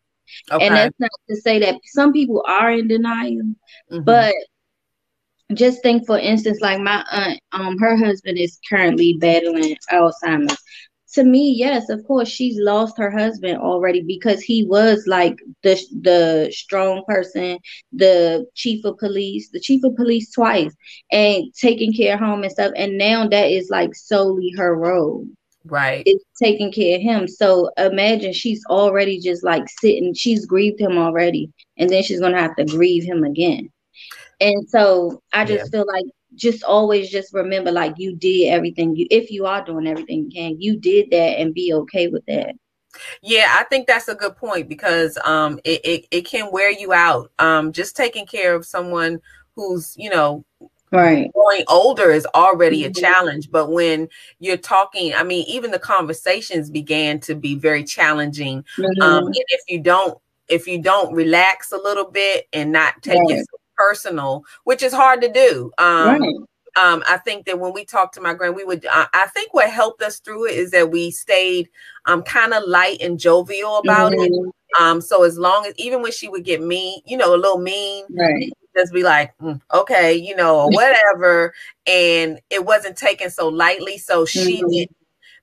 Okay. 0.51 0.66
And 0.66 0.75
that's 0.75 0.99
not 0.99 1.11
to 1.29 1.37
say 1.37 1.59
that 1.61 1.77
some 1.85 2.12
people 2.12 2.44
are 2.47 2.71
in 2.71 2.88
denial, 2.88 3.55
mm-hmm. 3.90 4.03
but 4.03 4.35
just 5.55 5.83
think 5.83 6.07
for 6.07 6.18
instance, 6.18 6.59
like 6.61 6.81
my 6.81 7.05
aunt, 7.11 7.40
um, 7.53 7.79
her 7.79 7.97
husband 7.97 8.37
is 8.38 8.59
currently 8.68 9.16
battling 9.18 9.77
Alzheimer's 9.90 10.59
to 11.14 11.25
me, 11.25 11.55
yes, 11.57 11.88
of 11.88 12.05
course, 12.05 12.29
she's 12.29 12.59
lost 12.61 12.99
her 12.99 13.11
husband 13.11 13.59
already 13.59 14.03
because 14.03 14.42
he 14.42 14.64
was 14.66 15.05
like 15.07 15.38
the 15.62 15.75
the 16.03 16.53
strong 16.53 17.03
person, 17.09 17.59
the 17.92 18.47
chief 18.55 18.85
of 18.85 18.99
police, 18.99 19.49
the 19.51 19.61
chief 19.61 19.83
of 19.85 19.97
police 19.97 20.31
twice, 20.31 20.75
and 21.11 21.44
taking 21.55 21.94
care 21.94 22.14
of 22.14 22.21
home 22.21 22.42
and 22.42 22.53
stuff. 22.53 22.73
And 22.77 22.99
now 22.99 23.27
that 23.27 23.51
is 23.51 23.71
like 23.71 23.94
solely 23.94 24.53
her 24.59 24.77
role. 24.77 25.27
Right. 25.64 26.03
It's 26.07 26.25
taking 26.40 26.73
care 26.73 26.97
of 26.97 27.03
him. 27.03 27.29
So 27.29 27.71
imagine 27.77 28.33
she's 28.33 28.64
already 28.66 29.21
just 29.21 29.44
like 29.44 29.64
sitting, 29.81 30.14
she's 30.14 30.47
grieved 30.47 30.81
him 30.81 30.97
already, 30.97 31.53
and 31.77 31.90
then 31.90 32.03
she's 32.03 32.21
gonna 32.21 32.40
have 32.40 32.57
to 32.57 32.64
grieve 32.64 33.05
him 33.05 33.25
again. 33.25 33.71
And 34.40 34.68
so 34.68 35.23
I 35.33 35.44
just 35.44 35.64
yeah. 35.64 35.79
feel 35.79 35.87
like 35.87 36.05
just 36.35 36.62
always 36.62 37.11
just 37.11 37.33
remember 37.35 37.71
like 37.71 37.94
you 37.97 38.14
did 38.14 38.49
everything 38.49 38.94
you 38.94 39.07
if 39.11 39.31
you 39.31 39.47
are 39.47 39.64
doing 39.64 39.87
everything 39.87 40.25
you 40.25 40.31
can 40.31 40.61
you 40.61 40.79
did 40.79 41.11
that 41.11 41.40
and 41.40 41.55
be 41.55 41.73
okay 41.73 42.07
with 42.09 42.25
that 42.27 42.55
yeah 43.23 43.55
i 43.57 43.64
think 43.64 43.87
that's 43.87 44.09
a 44.09 44.14
good 44.14 44.37
point 44.37 44.68
because 44.68 45.18
um 45.25 45.59
it, 45.64 45.81
it, 45.85 46.07
it 46.11 46.23
can 46.23 46.53
wear 46.53 46.71
you 46.71 46.92
out 46.92 47.31
um 47.38 47.73
just 47.73 47.97
taking 47.97 48.27
care 48.27 48.55
of 48.55 48.66
someone 48.66 49.18
who's 49.57 49.94
you 49.97 50.11
know 50.11 50.44
right 50.92 51.31
growing 51.33 51.64
older 51.68 52.11
is 52.11 52.27
already 52.35 52.85
a 52.85 52.90
mm-hmm. 52.90 53.01
challenge 53.01 53.51
but 53.51 53.70
when 53.70 54.09
you're 54.38 54.57
talking 54.57 55.12
i 55.14 55.22
mean 55.22 55.44
even 55.48 55.70
the 55.70 55.79
conversations 55.79 56.70
began 56.70 57.18
to 57.20 57.35
be 57.35 57.55
very 57.55 57.85
challenging 57.85 58.59
um, 58.79 58.85
mm-hmm. 58.85 59.03
um 59.03 59.27
and 59.27 59.35
if 59.37 59.62
you 59.68 59.81
don't 59.81 60.18
if 60.48 60.66
you 60.66 60.81
don't 60.81 61.12
relax 61.14 61.72
a 61.72 61.77
little 61.77 62.11
bit 62.11 62.48
and 62.53 62.72
not 62.72 63.03
take 63.03 63.18
right. 63.20 63.38
it 63.38 63.46
personal, 63.79 64.44
which 64.64 64.83
is 64.83 64.92
hard 64.92 65.22
to 65.22 65.33
do. 65.33 65.70
Um, 65.79 66.20
right. 66.20 66.35
um, 66.77 67.03
I 67.07 67.18
think 67.18 67.46
that 67.46 67.59
when 67.59 67.72
we 67.72 67.85
talked 67.85 68.14
to 68.14 68.20
my 68.20 68.35
grand, 68.35 68.57
we 68.57 68.64
would. 68.64 68.85
Uh, 68.85 69.07
I 69.14 69.27
think 69.29 69.55
what 69.55 69.70
helped 69.70 70.03
us 70.03 70.18
through 70.18 70.48
it 70.48 70.57
is 70.57 70.72
that 70.72 70.90
we 70.90 71.11
stayed 71.11 71.70
um, 72.07 72.22
kind 72.22 72.53
of 72.53 72.64
light 72.66 73.01
and 73.01 73.18
jovial 73.18 73.79
about 73.79 74.12
mm-hmm. 74.12 74.48
it. 74.48 74.55
Um, 74.79 75.01
so 75.01 75.22
as 75.24 75.38
long 75.38 75.64
as 75.64 75.72
even 75.79 76.03
when 76.03 76.12
she 76.12 76.29
would 76.29 76.44
get 76.44 76.61
mean, 76.61 77.01
you 77.07 77.16
know, 77.16 77.35
a 77.35 77.38
little 77.38 77.59
mean, 77.59 78.05
right. 78.11 78.53
Just 78.79 78.93
be 78.93 79.03
like, 79.03 79.37
mm, 79.38 79.61
okay, 79.73 80.14
you 80.14 80.37
know, 80.37 80.61
or 80.61 80.71
whatever, 80.71 81.53
and 81.87 82.41
it 82.51 82.64
wasn't 82.64 82.97
taken 82.97 83.31
so 83.31 83.49
lightly. 83.49 83.99
So 83.99 84.25
she 84.25 84.62
mm-hmm. 84.62 84.71
did 84.71 84.88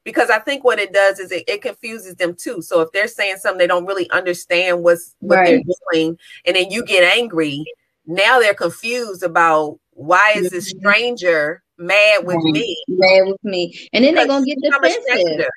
because 0.04 0.30
I 0.30 0.39
think 0.39 0.63
what 0.63 0.80
it 0.80 0.93
does 0.93 1.19
is 1.19 1.32
it, 1.32 1.43
it, 1.48 1.62
confuses 1.63 2.15
them 2.15 2.36
too. 2.36 2.62
So 2.62 2.82
if 2.82 2.91
they're 2.91 3.08
saying 3.08 3.38
something 3.38 3.58
they 3.58 3.67
don't 3.67 3.88
really 3.88 4.10
understand 4.12 4.84
what's 4.84 5.15
what 5.19 5.38
right. 5.38 5.45
they're 5.45 5.76
doing, 5.93 6.17
and 6.45 6.56
then 6.56 6.71
you 6.71 6.86
get 6.86 7.04
angry, 7.04 7.65
now 8.06 8.39
they're 8.39 8.54
confused 8.54 9.24
about 9.24 9.80
why 9.91 10.34
is 10.36 10.52
this 10.52 10.71
mm-hmm. 10.71 10.80
stranger 10.80 11.63
mad 11.78 12.26
with 12.26 12.38
me? 12.38 12.78
Mad 12.88 13.28
with 13.28 13.43
me. 13.43 13.89
And 13.93 14.06
then 14.06 14.15
they're 14.15 14.28
gonna 14.28 14.45
get 14.45 14.58
defensive. 14.62 15.48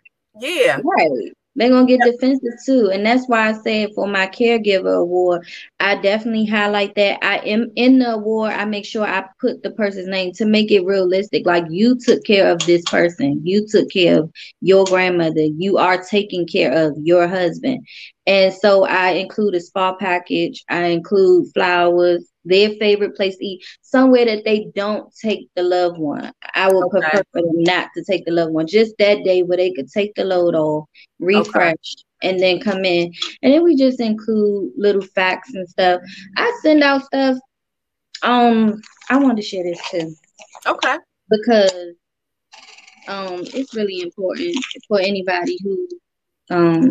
Yeah. 0.41 0.81
Right. 0.83 1.33
They're 1.59 1.71
gonna 1.71 1.87
get 1.87 2.01
defensive 2.03 2.55
too. 2.65 2.91
And 2.93 3.05
that's 3.05 3.29
why 3.29 3.49
I 3.49 3.53
said 3.53 3.91
for 3.95 4.07
my 4.07 4.29
caregiver 4.29 5.01
award, 5.01 5.47
I 5.81 5.97
definitely 5.97 6.47
highlight 6.47 6.95
that. 6.95 7.19
I 7.25 7.39
am 7.39 7.73
in 7.75 7.99
the 7.99 8.15
award, 8.15 8.53
I 8.53 8.65
make 8.65 8.87
sure 8.87 9.05
I 9.05 9.25
put 9.41 9.63
the 9.63 9.73
person's 9.73 10.07
name 10.07 10.33
to 10.35 10.47
make 10.47 10.71
it 10.71 10.85
realistic. 10.85 11.47
Like 11.47 11.65
you 11.69 11.99
took 11.99 12.25
care 12.25 12.51
of 12.51 12.61
this 12.61 12.83
person, 12.85 13.41
you 13.45 13.67
took 13.69 13.91
care 13.91 14.21
of 14.21 14.33
your 14.61 14.85
grandmother, 14.85 15.43
you 15.57 15.79
are 15.79 16.03
taking 16.03 16.47
care 16.47 16.73
of 16.73 16.97
your 17.03 17.27
husband. 17.27 17.85
And 18.27 18.55
so 18.55 18.85
I 18.85 19.11
include 19.11 19.57
a 19.57 19.61
spa 19.61 19.95
package, 19.97 20.65
I 20.69 20.87
include 20.87 21.53
flowers, 21.55 22.31
their 22.49 22.71
favorite 22.81 23.15
place 23.15 23.37
to 23.37 23.45
eat, 23.45 23.65
somewhere 23.83 24.25
that 24.25 24.45
they 24.45 24.71
don't 24.75 25.15
take 25.15 25.49
the 25.55 25.63
loved 25.63 25.99
one. 25.99 26.33
I 26.55 26.73
would 26.73 26.87
okay. 26.87 27.01
prefer 27.01 27.23
for 27.33 27.43
them 27.43 27.63
not 27.63 27.91
to 27.97 28.05
take 28.05 28.25
the 28.25 28.33
loved 28.33 28.53
one, 28.53 28.67
just 28.67 28.95
that 28.99 29.25
day 29.25 29.43
where 29.43 29.59
they 29.59 29.73
could 29.73 29.91
take 29.91 30.15
the 30.15 30.25
load 30.25 30.55
off, 30.55 30.89
refresh, 31.19 31.75
okay. 31.75 32.31
and 32.31 32.41
then 32.41 32.61
come 32.61 32.85
in. 32.85 33.13
And 33.43 33.53
then 33.53 33.63
we 33.63 33.77
just 33.77 34.01
include 34.01 34.73
little 34.77 35.03
facts 35.03 35.55
and 35.55 35.69
stuff. 35.69 36.01
I 36.37 36.59
send 36.63 36.83
out 36.83 37.05
stuff. 37.05 37.37
Um, 38.23 38.81
I 39.11 39.19
want 39.19 39.37
to 39.37 39.43
share 39.43 39.65
this 39.65 39.81
too. 39.91 40.15
Okay. 40.67 40.97
Because 41.31 41.95
um 43.09 43.43
it's 43.55 43.75
really 43.75 44.03
important 44.03 44.55
for 44.87 45.01
anybody 45.01 45.59
who 45.63 45.89
um 46.51 46.89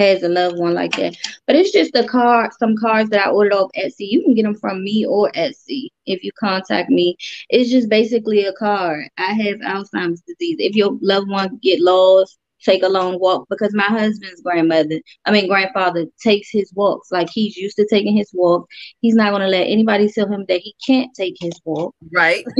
has 0.00 0.22
a 0.22 0.28
loved 0.28 0.58
one 0.58 0.74
like 0.74 0.96
that. 0.96 1.16
But 1.46 1.56
it's 1.56 1.72
just 1.72 1.94
a 1.94 2.06
card, 2.06 2.52
some 2.58 2.76
cards 2.76 3.10
that 3.10 3.26
I 3.26 3.30
ordered 3.30 3.52
off 3.52 3.70
Etsy. 3.76 4.08
You 4.10 4.22
can 4.22 4.34
get 4.34 4.42
them 4.44 4.56
from 4.56 4.82
me 4.82 5.04
or 5.06 5.30
Etsy 5.32 5.88
if 6.06 6.24
you 6.24 6.32
contact 6.38 6.90
me. 6.90 7.16
It's 7.48 7.70
just 7.70 7.88
basically 7.88 8.44
a 8.46 8.52
card. 8.54 9.08
I 9.18 9.32
have 9.32 9.58
Alzheimer's 9.58 10.22
disease. 10.22 10.56
If 10.58 10.74
your 10.74 10.98
loved 11.00 11.28
one 11.28 11.58
get 11.62 11.80
lost, 11.80 12.38
take 12.64 12.82
a 12.82 12.88
long 12.88 13.18
walk 13.20 13.46
because 13.50 13.74
my 13.74 13.84
husband's 13.84 14.40
grandmother, 14.42 15.00
I 15.24 15.30
mean 15.30 15.48
grandfather, 15.48 16.06
takes 16.22 16.50
his 16.50 16.72
walks. 16.74 17.10
Like 17.10 17.30
he's 17.30 17.56
used 17.56 17.76
to 17.76 17.86
taking 17.88 18.16
his 18.16 18.30
walk. 18.32 18.66
He's 19.00 19.14
not 19.14 19.32
gonna 19.32 19.48
let 19.48 19.66
anybody 19.66 20.10
tell 20.10 20.30
him 20.30 20.44
that 20.48 20.60
he 20.60 20.74
can't 20.86 21.12
take 21.14 21.36
his 21.40 21.60
walk. 21.64 21.94
Right. 22.12 22.44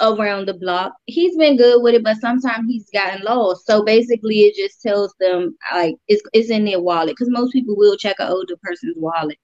around 0.00 0.48
the 0.48 0.54
block. 0.54 0.92
He's 1.06 1.36
been 1.36 1.56
good 1.56 1.82
with 1.82 1.94
it, 1.94 2.04
but 2.04 2.16
sometimes 2.18 2.66
he's 2.68 2.88
gotten 2.90 3.22
lost. 3.22 3.66
So 3.66 3.84
basically 3.84 4.40
it 4.40 4.54
just 4.56 4.82
tells 4.82 5.14
them 5.20 5.56
like 5.72 5.94
it's 6.08 6.22
it's 6.32 6.50
in 6.50 6.64
their 6.64 6.80
wallet 6.80 7.10
because 7.16 7.30
most 7.30 7.52
people 7.52 7.76
will 7.76 7.96
check 7.96 8.16
an 8.18 8.28
older 8.28 8.56
person's 8.62 8.96
wallet. 8.96 9.38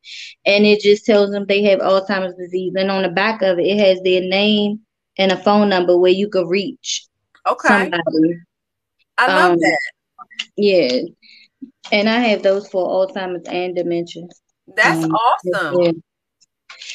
And 0.45 0.67
it 0.67 0.81
just 0.81 1.05
tells 1.05 1.31
them 1.31 1.47
they 1.47 1.63
have 1.65 1.81
Alzheimer's 1.81 2.37
disease. 2.37 2.75
And 2.77 2.91
on 2.91 3.03
the 3.03 3.11
back 3.11 3.43
of 3.43 3.59
it, 3.59 3.67
it 3.67 3.79
has 3.79 4.01
their 4.03 4.23
name 4.23 4.81
and 5.19 5.33
a 5.33 5.37
phone 5.37 5.69
number 5.69 5.97
where 5.99 6.11
you 6.11 6.29
could 6.29 6.49
reach 6.49 7.07
okay. 7.47 7.69
somebody. 7.69 8.39
I 9.21 9.27
love 9.27 9.53
um, 9.53 9.59
that. 9.59 9.81
Yeah. 10.57 11.01
And 11.93 12.09
I 12.09 12.21
have 12.21 12.43
those 12.43 12.69
for 12.69 12.87
Alzheimer's 12.87 13.47
and 13.49 13.75
dementia. 13.75 14.23
That's 14.77 15.05
um, 15.05 15.11
awesome. 15.13 15.83
Yeah. 15.83 15.93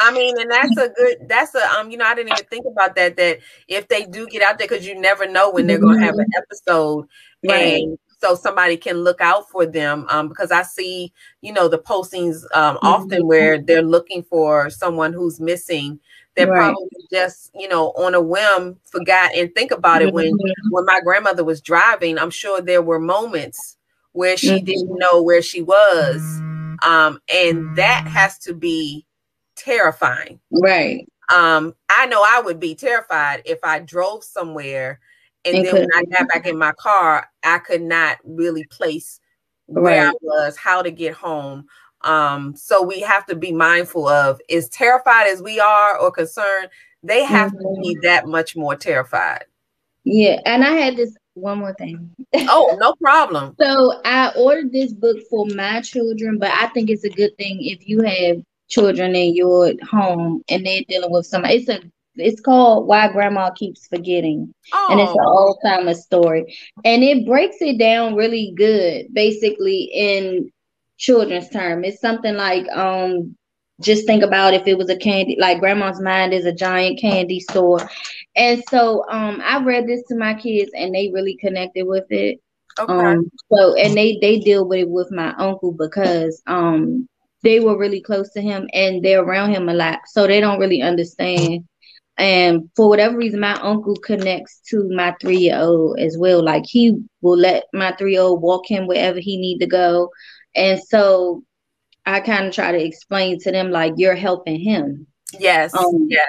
I 0.02 0.12
mean, 0.12 0.40
and 0.40 0.52
that's 0.52 0.78
a 0.78 0.90
good. 0.90 1.18
That's 1.28 1.56
a 1.56 1.66
um. 1.72 1.90
You 1.90 1.98
know, 1.98 2.06
I 2.06 2.16
didn't 2.16 2.34
even 2.34 2.46
think 2.46 2.66
about 2.70 2.96
that. 2.96 3.16
That 3.16 3.40
if 3.68 3.88
they 3.88 4.06
do 4.06 4.28
get 4.28 4.42
out 4.42 4.58
there, 4.58 4.68
because 4.68 4.86
you 4.86 5.00
never 5.00 5.30
know 5.30 5.52
when 5.52 5.68
they're 5.68 5.80
going 5.80 6.00
to 6.00 6.06
have 6.06 6.16
an 6.16 6.26
mm-hmm. 6.26 6.42
episode, 6.42 7.08
right. 7.48 7.84
and 7.84 7.98
so 8.20 8.36
somebody 8.36 8.78
can 8.78 8.98
look 8.98 9.22
out 9.22 9.50
for 9.50 9.66
them. 9.66 10.06
Um, 10.10 10.28
because 10.28 10.52
I 10.52 10.64
see, 10.64 11.14
you 11.42 11.54
know, 11.54 11.68
the 11.68 11.78
postings 11.78 12.44
um 12.54 12.78
often 12.82 13.20
mm-hmm. 13.20 13.28
where 13.28 13.62
they're 13.62 13.82
looking 13.82 14.24
for 14.24 14.70
someone 14.70 15.14
who's 15.14 15.40
missing. 15.40 16.00
They're 16.36 16.48
right. 16.48 16.74
probably 16.74 16.90
just, 17.12 17.52
you 17.56 17.68
know, 17.68 17.92
on 17.92 18.14
a 18.14 18.22
whim 18.22 18.78
forgot 18.84 19.32
and 19.36 19.54
think 19.56 19.72
about 19.72 20.02
it. 20.02 20.14
When 20.14 20.34
mm-hmm. 20.34 20.70
when 20.72 20.86
my 20.86 21.00
grandmother 21.02 21.44
was 21.44 21.62
driving, 21.62 22.18
I'm 22.18 22.30
sure 22.30 22.62
there 22.62 22.82
were 22.82 23.00
moments 23.00 23.78
where 24.12 24.38
she 24.38 24.50
mm-hmm. 24.50 24.66
didn't 24.66 24.98
know 24.98 25.22
where 25.22 25.42
she 25.42 25.62
was. 25.62 26.22
Um, 26.86 27.22
and 27.34 27.76
that 27.78 28.06
has 28.08 28.38
to 28.40 28.54
be 28.54 29.06
terrifying. 29.56 30.40
Right. 30.52 31.08
Um, 31.34 31.74
I 31.90 32.06
know 32.06 32.22
I 32.22 32.42
would 32.44 32.60
be 32.60 32.76
terrified 32.76 33.42
if 33.46 33.60
I 33.64 33.80
drove 33.80 34.24
somewhere 34.24 35.00
and, 35.46 35.58
and 35.58 35.66
then 35.66 35.76
when 35.76 35.88
I 35.96 36.04
got 36.06 36.28
back 36.34 36.48
in 36.48 36.58
my 36.58 36.72
car, 36.74 37.30
I 37.44 37.60
could 37.60 37.82
not 37.82 38.18
really 38.24 38.66
place 38.66 39.20
where 39.68 40.06
right. 40.06 40.14
I 40.14 40.18
was, 40.22 40.58
how 40.58 40.82
to 40.82 40.92
get 40.92 41.14
home. 41.14 41.68
Um, 42.06 42.56
so 42.56 42.84
we 42.84 43.02
have 43.02 43.26
to 43.28 43.36
be 43.36 43.52
mindful 43.52 44.08
of 44.08 44.40
as 44.50 44.70
terrified 44.70 45.28
as 45.28 45.42
we 45.42 45.60
are 45.60 45.98
or 45.98 46.12
concerned, 46.12 46.70
they 47.04 47.24
have 47.24 47.52
mm-hmm. 47.52 47.76
to 47.76 47.82
be 47.82 47.98
that 48.04 48.28
much 48.28 48.56
more 48.56 48.76
terrified. 48.76 49.46
Yeah, 50.04 50.40
and 50.46 50.64
I 50.64 50.72
had 50.72 50.96
this 50.96 51.16
one 51.34 51.60
more 51.60 51.74
thing. 51.74 52.12
oh, 52.34 52.78
no 52.80 52.94
problem. 53.02 53.56
So 53.60 54.02
I 54.06 54.32
ordered 54.38 54.72
this 54.72 54.94
book 54.94 55.18
for 55.30 55.46
my 55.48 55.82
children, 55.82 56.38
but 56.38 56.52
I 56.52 56.68
think 56.68 56.90
it's 56.90 57.04
a 57.04 57.10
good 57.10 57.36
thing 57.38 57.58
if 57.62 57.88
you 57.88 58.02
have 58.02 58.38
children 58.70 59.16
in 59.16 59.36
your 59.36 59.74
home 59.84 60.44
and 60.50 60.66
they're 60.66 60.82
dealing 60.88 61.12
with 61.12 61.26
some. 61.26 61.44
It's 61.46 61.70
a 61.70 61.80
it's 62.18 62.40
called 62.40 62.88
Why 62.88 63.12
Grandma 63.12 63.52
Keeps 63.52 63.88
Forgetting. 63.88 64.54
Oh. 64.74 64.88
And 64.90 65.02
it's 65.02 65.12
an 65.12 65.18
Alzheimer 65.18 65.96
story. 65.96 66.58
And 66.86 67.04
it 67.04 67.26
breaks 67.26 67.58
it 67.60 67.78
down 67.78 68.16
really 68.16 68.54
good, 68.56 69.14
basically 69.14 69.90
in 69.94 70.50
children's 70.98 71.50
term. 71.50 71.84
It's 71.84 72.00
something 72.02 72.36
like 72.36 72.68
um 72.70 73.36
just 73.82 74.06
think 74.06 74.24
about 74.24 74.54
if 74.54 74.68
it 74.68 74.78
was 74.78 74.90
a 74.90 74.98
candy 74.98 75.38
like 75.40 75.60
grandma's 75.60 76.02
mind 76.02 76.34
is 76.34 76.46
a 76.46 76.54
giant 76.54 77.00
candy 77.00 77.40
store. 77.40 77.88
And 78.36 78.64
so 78.70 79.04
um 79.10 79.42
i 79.44 79.64
read 79.64 79.88
this 79.88 80.04
to 80.10 80.16
my 80.18 80.34
kids 80.34 80.72
and 80.76 80.94
they 80.94 81.12
really 81.14 81.38
connected 81.38 81.84
with 81.86 82.06
it. 82.10 82.40
Okay. 82.80 82.94
um 82.94 83.30
so 83.52 83.76
and 83.76 83.98
they 83.98 84.18
they 84.22 84.40
deal 84.40 84.68
with 84.68 84.80
it 84.80 84.90
with 84.90 85.12
my 85.12 85.34
uncle 85.38 85.72
because 85.74 86.42
um 86.48 87.08
they 87.44 87.60
were 87.60 87.78
really 87.78 88.02
close 88.02 88.32
to 88.32 88.42
him 88.42 88.68
and 88.74 89.04
they're 89.04 89.22
around 89.24 89.52
him 89.52 89.70
a 89.70 89.74
lot. 89.74 90.00
So 90.08 90.28
they 90.28 90.40
don't 90.42 90.60
really 90.60 90.82
understand. 90.82 91.64
And 92.18 92.70
for 92.76 92.88
whatever 92.90 93.18
reason 93.18 93.40
my 93.40 93.60
uncle 93.62 93.96
connects 93.96 94.62
to 94.70 94.88
my 94.90 95.14
three-year-old 95.22 96.00
as 96.00 96.18
well. 96.18 96.44
Like 96.44 96.64
he 96.66 96.98
will 97.22 97.38
let 97.38 97.66
my 97.74 97.92
three-year-old 97.94 98.42
walk 98.42 98.66
him 98.70 98.88
wherever 98.88 99.20
he 99.20 99.38
need 99.38 99.60
to 99.60 99.68
go 99.68 100.10
and 100.56 100.82
so 100.82 101.44
I 102.06 102.20
kind 102.20 102.46
of 102.48 102.54
try 102.54 102.72
to 102.72 102.84
explain 102.84 103.40
to 103.42 103.52
them 103.52 103.72
like 103.72 103.94
you're 103.98 104.16
helping 104.16 104.60
him. 104.60 105.08
Yes. 105.40 105.74
Um, 105.74 106.08
yes. 106.10 106.28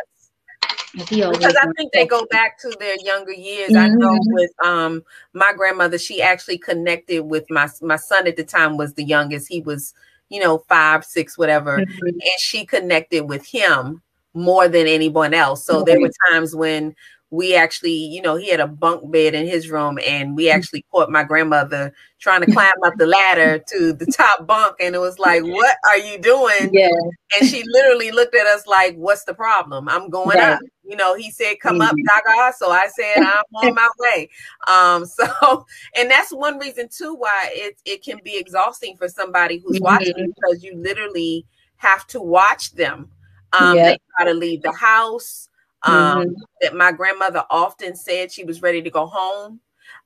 Because 0.94 1.56
I 1.56 1.66
think 1.76 1.92
they 1.92 2.06
go 2.06 2.24
back 2.30 2.58
to 2.60 2.74
their 2.80 2.96
younger 3.02 3.32
years. 3.32 3.70
Mm-hmm. 3.70 3.76
I 3.76 3.88
know 3.88 4.12
mm-hmm. 4.12 4.32
with 4.32 4.50
um 4.64 5.02
my 5.34 5.52
grandmother, 5.54 5.98
she 5.98 6.22
actually 6.22 6.58
connected 6.58 7.20
with 7.20 7.44
my 7.50 7.68
my 7.82 7.96
son 7.96 8.26
at 8.26 8.36
the 8.36 8.44
time 8.44 8.78
was 8.78 8.94
the 8.94 9.04
youngest. 9.04 9.48
He 9.48 9.60
was, 9.60 9.92
you 10.30 10.40
know, 10.40 10.58
five, 10.70 11.04
six, 11.04 11.36
whatever, 11.36 11.78
mm-hmm. 11.78 12.06
and 12.06 12.38
she 12.38 12.64
connected 12.64 13.24
with 13.24 13.44
him 13.46 14.00
more 14.32 14.68
than 14.68 14.86
anyone 14.86 15.34
else. 15.34 15.64
So 15.66 15.82
there 15.82 16.00
were 16.00 16.10
times 16.30 16.54
when 16.54 16.94
we 17.30 17.56
actually, 17.56 17.92
you 17.92 18.22
know, 18.22 18.36
he 18.36 18.50
had 18.50 18.60
a 18.60 18.68
bunk 18.68 19.10
bed 19.10 19.34
in 19.34 19.46
his 19.46 19.68
room, 19.68 19.98
and 20.06 20.36
we 20.36 20.44
mm. 20.44 20.54
actually 20.54 20.84
caught 20.92 21.10
my 21.10 21.24
grandmother 21.24 21.92
trying 22.20 22.40
to 22.40 22.50
climb 22.50 22.72
up 22.84 22.94
the 22.96 23.06
ladder 23.06 23.58
to 23.68 23.92
the 23.92 24.06
top 24.06 24.46
bunk, 24.46 24.76
and 24.80 24.94
it 24.94 24.98
was 24.98 25.18
like, 25.18 25.42
"What 25.42 25.76
are 25.88 25.98
you 25.98 26.18
doing?" 26.18 26.70
Yeah. 26.72 26.90
And 27.38 27.48
she 27.48 27.64
literally 27.66 28.12
looked 28.12 28.34
at 28.34 28.46
us 28.46 28.66
like, 28.66 28.94
"What's 28.94 29.24
the 29.24 29.34
problem? 29.34 29.88
I'm 29.88 30.08
going 30.08 30.38
right. 30.38 30.52
up." 30.54 30.60
You 30.84 30.96
know, 30.96 31.14
he 31.14 31.32
said, 31.32 31.56
"Come 31.60 31.80
mm-hmm. 31.80 31.82
up, 31.82 32.24
Gaga." 32.24 32.54
So 32.56 32.70
I 32.70 32.88
said, 32.88 33.18
"I'm 33.18 33.44
on 33.54 33.74
my 33.74 33.88
way." 33.98 34.30
Um, 34.68 35.04
so, 35.04 35.66
and 35.96 36.08
that's 36.08 36.30
one 36.30 36.58
reason 36.58 36.88
too 36.88 37.14
why 37.14 37.50
it 37.52 37.80
it 37.84 38.04
can 38.04 38.20
be 38.22 38.38
exhausting 38.38 38.96
for 38.96 39.08
somebody 39.08 39.58
who's 39.58 39.76
mm-hmm. 39.76 39.84
watching 39.84 40.32
because 40.34 40.62
you 40.62 40.76
literally 40.76 41.44
have 41.76 42.06
to 42.08 42.20
watch 42.20 42.72
them. 42.74 43.10
Um, 43.52 43.76
yep. 43.76 43.86
They 43.86 43.98
try 44.16 44.32
to 44.32 44.38
leave 44.38 44.62
the 44.62 44.72
house 44.72 45.45
um, 45.86 46.22
mm-hmm. 46.22 46.32
that 46.60 46.74
my 46.74 46.92
grandmother 46.92 47.44
often 47.50 47.96
said 47.96 48.32
she 48.32 48.44
was 48.44 48.62
ready 48.62 48.82
to 48.82 48.90
go 48.90 49.06
home. 49.06 49.60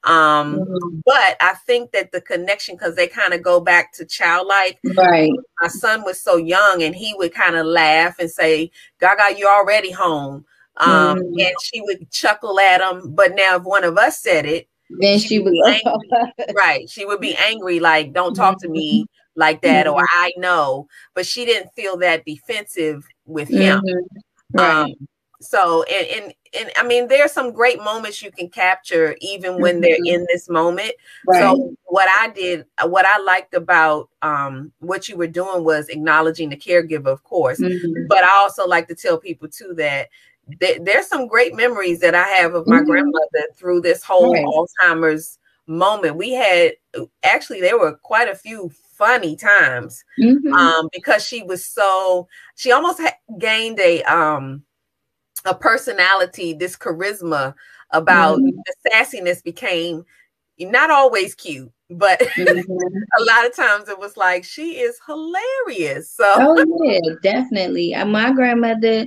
Um, 0.05 0.57
mm-hmm. 0.57 1.01
but 1.05 1.37
I 1.41 1.55
think 1.67 1.93
that 1.93 2.13
the 2.13 2.21
connection, 2.21 2.75
because 2.75 2.95
they 2.97 3.07
kind 3.07 3.35
of 3.35 3.43
go 3.43 3.61
back 3.61 3.93
to 3.95 4.07
childlike. 4.07 4.79
Right. 4.97 5.33
My 5.61 5.69
son 5.69 6.05
was 6.05 6.21
so 6.21 6.37
young, 6.37 6.83
and 6.83 6.95
he 6.95 7.15
would 7.17 7.35
kind 7.35 7.57
of 7.57 7.67
laugh 7.67 8.19
and 8.19 8.31
say, 8.31 8.71
"Gaga, 9.01 9.39
you're 9.39 9.51
already 9.51 9.91
home." 9.91 10.45
Um, 10.77 11.19
mm-hmm. 11.19 11.41
and 11.41 11.55
she 11.63 11.83
would 11.83 12.11
chuckle 12.11 12.59
at 12.59 12.81
him. 12.81 13.13
But 13.15 13.35
now, 13.35 13.57
if 13.57 13.65
one 13.65 13.85
of 13.85 13.99
us 13.99 14.21
said 14.21 14.47
it, 14.47 14.69
then 15.01 15.19
she, 15.19 15.29
she 15.29 15.39
would 15.39 15.53
be 15.53 15.63
angry. 15.67 16.55
right. 16.55 16.89
She 16.89 17.05
would 17.05 17.21
be 17.21 17.37
angry, 17.37 17.79
like, 17.79 18.15
"Don't 18.15 18.35
talk 18.35 18.59
to 18.63 18.69
me 18.69 19.03
mm-hmm. 19.03 19.41
like 19.41 19.61
that," 19.63 19.87
or. 19.87 20.07
"I 20.13 20.33
know." 20.39 20.89
But 21.15 21.27
she 21.27 21.45
didn't 21.45 21.75
feel 21.75 21.99
that 21.99 22.25
defensive 22.25 23.07
with 23.27 23.49
him. 23.49 23.81
Mm-hmm. 23.81 24.59
Right. 24.59 24.83
Um, 24.85 25.09
so 25.41 25.83
and, 25.85 26.07
and 26.07 26.35
and 26.59 26.73
I 26.77 26.87
mean 26.87 27.09
there 27.09 27.25
are 27.25 27.29
some 27.29 27.53
great 27.53 27.83
moments 27.83 28.23
you 28.23 28.31
can 28.31 28.49
capture 28.49 29.17
even 29.21 29.61
when 29.61 29.81
they're 29.81 29.97
mm-hmm. 29.97 30.21
in 30.21 30.27
this 30.29 30.49
moment. 30.49 30.93
Right. 31.27 31.41
So 31.41 31.75
what 31.85 32.09
I 32.21 32.29
did, 32.31 32.67
what 32.85 33.07
I 33.07 33.19
liked 33.19 33.55
about 33.55 34.11
um, 34.23 34.73
what 34.81 35.09
you 35.09 35.17
were 35.17 35.27
doing 35.27 35.65
was 35.65 35.89
acknowledging 35.89 36.51
the 36.51 36.57
caregiver, 36.57 37.07
of 37.07 37.25
course, 37.25 37.61
mm-hmm. 37.61 38.07
but 38.09 38.23
I 38.23 38.31
also 38.31 38.67
like 38.67 38.89
to 38.89 38.95
tell 38.95 39.19
people 39.19 39.49
too 39.49 39.73
that 39.77 40.09
th- 40.61 40.81
there's 40.83 41.07
some 41.07 41.27
great 41.27 41.55
memories 41.55 42.01
that 42.01 42.15
I 42.15 42.27
have 42.29 42.55
of 42.55 42.67
my 42.67 42.77
mm-hmm. 42.77 42.91
grandmother 42.91 43.49
through 43.57 43.81
this 43.81 44.03
whole 44.03 44.35
right. 44.35 44.45
Alzheimer's 44.45 45.39
moment. 45.67 46.17
We 46.17 46.33
had 46.33 46.73
actually 47.23 47.61
there 47.61 47.79
were 47.79 47.95
quite 47.95 48.29
a 48.29 48.35
few 48.35 48.71
funny 48.95 49.37
times 49.37 50.05
mm-hmm. 50.19 50.53
um, 50.53 50.89
because 50.93 51.25
she 51.25 51.43
was 51.43 51.65
so 51.65 52.29
she 52.57 52.73
almost 52.73 53.01
ha- 53.01 53.17
gained 53.39 53.81
a 53.81 54.03
um 54.03 54.63
a 55.45 55.55
personality, 55.55 56.53
this 56.53 56.77
charisma 56.77 57.55
about 57.91 58.39
mm-hmm. 58.39 58.57
the 58.57 58.91
sassiness 58.91 59.43
became 59.43 60.05
not 60.59 60.91
always 60.91 61.35
cute, 61.35 61.71
but 61.89 62.21
mm-hmm. 62.37 62.99
a 63.19 63.25
lot 63.25 63.47
of 63.47 63.55
times 63.55 63.89
it 63.89 63.99
was 63.99 64.17
like 64.17 64.45
she 64.45 64.79
is 64.79 64.99
hilarious. 65.07 66.11
So 66.11 66.25
oh 66.37 66.65
yeah, 66.85 67.15
definitely. 67.23 67.95
Uh, 67.95 68.05
my 68.07 68.33
grandmother, 68.33 69.07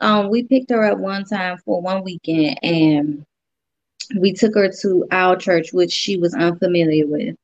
um, 0.00 0.30
we 0.30 0.42
picked 0.44 0.70
her 0.70 0.84
up 0.84 0.98
one 0.98 1.24
time 1.24 1.58
for 1.64 1.80
one 1.80 2.04
weekend 2.04 2.58
and 2.62 3.24
we 4.18 4.32
took 4.32 4.54
her 4.54 4.70
to 4.82 5.06
our 5.10 5.36
church, 5.36 5.72
which 5.72 5.92
she 5.92 6.16
was 6.16 6.34
unfamiliar 6.34 7.06
with. 7.06 7.36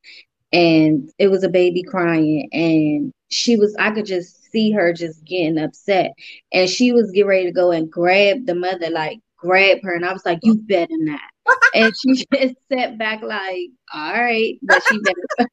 And 0.53 1.11
it 1.18 1.28
was 1.28 1.43
a 1.43 1.49
baby 1.49 1.82
crying, 1.82 2.49
and 2.53 3.12
she 3.28 3.57
was, 3.57 3.74
I 3.78 3.91
could 3.91 4.07
just 4.07 4.36
see 4.57 4.72
her 4.72 4.92
just 4.92 5.24
getting 5.24 5.59
upset. 5.59 6.12
And 6.52 6.68
she 6.68 6.92
was 6.92 7.11
getting 7.11 7.28
ready 7.28 7.44
to 7.46 7.52
go 7.52 7.72
and 7.72 7.90
grab 7.90 8.46
the 8.46 8.54
mother, 8.54 8.90
like 8.90 9.20
grab 9.36 9.78
her. 9.82 9.94
And 9.94 10.04
I 10.04 10.12
was 10.12 10.24
like, 10.24 10.40
You 10.42 10.57
better 10.57 10.96
not. 10.96 11.20
And 11.74 11.92
she 11.97 12.26
just 12.32 12.55
sat 12.72 12.99
back 12.99 13.22
like, 13.22 13.68
all 13.92 14.12
right, 14.12 14.59
but 14.62 14.82
she. 14.88 15.01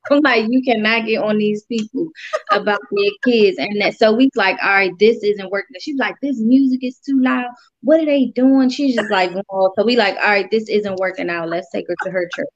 Like, 0.09 0.45
you 0.49 0.61
cannot 0.63 1.05
get 1.05 1.23
on 1.23 1.37
these 1.37 1.63
people 1.63 2.09
about 2.51 2.79
their 2.91 3.11
kids, 3.23 3.57
and 3.57 3.81
that. 3.81 3.95
So 3.95 4.13
we 4.13 4.29
like, 4.35 4.57
all 4.61 4.69
right, 4.69 4.91
this 4.99 5.23
isn't 5.23 5.49
working. 5.49 5.75
She's 5.79 5.97
like, 5.97 6.15
this 6.21 6.39
music 6.39 6.83
is 6.83 6.99
too 6.99 7.19
loud. 7.19 7.47
What 7.81 7.99
are 7.99 8.05
they 8.05 8.27
doing? 8.35 8.69
She's 8.69 8.95
just 8.95 9.09
like, 9.09 9.31
oh. 9.51 9.73
so 9.77 9.85
we 9.85 9.95
like, 9.95 10.15
all 10.17 10.29
right, 10.29 10.49
this 10.51 10.69
isn't 10.69 10.99
working 10.99 11.29
out. 11.29 11.49
Let's 11.49 11.69
take 11.71 11.85
her 11.87 11.95
to 12.03 12.11
her 12.11 12.29
church. 12.35 12.47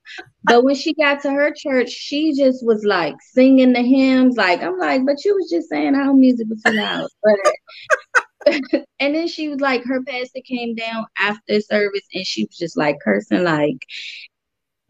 But 0.44 0.64
when 0.64 0.76
she 0.76 0.94
got 0.94 1.22
to 1.24 1.32
her 1.32 1.52
church, 1.52 1.90
she 1.90 2.34
just 2.34 2.66
was 2.66 2.86
like 2.86 3.16
singing 3.34 3.74
the 3.74 3.82
hymns. 3.82 4.38
Like 4.38 4.62
I'm 4.62 4.78
like, 4.78 5.06
but 5.06 5.24
you 5.26 5.36
was 5.36 5.50
just 5.50 5.70
saying 5.70 5.96
our 5.96 6.14
music 6.14 6.48
was 6.50 6.62
too 6.62 6.74
loud. 6.74 7.10
But 7.24 8.24
and 9.00 9.16
then 9.16 9.28
she 9.28 9.50
was 9.50 9.60
like, 9.60 9.84
her 9.86 10.02
pastor 10.04 10.40
came 10.46 10.76
down 10.76 11.06
after 11.18 11.60
service 11.62 12.08
and 12.14 12.26
she 12.26 12.46
was 12.46 12.58
just 12.58 12.78
like 12.78 12.98
cursing, 13.04 13.44
like, 13.44 13.78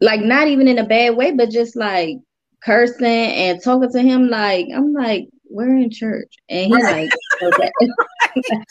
like 0.00 0.20
not 0.20 0.48
even 0.48 0.68
in 0.68 0.78
a 0.78 0.86
bad 0.86 1.16
way, 1.16 1.32
but 1.32 1.50
just 1.50 1.76
like 1.76 2.16
cursing 2.62 3.06
and 3.06 3.62
talking 3.62 3.90
to 3.90 4.02
him. 4.02 4.28
Like, 4.28 4.66
I'm 4.74 4.92
like, 4.92 5.28
we're 5.50 5.76
in 5.76 5.90
church. 5.90 6.34
And 6.48 6.66
he's 6.66 6.84
like, 6.84 7.10
okay. 7.42 7.70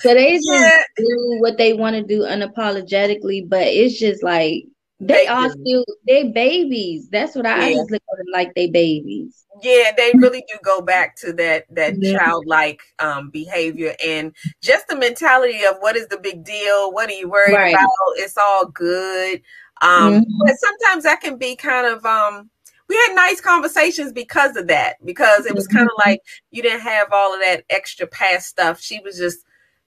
so 0.00 0.14
they 0.14 0.34
just 0.36 0.48
yeah. 0.48 0.82
do 0.96 1.36
what 1.40 1.58
they 1.58 1.72
want 1.74 1.96
to 1.96 2.02
do 2.02 2.20
unapologetically, 2.20 3.48
but 3.48 3.66
it's 3.66 3.98
just 3.98 4.22
like 4.22 4.64
they 5.02 5.26
are 5.26 5.50
still 5.50 5.84
they 6.06 6.28
babies. 6.28 7.08
That's 7.10 7.34
what 7.34 7.44
I, 7.44 7.56
yeah. 7.58 7.64
I 7.64 7.74
just 7.74 7.90
look 7.90 8.02
at 8.12 8.18
them 8.18 8.26
like 8.32 8.54
they 8.54 8.70
babies. 8.70 9.44
Yeah, 9.62 9.92
they 9.96 10.12
really 10.14 10.44
do 10.48 10.58
go 10.64 10.80
back 10.80 11.16
to 11.16 11.32
that 11.34 11.64
that 11.70 11.94
yeah. 11.98 12.18
childlike 12.18 12.80
um, 13.00 13.30
behavior 13.30 13.94
and 14.04 14.34
just 14.62 14.86
the 14.88 14.96
mentality 14.96 15.62
of 15.64 15.76
what 15.80 15.96
is 15.96 16.06
the 16.08 16.18
big 16.18 16.44
deal? 16.44 16.92
What 16.92 17.10
are 17.10 17.14
you 17.14 17.28
worried 17.28 17.54
right. 17.54 17.74
about? 17.74 17.88
It's 18.16 18.38
all 18.38 18.66
good. 18.66 19.42
Um, 19.80 20.20
mm-hmm. 20.20 20.38
But 20.46 20.56
sometimes 20.58 21.04
that 21.04 21.20
can 21.20 21.36
be 21.36 21.56
kind 21.56 21.86
of 21.86 22.06
um, 22.06 22.48
we 22.88 22.94
had 22.94 23.14
nice 23.14 23.40
conversations 23.40 24.12
because 24.12 24.56
of 24.56 24.68
that 24.68 24.96
because 25.04 25.46
it 25.46 25.54
was 25.54 25.66
kind 25.66 25.86
of 25.86 25.92
mm-hmm. 25.98 26.10
like 26.10 26.20
you 26.52 26.62
didn't 26.62 26.80
have 26.80 27.08
all 27.12 27.34
of 27.34 27.40
that 27.40 27.64
extra 27.70 28.06
past 28.06 28.46
stuff. 28.46 28.80
She 28.80 29.00
was 29.00 29.16
just 29.18 29.38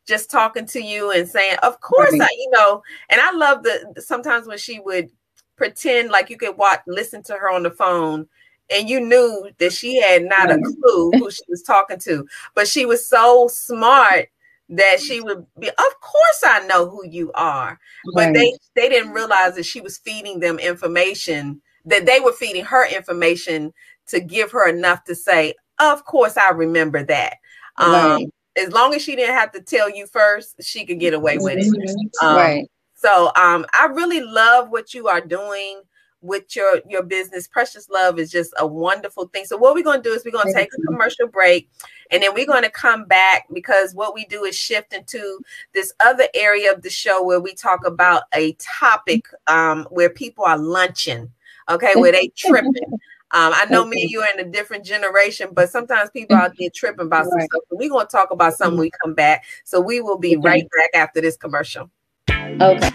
just 0.05 0.29
talking 0.29 0.65
to 0.67 0.81
you 0.81 1.11
and 1.11 1.27
saying, 1.27 1.57
"Of 1.63 1.79
course, 1.81 2.11
right. 2.13 2.21
I," 2.21 2.29
you 2.37 2.49
know. 2.51 2.83
And 3.09 3.21
I 3.21 3.31
love 3.31 3.63
the 3.63 4.01
sometimes 4.01 4.47
when 4.47 4.57
she 4.57 4.79
would 4.79 5.09
pretend 5.55 6.09
like 6.09 6.29
you 6.29 6.37
could 6.37 6.57
watch, 6.57 6.81
listen 6.87 7.23
to 7.23 7.33
her 7.33 7.51
on 7.51 7.63
the 7.63 7.71
phone, 7.71 8.27
and 8.69 8.89
you 8.89 8.99
knew 8.99 9.49
that 9.57 9.73
she 9.73 10.01
had 10.01 10.23
not 10.23 10.49
right. 10.49 10.59
a 10.59 10.61
clue 10.61 11.11
who 11.11 11.31
she 11.31 11.43
was 11.47 11.61
talking 11.63 11.99
to, 11.99 12.27
but 12.53 12.67
she 12.67 12.85
was 12.85 13.07
so 13.07 13.47
smart 13.47 14.29
that 14.69 14.99
she 14.99 15.21
would 15.21 15.45
be. 15.59 15.69
Of 15.69 16.01
course, 16.01 16.43
I 16.43 16.65
know 16.67 16.89
who 16.89 17.05
you 17.07 17.31
are, 17.33 17.79
but 18.13 18.33
they 18.33 18.53
they 18.75 18.89
didn't 18.89 19.11
realize 19.13 19.55
that 19.55 19.65
she 19.65 19.81
was 19.81 19.97
feeding 19.97 20.39
them 20.39 20.59
information 20.59 21.61
that 21.85 22.05
they 22.05 22.19
were 22.19 22.33
feeding 22.33 22.65
her 22.65 22.87
information 22.87 23.73
to 24.07 24.19
give 24.19 24.51
her 24.51 24.67
enough 24.67 25.03
to 25.05 25.15
say, 25.15 25.53
of 25.79 26.03
course 26.05 26.37
I 26.37 26.49
remember 26.49 27.03
that. 27.03 27.37
Um, 27.77 27.91
Right. 27.91 28.27
As 28.57 28.71
long 28.71 28.93
as 28.93 29.01
she 29.01 29.15
didn't 29.15 29.35
have 29.35 29.51
to 29.51 29.61
tell 29.61 29.89
you 29.89 30.07
first, 30.07 30.55
she 30.61 30.85
could 30.85 30.99
get 30.99 31.13
away 31.13 31.37
with 31.37 31.57
it. 31.57 31.95
Um, 32.21 32.35
right. 32.35 32.71
So 32.95 33.31
um, 33.35 33.65
I 33.73 33.87
really 33.87 34.21
love 34.21 34.69
what 34.69 34.93
you 34.93 35.07
are 35.07 35.21
doing 35.21 35.81
with 36.25 36.55
your 36.55 36.81
your 36.89 37.03
business. 37.03 37.47
Precious 37.47 37.89
Love 37.89 38.19
is 38.19 38.31
just 38.31 38.53
a 38.57 38.65
wonderful 38.65 39.27
thing. 39.27 39.45
So 39.45 39.57
what 39.57 39.75
we're 39.75 39.83
going 39.83 40.01
to 40.01 40.09
do 40.09 40.13
is 40.13 40.23
we're 40.25 40.31
going 40.31 40.47
to 40.47 40.53
take 40.53 40.69
a 40.73 40.81
commercial 40.81 41.27
break, 41.27 41.69
and 42.11 42.23
then 42.23 42.33
we're 42.33 42.47
going 42.47 42.63
to 42.63 42.69
come 42.69 43.05
back 43.05 43.45
because 43.53 43.93
what 43.93 44.13
we 44.13 44.25
do 44.25 44.43
is 44.43 44.55
shift 44.55 44.93
into 44.93 45.39
this 45.73 45.93
other 45.99 46.27
area 46.33 46.73
of 46.73 46.81
the 46.81 46.89
show 46.89 47.23
where 47.23 47.39
we 47.39 47.53
talk 47.53 47.85
about 47.85 48.23
a 48.33 48.53
topic 48.53 49.25
um, 49.47 49.85
where 49.91 50.09
people 50.09 50.43
are 50.45 50.57
lunching. 50.57 51.31
Okay, 51.69 51.93
where 51.95 52.11
they 52.11 52.27
tripping. 52.35 52.99
Um, 53.31 53.51
I 53.55 53.65
know 53.65 53.85
me 53.85 54.03
and 54.03 54.11
you 54.11 54.21
are 54.21 54.29
in 54.37 54.39
a 54.39 54.49
different 54.49 54.85
generation, 54.85 55.49
but 55.51 55.69
sometimes 55.69 56.09
people 56.11 56.35
mm-hmm. 56.35 56.45
out 56.45 56.53
there 56.59 56.69
tripping 56.73 57.07
about 57.07 57.25
some 57.25 57.39
Right. 57.39 57.49
stuff. 57.51 57.63
We're 57.71 57.89
going 57.89 58.05
to 58.05 58.11
talk 58.11 58.31
about 58.31 58.53
something 58.53 58.77
when 58.77 58.87
mm-hmm. 58.89 58.95
we 58.95 59.03
come 59.03 59.13
back. 59.15 59.45
So 59.63 59.81
we 59.81 59.99
will 59.99 60.19
be 60.19 60.37
Okay. 60.37 60.47
right 60.47 60.67
back 60.77 60.91
after 60.93 61.21
this 61.21 61.35
commercial. 61.35 61.89
Okay. 62.29 62.91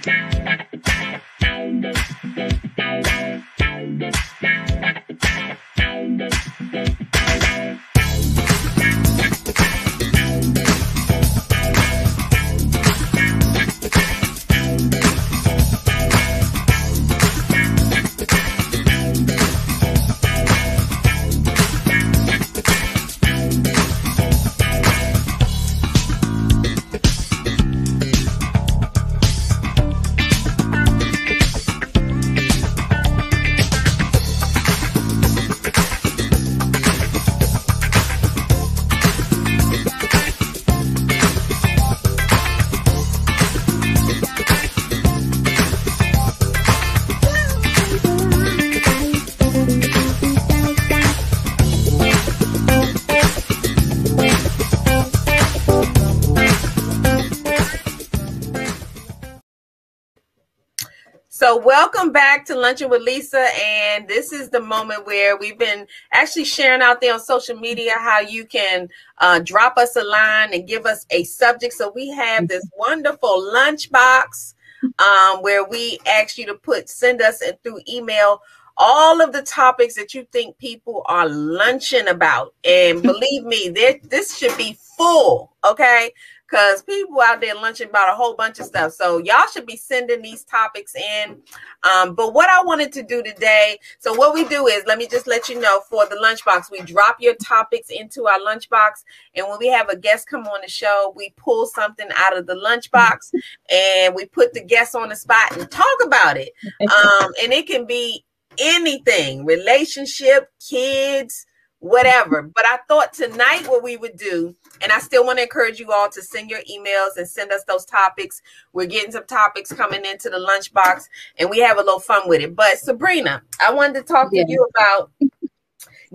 Welcome 61.64 62.10
back 62.10 62.44
to 62.46 62.54
Luncheon 62.54 62.88
with 62.88 63.02
Lisa. 63.02 63.46
And 63.62 64.08
this 64.08 64.32
is 64.32 64.48
the 64.48 64.60
moment 64.60 65.06
where 65.06 65.36
we've 65.36 65.58
been 65.58 65.86
actually 66.12 66.44
sharing 66.44 66.80
out 66.80 67.00
there 67.00 67.12
on 67.12 67.20
social 67.20 67.56
media 67.56 67.92
how 67.98 68.20
you 68.20 68.46
can 68.46 68.88
uh, 69.18 69.40
drop 69.40 69.76
us 69.76 69.96
a 69.96 70.02
line 70.02 70.54
and 70.54 70.66
give 70.66 70.86
us 70.86 71.06
a 71.10 71.24
subject. 71.24 71.74
So, 71.74 71.92
we 71.94 72.10
have 72.10 72.48
this 72.48 72.66
wonderful 72.76 73.50
lunchbox 73.54 74.54
um, 74.98 75.42
where 75.42 75.64
we 75.64 75.98
ask 76.06 76.38
you 76.38 76.46
to 76.46 76.54
put, 76.54 76.88
send 76.88 77.20
us 77.20 77.42
in 77.42 77.54
through 77.62 77.80
email 77.88 78.40
all 78.76 79.20
of 79.20 79.32
the 79.32 79.42
topics 79.42 79.94
that 79.94 80.14
you 80.14 80.26
think 80.32 80.56
people 80.56 81.02
are 81.06 81.28
lunching 81.28 82.08
about. 82.08 82.54
And 82.64 83.02
believe 83.02 83.44
me, 83.44 83.68
this 83.68 84.38
should 84.38 84.56
be 84.56 84.78
full, 84.96 85.52
okay? 85.64 86.12
Because 86.50 86.82
people 86.82 87.20
out 87.20 87.40
there 87.40 87.54
lunching 87.54 87.90
about 87.90 88.12
a 88.12 88.16
whole 88.16 88.34
bunch 88.34 88.58
of 88.58 88.66
stuff. 88.66 88.92
So 88.92 89.18
y'all 89.18 89.46
should 89.52 89.66
be 89.66 89.76
sending 89.76 90.20
these 90.20 90.42
topics 90.42 90.96
in. 90.96 91.40
Um, 91.84 92.14
but 92.14 92.34
what 92.34 92.50
I 92.50 92.62
wanted 92.64 92.92
to 92.94 93.02
do 93.02 93.22
today, 93.22 93.78
so 94.00 94.12
what 94.14 94.34
we 94.34 94.44
do 94.48 94.66
is 94.66 94.82
let 94.86 94.98
me 94.98 95.06
just 95.06 95.28
let 95.28 95.48
you 95.48 95.60
know 95.60 95.80
for 95.88 96.06
the 96.06 96.16
lunchbox, 96.16 96.70
we 96.70 96.80
drop 96.80 97.16
your 97.20 97.34
topics 97.36 97.88
into 97.90 98.26
our 98.26 98.40
lunchbox. 98.40 99.04
And 99.36 99.46
when 99.48 99.58
we 99.60 99.68
have 99.68 99.88
a 99.90 99.96
guest 99.96 100.28
come 100.28 100.42
on 100.46 100.60
the 100.62 100.68
show, 100.68 101.12
we 101.14 101.32
pull 101.36 101.66
something 101.66 102.08
out 102.16 102.36
of 102.36 102.46
the 102.46 102.54
lunchbox 102.54 103.32
and 103.70 104.14
we 104.14 104.26
put 104.26 104.52
the 104.52 104.64
guest 104.64 104.96
on 104.96 105.08
the 105.08 105.16
spot 105.16 105.56
and 105.56 105.70
talk 105.70 105.86
about 106.04 106.36
it. 106.36 106.50
Um, 106.80 107.32
and 107.42 107.52
it 107.52 107.66
can 107.66 107.86
be 107.86 108.24
anything 108.58 109.44
relationship, 109.44 110.48
kids, 110.66 111.46
whatever. 111.80 112.42
But 112.42 112.64
I 112.66 112.78
thought 112.88 113.12
tonight 113.12 113.64
what 113.66 113.82
we 113.82 113.96
would 113.96 114.16
do, 114.16 114.54
and 114.80 114.92
I 114.92 114.98
still 115.00 115.24
want 115.26 115.38
to 115.38 115.42
encourage 115.42 115.80
you 115.80 115.92
all 115.92 116.08
to 116.10 116.22
send 116.22 116.48
your 116.50 116.60
emails 116.60 117.16
and 117.16 117.26
send 117.28 117.52
us 117.52 117.64
those 117.64 117.84
topics. 117.84 118.40
We're 118.72 118.86
getting 118.86 119.12
some 119.12 119.26
topics 119.26 119.72
coming 119.72 120.04
into 120.04 120.30
the 120.30 120.38
lunchbox 120.38 121.04
and 121.38 121.50
we 121.50 121.58
have 121.58 121.76
a 121.78 121.82
little 121.82 122.00
fun 122.00 122.28
with 122.28 122.40
it. 122.40 122.54
But 122.54 122.78
Sabrina, 122.78 123.42
I 123.60 123.72
wanted 123.72 123.94
to 123.94 124.02
talk 124.02 124.30
Yeah. 124.32 124.44
to 124.44 124.50
you 124.50 124.66
about 124.76 125.10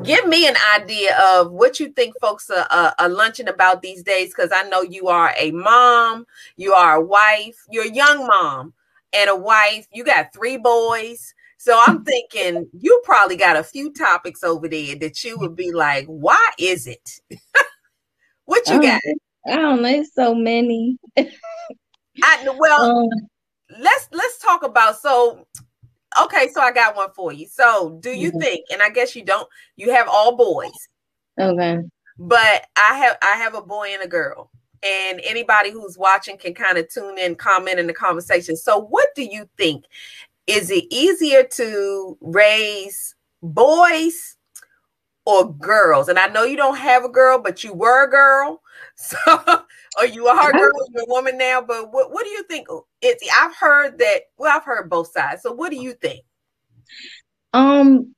give 0.04 0.28
me 0.28 0.48
an 0.48 0.56
idea 0.76 1.18
of 1.20 1.52
what 1.52 1.80
you 1.80 1.90
think 1.90 2.18
folks 2.20 2.50
are, 2.50 2.68
are, 2.70 2.94
are 3.00 3.10
lunching 3.10 3.48
about 3.48 3.82
these 3.82 4.04
days 4.04 4.30
because 4.30 4.52
i 4.54 4.62
know 4.68 4.82
you 4.82 5.08
are 5.08 5.34
a 5.38 5.52
mom 5.52 6.26
you 6.58 6.74
are 6.74 6.98
a 6.98 7.02
wife 7.02 7.66
you're 7.70 7.86
a 7.86 7.92
young 7.92 8.28
mom 8.28 8.74
and 9.14 9.30
a 9.30 9.36
wife 9.36 9.88
you 9.94 10.04
got 10.04 10.34
three 10.34 10.58
boys 10.58 11.34
so 11.66 11.82
i'm 11.88 12.04
thinking 12.04 12.68
you 12.80 13.02
probably 13.04 13.36
got 13.36 13.58
a 13.58 13.64
few 13.64 13.92
topics 13.92 14.44
over 14.44 14.68
there 14.68 14.96
that 14.96 15.24
you 15.24 15.38
would 15.40 15.56
be 15.56 15.72
like 15.72 16.06
why 16.06 16.50
is 16.60 16.86
it 16.86 17.10
what 18.46 18.68
you 18.68 18.80
got 18.82 19.02
I 19.48 19.56
don't 19.58 19.84
know. 19.84 19.90
It's 19.90 20.14
so 20.16 20.34
many. 20.34 20.98
I, 21.18 22.48
well 22.58 22.82
Um, 23.04 23.10
let's 23.80 24.08
let's 24.12 24.40
talk 24.40 24.64
about 24.64 25.00
so 25.00 25.46
okay 26.22 26.48
so 26.54 26.62
i 26.62 26.72
got 26.72 26.96
one 26.96 27.10
for 27.16 27.32
you 27.34 27.48
so 27.48 27.98
do 28.02 28.10
you 28.12 28.32
Mhm. 28.32 28.40
think 28.40 28.66
and 28.72 28.82
i 28.82 28.90
guess 28.90 29.16
you 29.16 29.24
don't 29.26 29.48
you 29.76 29.92
have 29.92 30.08
all 30.08 30.36
boys 30.36 30.72
okay. 31.40 31.78
but 32.18 32.66
I 32.78 32.98
have 32.98 33.18
I 33.22 33.36
have 33.38 33.56
a 33.56 33.62
boy 33.62 33.90
and 33.94 34.04
a 34.04 34.08
girl. 34.08 34.50
And 34.84 35.20
anybody 35.24 35.72
who's 35.72 35.98
watching 35.98 36.38
can 36.38 36.54
kind 36.54 36.78
of 36.78 36.88
tune 36.90 37.18
in, 37.18 37.34
comment 37.36 37.80
in 37.80 37.88
the 37.88 37.94
conversation. 37.94 38.56
So, 38.56 38.78
what 38.80 39.08
do 39.16 39.24
you 39.24 39.50
think? 39.58 39.86
Is 40.48 40.70
it 40.70 40.86
easier 40.92 41.44
to 41.44 42.18
raise 42.22 43.16
boys 43.42 44.38
or 45.26 45.52
girls? 45.54 46.08
And 46.08 46.20
I 46.20 46.28
know 46.28 46.44
you 46.44 46.58
don't 46.58 46.78
have 46.78 47.04
a 47.04 47.10
girl, 47.10 47.40
but 47.40 47.64
you 47.64 47.74
were 47.74 48.06
a 48.06 48.10
girl. 48.10 48.62
So, 48.98 49.18
or 50.00 50.06
you 50.06 50.28
are 50.28 50.50
a 50.52 50.54
girl, 50.54 50.72
you're 50.94 51.04
a 51.04 51.08
woman 51.08 51.38
now. 51.38 51.62
But 51.62 51.92
what, 51.92 52.12
what 52.14 52.24
do 52.24 52.30
you 52.30 52.44
think? 52.44 52.68
It's 53.02 53.28
I've 53.38 53.56
heard 53.56 53.98
that. 53.98 54.22
Well, 54.38 54.56
I've 54.56 54.64
heard 54.64 54.90
both 54.90 55.12
sides. 55.12 55.42
So, 55.42 55.52
what 55.52 55.70
do 55.70 55.76
you 55.76 55.94
think? 55.94 56.24
Um, 57.52 58.16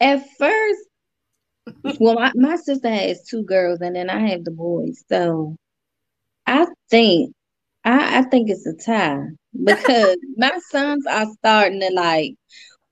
at 0.00 0.24
first, 0.38 0.80
well, 1.98 2.14
my, 2.14 2.32
my 2.34 2.56
sister 2.56 2.88
has 2.88 3.24
two 3.24 3.42
girls, 3.42 3.80
and 3.80 3.96
then 3.96 4.10
I 4.10 4.28
have 4.28 4.44
the 4.44 4.50
boys. 4.50 5.02
So 5.08 5.56
I 6.46 6.66
think 6.88 7.34
I, 7.84 8.18
I 8.18 8.22
think 8.22 8.50
it's 8.50 8.66
a 8.66 8.74
tie 8.74 9.26
because 9.64 10.16
my 10.36 10.58
sons 10.70 11.06
are 11.06 11.26
starting 11.38 11.80
to 11.80 11.90
like 11.94 12.34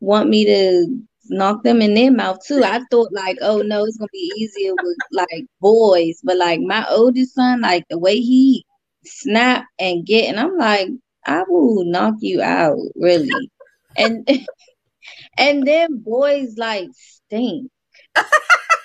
want 0.00 0.28
me 0.28 0.44
to 0.44 0.86
knock 1.30 1.62
them 1.62 1.82
in 1.82 1.94
their 1.94 2.12
mouth 2.12 2.38
too. 2.46 2.62
I 2.64 2.80
thought 2.90 3.12
like, 3.12 3.38
oh 3.42 3.58
no, 3.58 3.84
it's 3.84 3.96
gonna 3.96 4.08
be 4.12 4.32
easier 4.36 4.72
with 4.72 4.96
like 5.12 5.46
boys, 5.60 6.20
but 6.24 6.36
like 6.36 6.60
my 6.60 6.86
oldest 6.88 7.34
son, 7.34 7.60
like 7.60 7.84
the 7.88 7.98
way 7.98 8.16
he 8.20 8.64
snap 9.04 9.64
and 9.78 10.06
get, 10.06 10.28
and 10.28 10.40
I'm 10.40 10.56
like, 10.56 10.88
I 11.26 11.44
will 11.48 11.84
knock 11.84 12.14
you 12.20 12.42
out, 12.42 12.78
really. 12.96 13.50
And 13.96 14.28
and 15.38 15.66
then 15.66 15.98
boys 15.98 16.56
like 16.56 16.88
stink. 16.92 17.70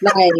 like 0.02 0.32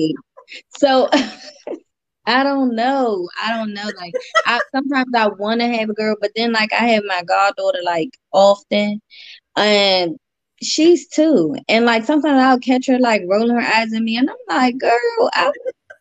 so 0.78 1.10
I 2.26 2.44
don't 2.44 2.76
know. 2.76 3.30
I 3.44 3.56
don't 3.58 3.74
know. 3.74 3.92
Like 4.00 4.16
I 4.46 4.62
sometimes 4.74 5.14
I 5.16 5.28
want 5.28 5.62
to 5.62 5.68
have 5.68 5.90
a 5.90 5.94
girl, 5.94 6.16
but 6.20 6.32
then 6.36 6.52
like 6.54 6.72
I 6.74 6.86
have 6.90 7.04
my 7.06 7.24
goddaughter 7.24 7.80
like 7.84 8.10
often, 8.32 9.02
and 9.58 10.18
she's 10.62 11.08
two, 11.10 11.56
and 11.68 11.86
like 11.86 12.06
sometimes 12.06 12.40
I'll 12.40 12.60
catch 12.60 12.88
her 12.88 13.00
like 13.00 13.24
rolling 13.30 13.56
her 13.56 13.62
eyes 13.62 13.94
at 13.94 14.02
me, 14.02 14.18
and 14.18 14.30
I'm 14.30 14.38
like, 14.50 14.78
girl, 14.80 15.30
I 15.34 15.52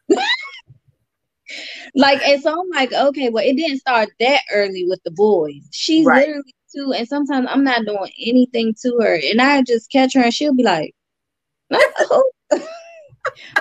like, 1.94 2.22
and 2.26 2.40
so 2.42 2.50
I'm 2.60 2.68
like, 2.74 2.92
okay, 2.92 3.28
well, 3.30 3.44
it 3.44 3.56
didn't 3.56 3.78
start 3.78 4.08
that 4.20 4.42
early 4.52 4.84
with 4.88 5.00
the 5.04 5.10
boys. 5.10 5.68
She's 5.72 6.08
Right. 6.08 6.26
literally 6.26 6.54
two, 6.74 6.92
and 6.92 7.08
sometimes 7.08 7.46
I'm 7.50 7.64
not 7.64 7.84
doing 7.86 8.12
anything 8.24 8.74
to 8.82 8.98
her, 9.00 9.14
and 9.30 9.40
I 9.40 9.62
just 9.62 9.90
catch 9.90 10.14
her, 10.14 10.22
and 10.22 10.34
she'll 10.34 10.54
be 10.54 10.64
like, 10.64 10.94
no. 11.70 12.24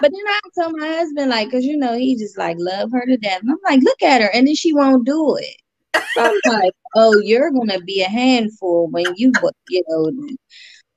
But 0.01 0.11
then 0.11 0.27
I 0.27 0.39
tell 0.55 0.71
my 0.71 0.87
husband, 0.87 1.29
like, 1.29 1.47
because 1.47 1.65
you 1.65 1.77
know, 1.77 1.93
he 1.95 2.15
just 2.17 2.37
like 2.37 2.57
love 2.59 2.91
her 2.91 3.05
to 3.05 3.17
death. 3.17 3.41
And 3.41 3.51
I'm 3.51 3.57
like, 3.69 3.83
look 3.83 4.01
at 4.01 4.21
her, 4.21 4.29
and 4.33 4.47
then 4.47 4.55
she 4.55 4.73
won't 4.73 5.05
do 5.05 5.37
it. 5.37 5.55
So 5.93 6.01
I'm 6.17 6.53
like, 6.53 6.73
oh, 6.95 7.19
you're 7.19 7.51
gonna 7.51 7.79
be 7.81 8.01
a 8.01 8.09
handful 8.09 8.87
when 8.89 9.05
you, 9.15 9.31
get 9.31 9.83
know. 9.87 10.11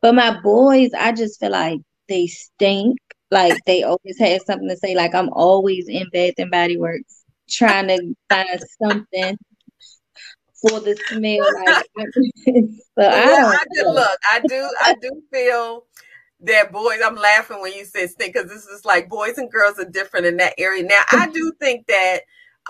But 0.01 0.15
my 0.15 0.41
boys, 0.41 0.91
I 0.99 1.13
just 1.13 1.41
feel 1.41 1.51
like 1.51 1.81
they 2.09 2.27
stink. 2.27 2.99
like 3.31 3.59
they 3.67 3.83
always 3.83 4.19
have 4.19 4.43
something 4.47 4.69
to 4.69 4.77
say. 4.77 4.95
Like 4.95 5.15
I'm 5.15 5.31
always 5.31 5.89
in 5.89 6.09
Bath 6.11 6.35
and 6.39 6.51
Body 6.51 6.77
Works 6.77 7.25
trying 7.49 7.89
to 7.89 8.15
find 8.29 8.61
something 8.83 9.39
for 10.61 10.81
the 10.81 10.97
smell. 11.09 11.47
Like, 11.65 11.87
so 12.99 13.07
I, 13.07 13.55
I 13.55 13.65
do, 13.75 13.91
look, 13.91 14.19
I 14.25 14.41
do, 14.47 14.71
I 14.83 14.95
do 15.01 15.23
feel 15.33 15.87
that 16.47 16.73
boys. 16.73 16.99
I'm 17.05 17.17
laughing 17.17 17.61
when 17.61 17.73
you 17.73 17.85
said 17.85 18.11
stink 18.11 18.35
because 18.35 18.51
this 18.51 18.67
is 18.67 18.85
like 18.85 19.09
boys 19.09 19.39
and 19.39 19.51
girls 19.51 19.79
are 19.79 19.89
different 19.89 20.27
in 20.27 20.37
that 20.39 20.55
area. 20.59 20.83
Now 20.83 21.01
I 21.11 21.29
do 21.33 21.53
think 21.61 21.87
that 21.87 22.21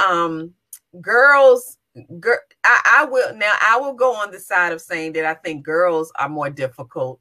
um 0.04 0.52
girls 1.00 1.78
girl 2.18 2.38
I, 2.64 2.80
I 3.00 3.04
will 3.04 3.34
now 3.36 3.52
I 3.66 3.78
will 3.78 3.94
go 3.94 4.14
on 4.14 4.30
the 4.30 4.40
side 4.40 4.72
of 4.72 4.80
saying 4.80 5.12
that 5.14 5.24
I 5.24 5.34
think 5.34 5.64
girls 5.64 6.12
are 6.18 6.28
more 6.28 6.50
difficult 6.50 7.20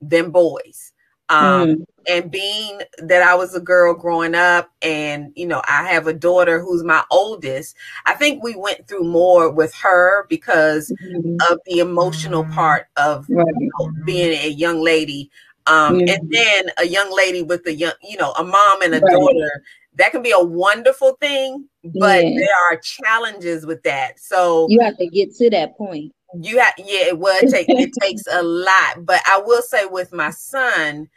than 0.00 0.30
boys. 0.30 0.92
Um, 1.28 1.68
mm. 1.68 1.84
and 2.08 2.30
being 2.30 2.82
that 2.98 3.20
I 3.20 3.34
was 3.34 3.52
a 3.56 3.60
girl 3.60 3.94
growing 3.94 4.36
up 4.36 4.70
and 4.80 5.32
you 5.34 5.44
know 5.44 5.60
I 5.68 5.88
have 5.92 6.06
a 6.06 6.12
daughter 6.12 6.60
who's 6.60 6.84
my 6.84 7.02
oldest, 7.10 7.74
I 8.06 8.14
think 8.14 8.44
we 8.44 8.54
went 8.54 8.86
through 8.86 9.02
more 9.02 9.50
with 9.50 9.74
her 9.74 10.26
because 10.28 10.92
mm-hmm. 11.02 11.36
of 11.50 11.58
the 11.66 11.80
emotional 11.80 12.44
part 12.44 12.86
of 12.96 13.26
right. 13.28 13.44
you 13.58 13.70
know, 13.78 13.90
being 14.04 14.38
a 14.38 14.48
young 14.50 14.80
lady. 14.80 15.30
Um, 15.68 15.98
mm-hmm. 15.98 16.08
and 16.08 16.30
then 16.30 16.64
a 16.78 16.86
young 16.86 17.14
lady 17.14 17.42
with 17.42 17.66
a 17.66 17.74
young, 17.74 17.92
you 18.02 18.16
know, 18.16 18.32
a 18.32 18.44
mom 18.44 18.82
and 18.82 18.94
a 18.94 19.00
right. 19.00 19.12
daughter 19.12 19.50
that 19.96 20.12
can 20.12 20.22
be 20.22 20.30
a 20.30 20.42
wonderful 20.42 21.16
thing, 21.20 21.68
but 21.82 22.24
yeah. 22.24 22.38
there 22.38 22.56
are 22.70 22.78
challenges 22.78 23.66
with 23.66 23.82
that. 23.82 24.20
So 24.20 24.66
you 24.68 24.80
have 24.80 24.96
to 24.98 25.06
get 25.08 25.34
to 25.36 25.50
that 25.50 25.76
point. 25.76 26.12
You 26.38 26.58
have, 26.58 26.74
yeah, 26.78 27.06
it 27.06 27.18
would 27.18 27.48
take 27.48 27.66
it 27.68 27.92
takes 28.00 28.22
a 28.30 28.42
lot. 28.42 29.04
But 29.04 29.22
I 29.26 29.40
will 29.44 29.62
say 29.62 29.86
with 29.86 30.12
my 30.12 30.30
son, 30.30 31.08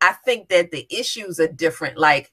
I 0.00 0.12
think 0.24 0.48
that 0.50 0.70
the 0.70 0.86
issues 0.90 1.40
are 1.40 1.48
different. 1.48 1.98
Like 1.98 2.30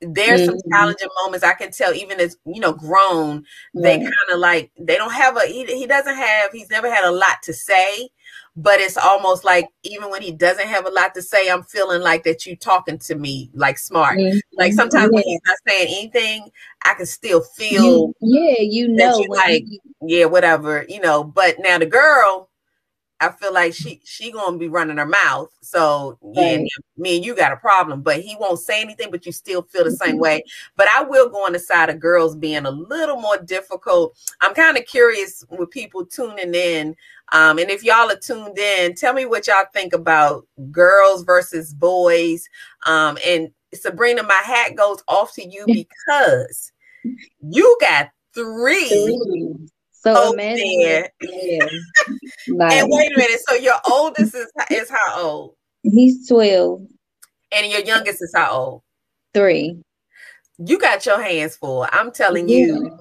there's 0.00 0.40
mm-hmm. 0.40 0.50
some 0.50 0.70
challenging 0.72 1.08
moments 1.22 1.44
I 1.44 1.54
can 1.54 1.70
tell, 1.70 1.94
even 1.94 2.18
as 2.18 2.36
you 2.44 2.60
know, 2.60 2.72
grown, 2.72 3.44
they 3.74 3.98
kind 3.98 4.12
of 4.32 4.40
like 4.40 4.72
they 4.78 4.96
don't 4.96 5.12
have 5.12 5.36
a 5.36 5.46
he, 5.46 5.64
he 5.64 5.86
doesn't 5.86 6.16
have 6.16 6.50
he's 6.52 6.70
never 6.70 6.92
had 6.92 7.04
a 7.04 7.12
lot 7.12 7.42
to 7.44 7.52
say 7.52 8.08
but 8.56 8.80
it's 8.80 8.96
almost 8.96 9.44
like 9.44 9.68
even 9.82 10.10
when 10.10 10.22
he 10.22 10.32
doesn't 10.32 10.66
have 10.66 10.86
a 10.86 10.90
lot 10.90 11.14
to 11.14 11.22
say, 11.22 11.50
I'm 11.50 11.62
feeling 11.62 12.00
like 12.00 12.24
that 12.24 12.46
you 12.46 12.56
talking 12.56 12.98
to 13.00 13.14
me 13.14 13.50
like 13.52 13.76
smart. 13.76 14.18
Mm-hmm. 14.18 14.38
Like 14.54 14.72
sometimes 14.72 15.10
yeah. 15.12 15.14
when 15.14 15.24
he's 15.24 15.40
not 15.46 15.56
saying 15.68 15.94
anything, 15.98 16.50
I 16.84 16.94
can 16.94 17.04
still 17.04 17.42
feel. 17.42 17.84
You, 17.84 18.14
yeah, 18.20 18.60
you 18.60 18.88
know, 18.88 19.18
you 19.18 19.28
like 19.28 19.64
yeah, 20.02 20.24
whatever, 20.24 20.86
you 20.88 21.00
know. 21.00 21.22
But 21.22 21.56
now 21.58 21.78
the 21.78 21.86
girl, 21.86 22.48
I 23.20 23.30
feel 23.30 23.52
like 23.52 23.72
she 23.72 24.00
she 24.04 24.30
gonna 24.30 24.58
be 24.58 24.68
running 24.68 24.98
her 24.98 25.06
mouth. 25.06 25.50
So 25.62 26.18
yeah, 26.34 26.56
right. 26.56 26.68
me 26.98 27.16
and 27.16 27.24
you 27.24 27.34
got 27.34 27.52
a 27.52 27.56
problem. 27.56 28.02
But 28.02 28.20
he 28.20 28.36
won't 28.38 28.58
say 28.58 28.80
anything, 28.82 29.10
but 29.10 29.24
you 29.24 29.32
still 29.32 29.62
feel 29.62 29.84
the 29.84 29.90
same 29.90 30.18
way. 30.18 30.44
But 30.76 30.88
I 30.88 31.02
will 31.02 31.28
go 31.30 31.46
on 31.46 31.52
the 31.52 31.58
side 31.58 31.88
of 31.88 31.98
girls 31.98 32.36
being 32.36 32.66
a 32.66 32.70
little 32.70 33.20
more 33.20 33.38
difficult. 33.38 34.16
I'm 34.40 34.54
kind 34.54 34.76
of 34.76 34.84
curious 34.86 35.44
with 35.50 35.70
people 35.70 36.04
tuning 36.04 36.54
in. 36.54 36.94
Um, 37.32 37.58
and 37.58 37.70
if 37.70 37.82
y'all 37.82 38.10
are 38.10 38.16
tuned 38.16 38.58
in, 38.58 38.94
tell 38.94 39.14
me 39.14 39.24
what 39.24 39.46
y'all 39.46 39.64
think 39.72 39.92
about 39.92 40.46
girls 40.70 41.24
versus 41.24 41.72
boys. 41.72 42.48
Um, 42.84 43.18
and 43.26 43.50
Sabrina, 43.74 44.22
my 44.22 44.42
hat 44.44 44.76
goes 44.76 45.02
off 45.08 45.32
to 45.34 45.44
you 45.44 45.64
because 45.66 46.72
you 47.40 47.78
got 47.80 48.10
three. 48.34 48.88
So 50.06 50.14
oh, 50.16 50.32
imagine, 50.34 51.08
yeah. 51.20 51.66
like, 52.48 52.72
and 52.74 52.88
wait 52.88 53.12
a 53.12 53.18
minute. 53.18 53.40
So 53.48 53.54
your 53.56 53.74
oldest 53.90 54.36
is 54.36 54.46
is 54.70 54.88
how 54.88 55.20
old? 55.20 55.54
He's 55.82 56.28
twelve. 56.28 56.82
And 57.50 57.70
your 57.70 57.80
youngest 57.80 58.22
is 58.22 58.32
how 58.34 58.52
old? 58.52 58.82
Three. 59.34 59.82
You 60.58 60.78
got 60.78 61.04
your 61.06 61.20
hands 61.20 61.56
full. 61.56 61.88
I'm 61.90 62.12
telling 62.12 62.48
yeah. 62.48 62.58
you, 62.58 62.98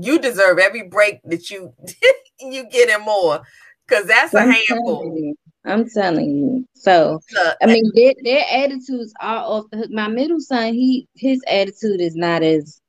you 0.00 0.18
deserve 0.18 0.58
every 0.58 0.82
break 0.82 1.20
that 1.24 1.48
you 1.48 1.72
you 2.40 2.68
get 2.68 2.90
and 2.90 3.04
more, 3.04 3.42
because 3.86 4.06
that's 4.06 4.34
I'm 4.34 4.50
a 4.50 4.52
handful. 4.52 5.34
I'm 5.64 5.88
telling 5.88 6.38
you. 6.38 6.66
So 6.74 7.20
I 7.62 7.66
mean, 7.66 7.88
their, 7.94 8.14
their 8.24 8.44
attitudes 8.50 9.14
are 9.20 9.44
off 9.44 9.66
the 9.70 9.78
hook. 9.78 9.90
My 9.92 10.08
middle 10.08 10.40
son, 10.40 10.74
he 10.74 11.06
his 11.14 11.40
attitude 11.48 12.00
is 12.00 12.16
not 12.16 12.42
as 12.42 12.81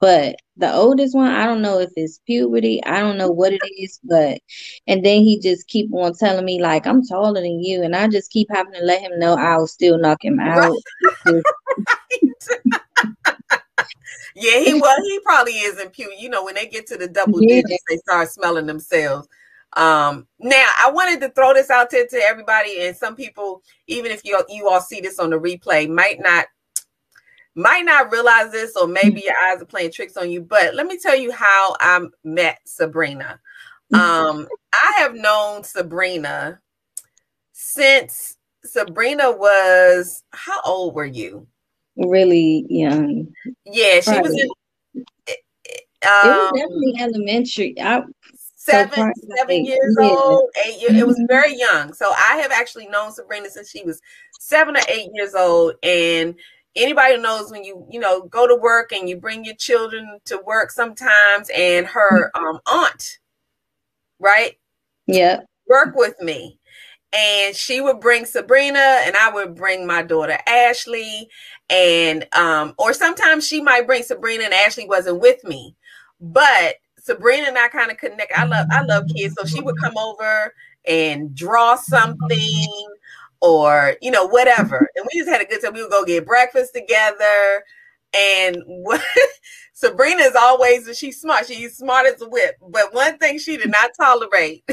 But 0.00 0.36
the 0.56 0.72
oldest 0.72 1.14
one, 1.14 1.30
I 1.30 1.46
don't 1.46 1.62
know 1.62 1.78
if 1.78 1.90
it's 1.96 2.18
puberty. 2.26 2.82
I 2.84 3.00
don't 3.00 3.18
know 3.18 3.30
what 3.30 3.52
it 3.52 3.60
is, 3.78 4.00
but 4.02 4.40
and 4.86 5.04
then 5.04 5.22
he 5.22 5.38
just 5.38 5.68
keep 5.68 5.92
on 5.92 6.14
telling 6.14 6.44
me 6.44 6.60
like 6.60 6.86
I'm 6.86 7.06
taller 7.06 7.40
than 7.40 7.62
you, 7.62 7.82
and 7.82 7.94
I 7.94 8.08
just 8.08 8.30
keep 8.30 8.48
having 8.50 8.72
to 8.72 8.80
let 8.80 9.00
him 9.00 9.18
know 9.18 9.34
I'll 9.34 9.66
still 9.66 9.98
knock 9.98 10.24
him 10.24 10.40
out. 10.40 10.76
yeah, 14.34 14.60
he 14.60 14.80
well, 14.80 14.96
he 15.02 15.20
probably 15.20 15.52
is 15.52 15.78
in 15.80 15.90
puberty. 15.90 16.16
You 16.20 16.30
know, 16.30 16.44
when 16.44 16.56
they 16.56 16.66
get 16.66 16.86
to 16.88 16.96
the 16.96 17.08
double 17.08 17.42
yeah. 17.42 17.62
digits, 17.62 17.84
they 17.88 17.96
start 17.98 18.30
smelling 18.30 18.66
themselves. 18.66 19.28
Um, 19.76 20.26
now 20.40 20.66
I 20.82 20.90
wanted 20.90 21.20
to 21.20 21.28
throw 21.30 21.52
this 21.52 21.70
out 21.70 21.90
to, 21.90 22.08
to 22.08 22.16
everybody, 22.16 22.86
and 22.86 22.96
some 22.96 23.14
people, 23.14 23.62
even 23.86 24.10
if 24.10 24.24
you 24.24 24.42
you 24.48 24.68
all 24.68 24.80
see 24.80 25.00
this 25.00 25.18
on 25.18 25.30
the 25.30 25.38
replay, 25.38 25.88
might 25.88 26.18
not 26.18 26.46
might 27.56 27.84
not 27.84 28.12
realize 28.12 28.52
this, 28.52 28.76
or 28.76 28.86
maybe 28.86 29.22
your 29.24 29.34
eyes 29.48 29.60
are 29.60 29.66
playing 29.66 29.90
tricks 29.90 30.16
on 30.16 30.30
you. 30.30 30.42
But 30.42 30.74
let 30.74 30.86
me 30.86 30.98
tell 30.98 31.16
you 31.16 31.32
how 31.32 31.74
I 31.80 32.00
met 32.22 32.60
Sabrina. 32.64 33.40
Um, 33.92 34.46
I 34.72 34.92
have 34.98 35.14
known 35.14 35.64
Sabrina 35.64 36.60
since 37.52 38.36
Sabrina 38.64 39.32
was 39.32 40.22
how 40.32 40.60
old 40.62 40.94
were 40.94 41.06
you? 41.06 41.46
Really 41.96 42.66
young. 42.68 43.28
Yeah, 43.64 44.00
she 44.00 44.10
Probably. 44.10 44.30
was 44.30 44.40
in. 44.42 44.50
Um, 46.06 46.12
it 46.12 46.36
was 46.36 46.52
definitely 46.54 46.94
elementary. 47.00 47.74
I, 47.80 48.02
seven, 48.66 49.12
so 49.16 49.28
seven 49.36 49.64
years 49.64 49.96
yeah. 49.98 50.08
old, 50.08 50.50
eight 50.66 50.80
years. 50.80 50.94
It 50.94 51.06
was 51.06 51.16
mm-hmm. 51.16 51.26
very 51.26 51.56
young. 51.56 51.92
So 51.94 52.10
I 52.10 52.36
have 52.42 52.50
actually 52.50 52.88
known 52.88 53.12
Sabrina 53.12 53.48
since 53.48 53.70
she 53.70 53.82
was 53.82 54.00
seven 54.38 54.76
or 54.76 54.82
eight 54.88 55.10
years 55.14 55.34
old, 55.34 55.74
and 55.82 56.34
anybody 56.76 57.16
knows 57.18 57.50
when 57.50 57.64
you 57.64 57.86
you 57.90 57.98
know 57.98 58.22
go 58.22 58.46
to 58.46 58.54
work 58.54 58.92
and 58.92 59.08
you 59.08 59.16
bring 59.16 59.44
your 59.44 59.56
children 59.56 60.18
to 60.24 60.38
work 60.46 60.70
sometimes 60.70 61.50
and 61.56 61.86
her 61.86 62.30
mm-hmm. 62.34 62.44
um, 62.44 62.60
aunt 62.66 63.18
right? 64.18 64.54
Yeah. 65.06 65.40
Work 65.68 65.94
with 65.94 66.20
me. 66.20 66.58
And 67.12 67.54
she 67.54 67.80
would 67.80 68.00
bring 68.00 68.24
sabrina 68.26 69.00
and 69.04 69.16
i 69.16 69.30
would 69.30 69.54
bring 69.54 69.86
my 69.86 70.02
daughter 70.02 70.38
ashley. 70.46 71.28
And 71.70 72.26
um 72.34 72.74
or 72.78 72.92
sometimes 72.92 73.46
she 73.46 73.60
might 73.60 73.86
bring 73.86 74.02
sabrina 74.02 74.44
and 74.44 74.54
ashley 74.54 74.86
wasn't 74.86 75.20
with 75.20 75.42
me. 75.44 75.76
But 76.20 76.76
sabrina 76.98 77.48
and 77.48 77.58
i 77.58 77.68
kind 77.68 77.90
of 77.90 77.96
connect. 77.96 78.32
I 78.36 78.44
love 78.44 78.66
i 78.70 78.82
love 78.82 79.04
kids. 79.14 79.34
So 79.38 79.46
she 79.46 79.60
would 79.60 79.78
come 79.80 79.96
over 79.96 80.52
and 80.86 81.34
draw 81.34 81.76
something 81.76 82.66
or 83.46 83.96
you 84.02 84.10
know 84.10 84.26
whatever. 84.26 84.88
And 84.96 85.06
we 85.12 85.20
just 85.20 85.30
had 85.30 85.40
a 85.40 85.44
good 85.44 85.62
time. 85.62 85.74
We 85.74 85.82
would 85.82 85.90
go 85.90 86.04
get 86.04 86.26
breakfast 86.26 86.74
together 86.74 87.64
and 88.14 88.56
what 88.66 89.02
sabrina 89.74 90.22
is 90.22 90.34
always 90.34 90.96
she's 90.96 91.20
smart. 91.20 91.46
She's 91.46 91.76
smart 91.76 92.06
as 92.06 92.20
a 92.22 92.28
whip. 92.28 92.56
But 92.60 92.94
one 92.94 93.18
thing 93.18 93.38
she 93.38 93.56
did 93.56 93.70
not 93.70 93.90
tolerate 93.98 94.64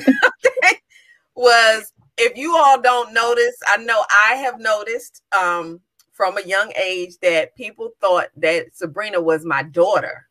was 1.36 1.92
if 2.18 2.38
you 2.38 2.56
all 2.56 2.80
don't 2.80 3.12
notice 3.12 3.56
i 3.68 3.78
know 3.78 4.06
i 4.30 4.36
have 4.36 4.60
noticed 4.60 5.24
um, 5.36 5.80
from 6.12 6.38
a 6.38 6.44
young 6.44 6.72
age 6.80 7.14
that 7.24 7.56
people 7.56 7.90
thought 8.00 8.28
that 8.38 8.68
sabrina 8.76 9.20
was 9.20 9.44
my 9.44 9.64
daughter 9.64 10.28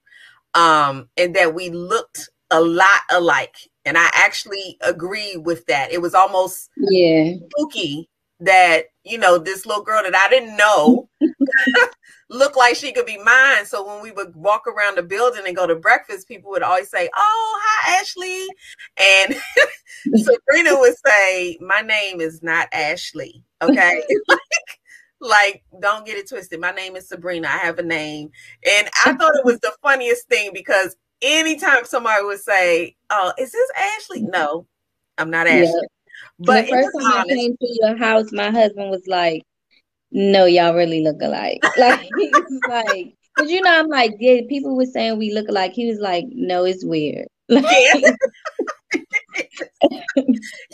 um, 0.54 1.08
and 1.16 1.34
that 1.34 1.54
we 1.54 1.70
looked 1.70 2.28
a 2.50 2.60
lot 2.60 3.00
alike. 3.10 3.56
And 3.84 3.98
i 3.98 4.08
actually 4.12 4.78
agree 4.82 5.36
with 5.36 5.66
that. 5.66 5.90
It 5.90 6.00
was 6.00 6.14
almost 6.14 6.70
yeah. 6.76 7.34
spooky 7.50 8.08
that 8.44 8.84
you 9.04 9.18
know 9.18 9.38
this 9.38 9.66
little 9.66 9.82
girl 9.82 10.02
that 10.02 10.14
I 10.14 10.28
didn't 10.28 10.56
know 10.56 11.08
looked 12.30 12.56
like 12.56 12.76
she 12.76 12.92
could 12.92 13.06
be 13.06 13.18
mine. 13.18 13.64
So 13.66 13.86
when 13.86 14.02
we 14.02 14.10
would 14.10 14.34
walk 14.34 14.66
around 14.66 14.96
the 14.96 15.02
building 15.02 15.42
and 15.46 15.56
go 15.56 15.66
to 15.66 15.76
breakfast, 15.76 16.28
people 16.28 16.50
would 16.50 16.62
always 16.62 16.90
say, 16.90 17.08
"Oh, 17.14 17.60
hi, 17.62 18.00
Ashley," 18.00 18.46
and 18.98 19.34
Sabrina 20.24 20.78
would 20.78 20.94
say, 21.06 21.58
"My 21.60 21.80
name 21.80 22.20
is 22.20 22.42
not 22.42 22.68
Ashley." 22.72 23.44
Okay. 23.60 24.02
like, 24.28 24.40
like, 25.20 25.64
don't 25.80 26.04
get 26.04 26.18
it 26.18 26.28
twisted. 26.28 26.60
My 26.60 26.72
name 26.72 26.96
is 26.96 27.08
Sabrina. 27.08 27.48
I 27.48 27.58
have 27.58 27.78
a 27.78 27.82
name. 27.82 28.30
And 28.68 28.88
I 29.04 29.12
thought 29.12 29.36
it 29.36 29.44
was 29.44 29.60
the 29.60 29.72
funniest 29.80 30.28
thing 30.28 30.50
because 30.52 30.96
anytime 31.20 31.84
somebody 31.84 32.24
would 32.24 32.40
say, 32.40 32.96
Oh, 33.08 33.32
is 33.38 33.52
this 33.52 33.70
Ashley? 33.78 34.22
No, 34.22 34.66
I'm 35.18 35.30
not 35.30 35.46
Ashley. 35.46 35.86
But 36.38 36.62
the 36.62 36.70
first 36.70 36.88
time 36.98 37.12
honest. 37.12 37.30
I 37.30 37.34
came 37.34 37.56
to 37.56 37.78
your 37.80 37.96
house, 37.96 38.32
my 38.32 38.50
husband 38.50 38.90
was 38.90 39.06
like, 39.06 39.42
"No, 40.10 40.44
y'all 40.46 40.74
really 40.74 41.02
look 41.02 41.20
alike." 41.20 41.60
Like 41.78 42.08
he 42.18 42.30
was 42.32 42.60
like, 42.68 43.14
"Cause 43.38 43.50
you 43.50 43.60
know, 43.60 43.78
I'm 43.78 43.88
like, 43.88 44.12
yeah, 44.18 44.40
people 44.48 44.76
were 44.76 44.86
saying 44.86 45.18
we 45.18 45.32
look 45.32 45.48
alike." 45.48 45.72
He 45.72 45.88
was 45.88 45.98
like, 45.98 46.26
"No, 46.30 46.64
it's 46.64 46.84
weird." 46.84 47.28
Like, 47.48 47.64
yeah. 47.68 48.12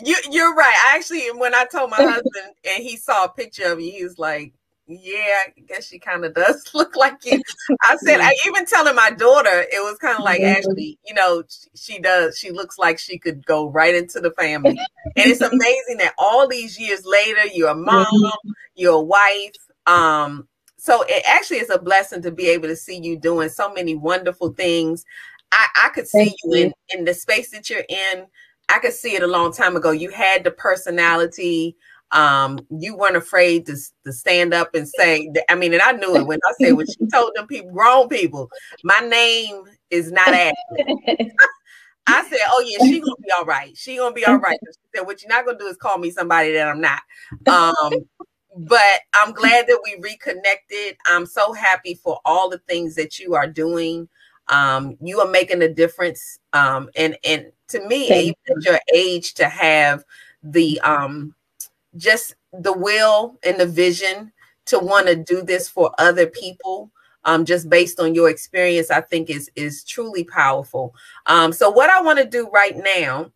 you 0.05 0.15
you're 0.31 0.53
right. 0.53 0.91
I 0.91 0.95
actually, 0.95 1.29
when 1.31 1.53
I 1.53 1.65
told 1.65 1.89
my 1.89 1.97
husband 1.97 2.53
and 2.63 2.83
he 2.83 2.95
saw 2.95 3.25
a 3.25 3.29
picture 3.29 3.71
of 3.71 3.81
you, 3.81 3.91
he 3.91 4.03
was 4.03 4.17
like, 4.17 4.53
yeah, 4.89 5.43
I 5.55 5.61
guess 5.67 5.87
she 5.87 5.99
kind 5.99 6.25
of 6.25 6.33
does 6.33 6.67
look 6.73 6.95
like 6.95 7.23
you. 7.23 7.41
I 7.81 7.95
said, 7.97 8.19
I 8.19 8.33
even 8.47 8.65
telling 8.65 8.95
my 8.95 9.11
daughter, 9.11 9.65
it 9.71 9.83
was 9.83 9.97
kind 9.99 10.17
of 10.17 10.23
like 10.23 10.41
Ashley, 10.41 10.97
you 11.05 11.13
know, 11.13 11.43
she 11.75 11.99
does, 11.99 12.37
she 12.37 12.51
looks 12.51 12.77
like 12.77 12.97
she 12.97 13.19
could 13.19 13.45
go 13.45 13.69
right 13.69 13.93
into 13.93 14.19
the 14.19 14.31
family. 14.31 14.79
And 15.15 15.31
it's 15.31 15.41
amazing 15.53 15.97
that 15.97 16.13
all 16.17 16.47
these 16.47 16.79
years 16.79 17.05
later, 17.05 17.45
you're 17.53 17.69
a 17.69 17.75
mom, 17.75 18.07
you're 18.75 18.95
a 18.95 19.01
wife. 19.01 19.53
Um, 19.85 20.47
so 20.77 21.03
it 21.07 21.23
actually 21.27 21.57
is 21.57 21.69
a 21.69 21.79
blessing 21.79 22.21
to 22.23 22.31
be 22.31 22.47
able 22.49 22.69
to 22.69 22.75
see 22.75 22.97
you 22.97 23.19
doing 23.19 23.49
so 23.49 23.71
many 23.71 23.95
wonderful 23.95 24.53
things. 24.53 25.05
I, 25.51 25.67
I 25.83 25.89
could 25.89 26.07
see 26.07 26.33
you 26.43 26.53
in, 26.53 26.73
in 26.89 27.05
the 27.05 27.13
space 27.13 27.51
that 27.51 27.69
you're 27.69 27.85
in. 27.87 28.25
I 28.69 28.79
could 28.79 28.93
see 28.93 29.15
it 29.15 29.23
a 29.23 29.27
long 29.27 29.51
time 29.51 29.75
ago. 29.75 29.91
You 29.91 30.09
had 30.09 30.43
the 30.43 30.51
personality 30.51 31.75
um 32.11 32.65
you 32.71 32.95
weren't 32.95 33.15
afraid 33.15 33.65
to, 33.65 33.75
to 34.03 34.11
stand 34.11 34.53
up 34.53 34.73
and 34.73 34.87
say 34.87 35.31
i 35.47 35.55
mean 35.55 35.73
and 35.73 35.81
i 35.81 35.91
knew 35.91 36.15
it 36.15 36.25
when 36.25 36.39
i 36.47 36.53
said 36.59 36.71
when 36.71 36.87
she 36.87 36.97
told 37.13 37.31
them 37.35 37.45
people 37.45 37.71
grown 37.71 38.07
people 38.09 38.49
my 38.83 38.99
name 38.99 39.63
is 39.89 40.11
not 40.11 40.33
ashley. 40.33 40.55
I 42.07 42.27
said 42.27 42.39
oh 42.49 42.63
yeah 42.67 42.79
she 42.79 42.99
gonna 42.99 43.15
be 43.21 43.31
all 43.37 43.45
right. 43.45 43.75
She 43.77 43.97
gonna 43.97 44.13
be 44.13 44.25
all 44.25 44.39
right. 44.39 44.57
She 44.65 44.97
said 44.97 45.05
what 45.05 45.21
you're 45.21 45.29
not 45.29 45.45
gonna 45.45 45.59
do 45.59 45.67
is 45.67 45.77
call 45.77 45.99
me 45.99 46.09
somebody 46.09 46.53
that 46.53 46.67
i'm 46.67 46.81
not. 46.81 47.01
Um 47.47 47.93
but 48.57 49.01
i'm 49.13 49.31
glad 49.33 49.67
that 49.67 49.79
we 49.83 49.95
reconnected. 50.01 50.97
I'm 51.05 51.25
so 51.27 51.53
happy 51.53 51.93
for 51.93 52.19
all 52.25 52.49
the 52.49 52.57
things 52.59 52.95
that 52.95 53.19
you 53.19 53.35
are 53.35 53.47
doing. 53.47 54.09
Um 54.47 54.97
you 54.99 55.19
are 55.19 55.29
making 55.29 55.61
a 55.61 55.71
difference 55.71 56.39
um 56.53 56.89
and 56.95 57.15
and 57.23 57.51
to 57.67 57.87
me 57.87 58.09
even 58.09 58.35
at 58.49 58.65
your 58.65 58.79
age 58.93 59.35
to 59.35 59.47
have 59.47 60.03
the 60.41 60.79
um 60.81 61.35
just 61.99 62.35
the 62.53 62.73
will 62.73 63.37
and 63.43 63.59
the 63.59 63.65
vision 63.65 64.31
to 64.65 64.79
want 64.79 65.07
to 65.07 65.15
do 65.15 65.41
this 65.41 65.67
for 65.67 65.93
other 65.99 66.25
people 66.25 66.91
um, 67.25 67.45
just 67.45 67.69
based 67.69 67.99
on 67.99 68.15
your 68.15 68.29
experience 68.29 68.89
i 68.89 69.01
think 69.01 69.29
is 69.29 69.51
is 69.55 69.83
truly 69.83 70.23
powerful. 70.23 70.95
Um, 71.25 71.51
so 71.51 71.69
what 71.69 71.89
i 71.89 72.01
want 72.01 72.19
to 72.19 72.25
do 72.25 72.49
right 72.49 72.75
now 72.95 73.31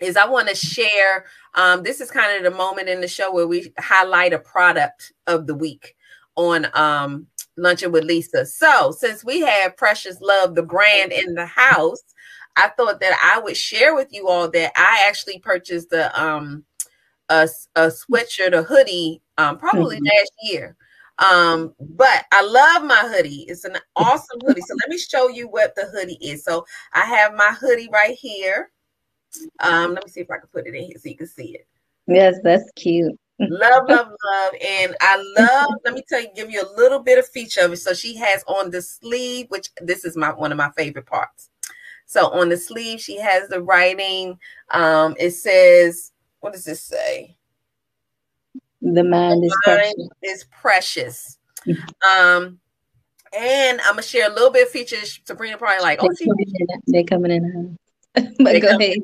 is 0.00 0.16
i 0.16 0.26
want 0.26 0.48
to 0.48 0.54
share 0.54 1.26
um, 1.54 1.82
this 1.82 2.00
is 2.00 2.10
kind 2.10 2.36
of 2.36 2.50
the 2.50 2.56
moment 2.56 2.88
in 2.88 3.00
the 3.00 3.08
show 3.08 3.32
where 3.32 3.48
we 3.48 3.72
highlight 3.78 4.32
a 4.32 4.38
product 4.38 5.12
of 5.26 5.46
the 5.46 5.54
week 5.54 5.96
on 6.36 6.66
um, 6.74 7.26
luncheon 7.56 7.90
with 7.90 8.04
lisa. 8.04 8.46
So 8.46 8.92
since 8.92 9.24
we 9.24 9.40
have 9.40 9.76
precious 9.76 10.20
love 10.20 10.54
the 10.54 10.62
brand 10.62 11.12
in 11.12 11.34
the 11.34 11.46
house 11.46 12.02
i 12.56 12.68
thought 12.68 13.00
that 13.00 13.16
i 13.22 13.40
would 13.40 13.56
share 13.56 13.94
with 13.94 14.08
you 14.12 14.28
all 14.28 14.50
that 14.50 14.72
i 14.76 15.04
actually 15.08 15.38
purchased 15.38 15.90
the 15.90 16.20
um 16.20 16.64
a, 17.30 17.48
a 17.76 17.86
sweatshirt, 17.86 18.52
a 18.52 18.62
hoodie, 18.62 19.22
um, 19.38 19.56
probably 19.56 19.96
mm-hmm. 19.96 20.06
last 20.06 20.32
year. 20.42 20.76
Um, 21.18 21.74
but 21.78 22.24
I 22.32 22.42
love 22.44 22.82
my 22.82 23.08
hoodie. 23.14 23.44
It's 23.48 23.64
an 23.64 23.76
awesome 23.96 24.40
hoodie. 24.44 24.62
So 24.62 24.74
let 24.74 24.90
me 24.90 24.98
show 24.98 25.28
you 25.28 25.48
what 25.48 25.74
the 25.74 25.86
hoodie 25.86 26.18
is. 26.20 26.44
So 26.44 26.66
I 26.92 27.04
have 27.04 27.34
my 27.34 27.52
hoodie 27.58 27.88
right 27.92 28.16
here. 28.16 28.70
Um, 29.60 29.94
let 29.94 30.04
me 30.04 30.10
see 30.10 30.20
if 30.20 30.30
I 30.30 30.38
can 30.38 30.48
put 30.52 30.66
it 30.66 30.74
in 30.74 30.84
here 30.84 30.96
so 30.98 31.08
you 31.08 31.16
can 31.16 31.26
see 31.26 31.54
it. 31.54 31.66
Yes, 32.06 32.36
that's 32.42 32.68
cute. 32.74 33.16
love, 33.38 33.84
love, 33.88 34.08
love. 34.08 34.52
And 34.60 34.96
I 35.00 35.22
love, 35.38 35.70
let 35.84 35.94
me 35.94 36.02
tell 36.08 36.20
you, 36.20 36.28
give 36.34 36.50
you 36.50 36.62
a 36.62 36.76
little 36.76 36.98
bit 36.98 37.18
of 37.18 37.28
feature 37.28 37.60
of 37.60 37.72
it. 37.72 37.76
So 37.76 37.94
she 37.94 38.16
has 38.16 38.42
on 38.48 38.70
the 38.70 38.82
sleeve, 38.82 39.46
which 39.50 39.68
this 39.80 40.04
is 40.04 40.16
my 40.16 40.32
one 40.32 40.50
of 40.50 40.58
my 40.58 40.70
favorite 40.70 41.06
parts. 41.06 41.50
So 42.06 42.28
on 42.30 42.48
the 42.48 42.56
sleeve, 42.56 43.00
she 43.00 43.18
has 43.18 43.48
the 43.48 43.62
writing. 43.62 44.36
Um, 44.72 45.14
it 45.16 45.30
says 45.30 46.10
what 46.40 46.52
does 46.52 46.64
this 46.64 46.82
say? 46.82 47.36
The 48.82 49.04
mind, 49.04 49.42
the 49.42 49.46
is, 49.46 49.56
mind 49.66 49.94
precious. 49.94 50.08
is 50.22 50.44
precious. 50.50 51.38
um, 52.18 52.58
and 53.36 53.80
I'm 53.82 53.92
gonna 53.92 54.02
share 54.02 54.30
a 54.30 54.32
little 54.32 54.50
bit 54.50 54.66
of 54.66 54.72
features. 54.72 55.20
Sabrina 55.24 55.56
probably 55.58 55.82
like, 55.82 56.00
oh, 56.02 56.08
they're 56.86 57.04
coming 57.04 57.30
in. 57.30 57.78
but 58.38 58.60
go 58.60 58.76
ahead. 58.76 58.98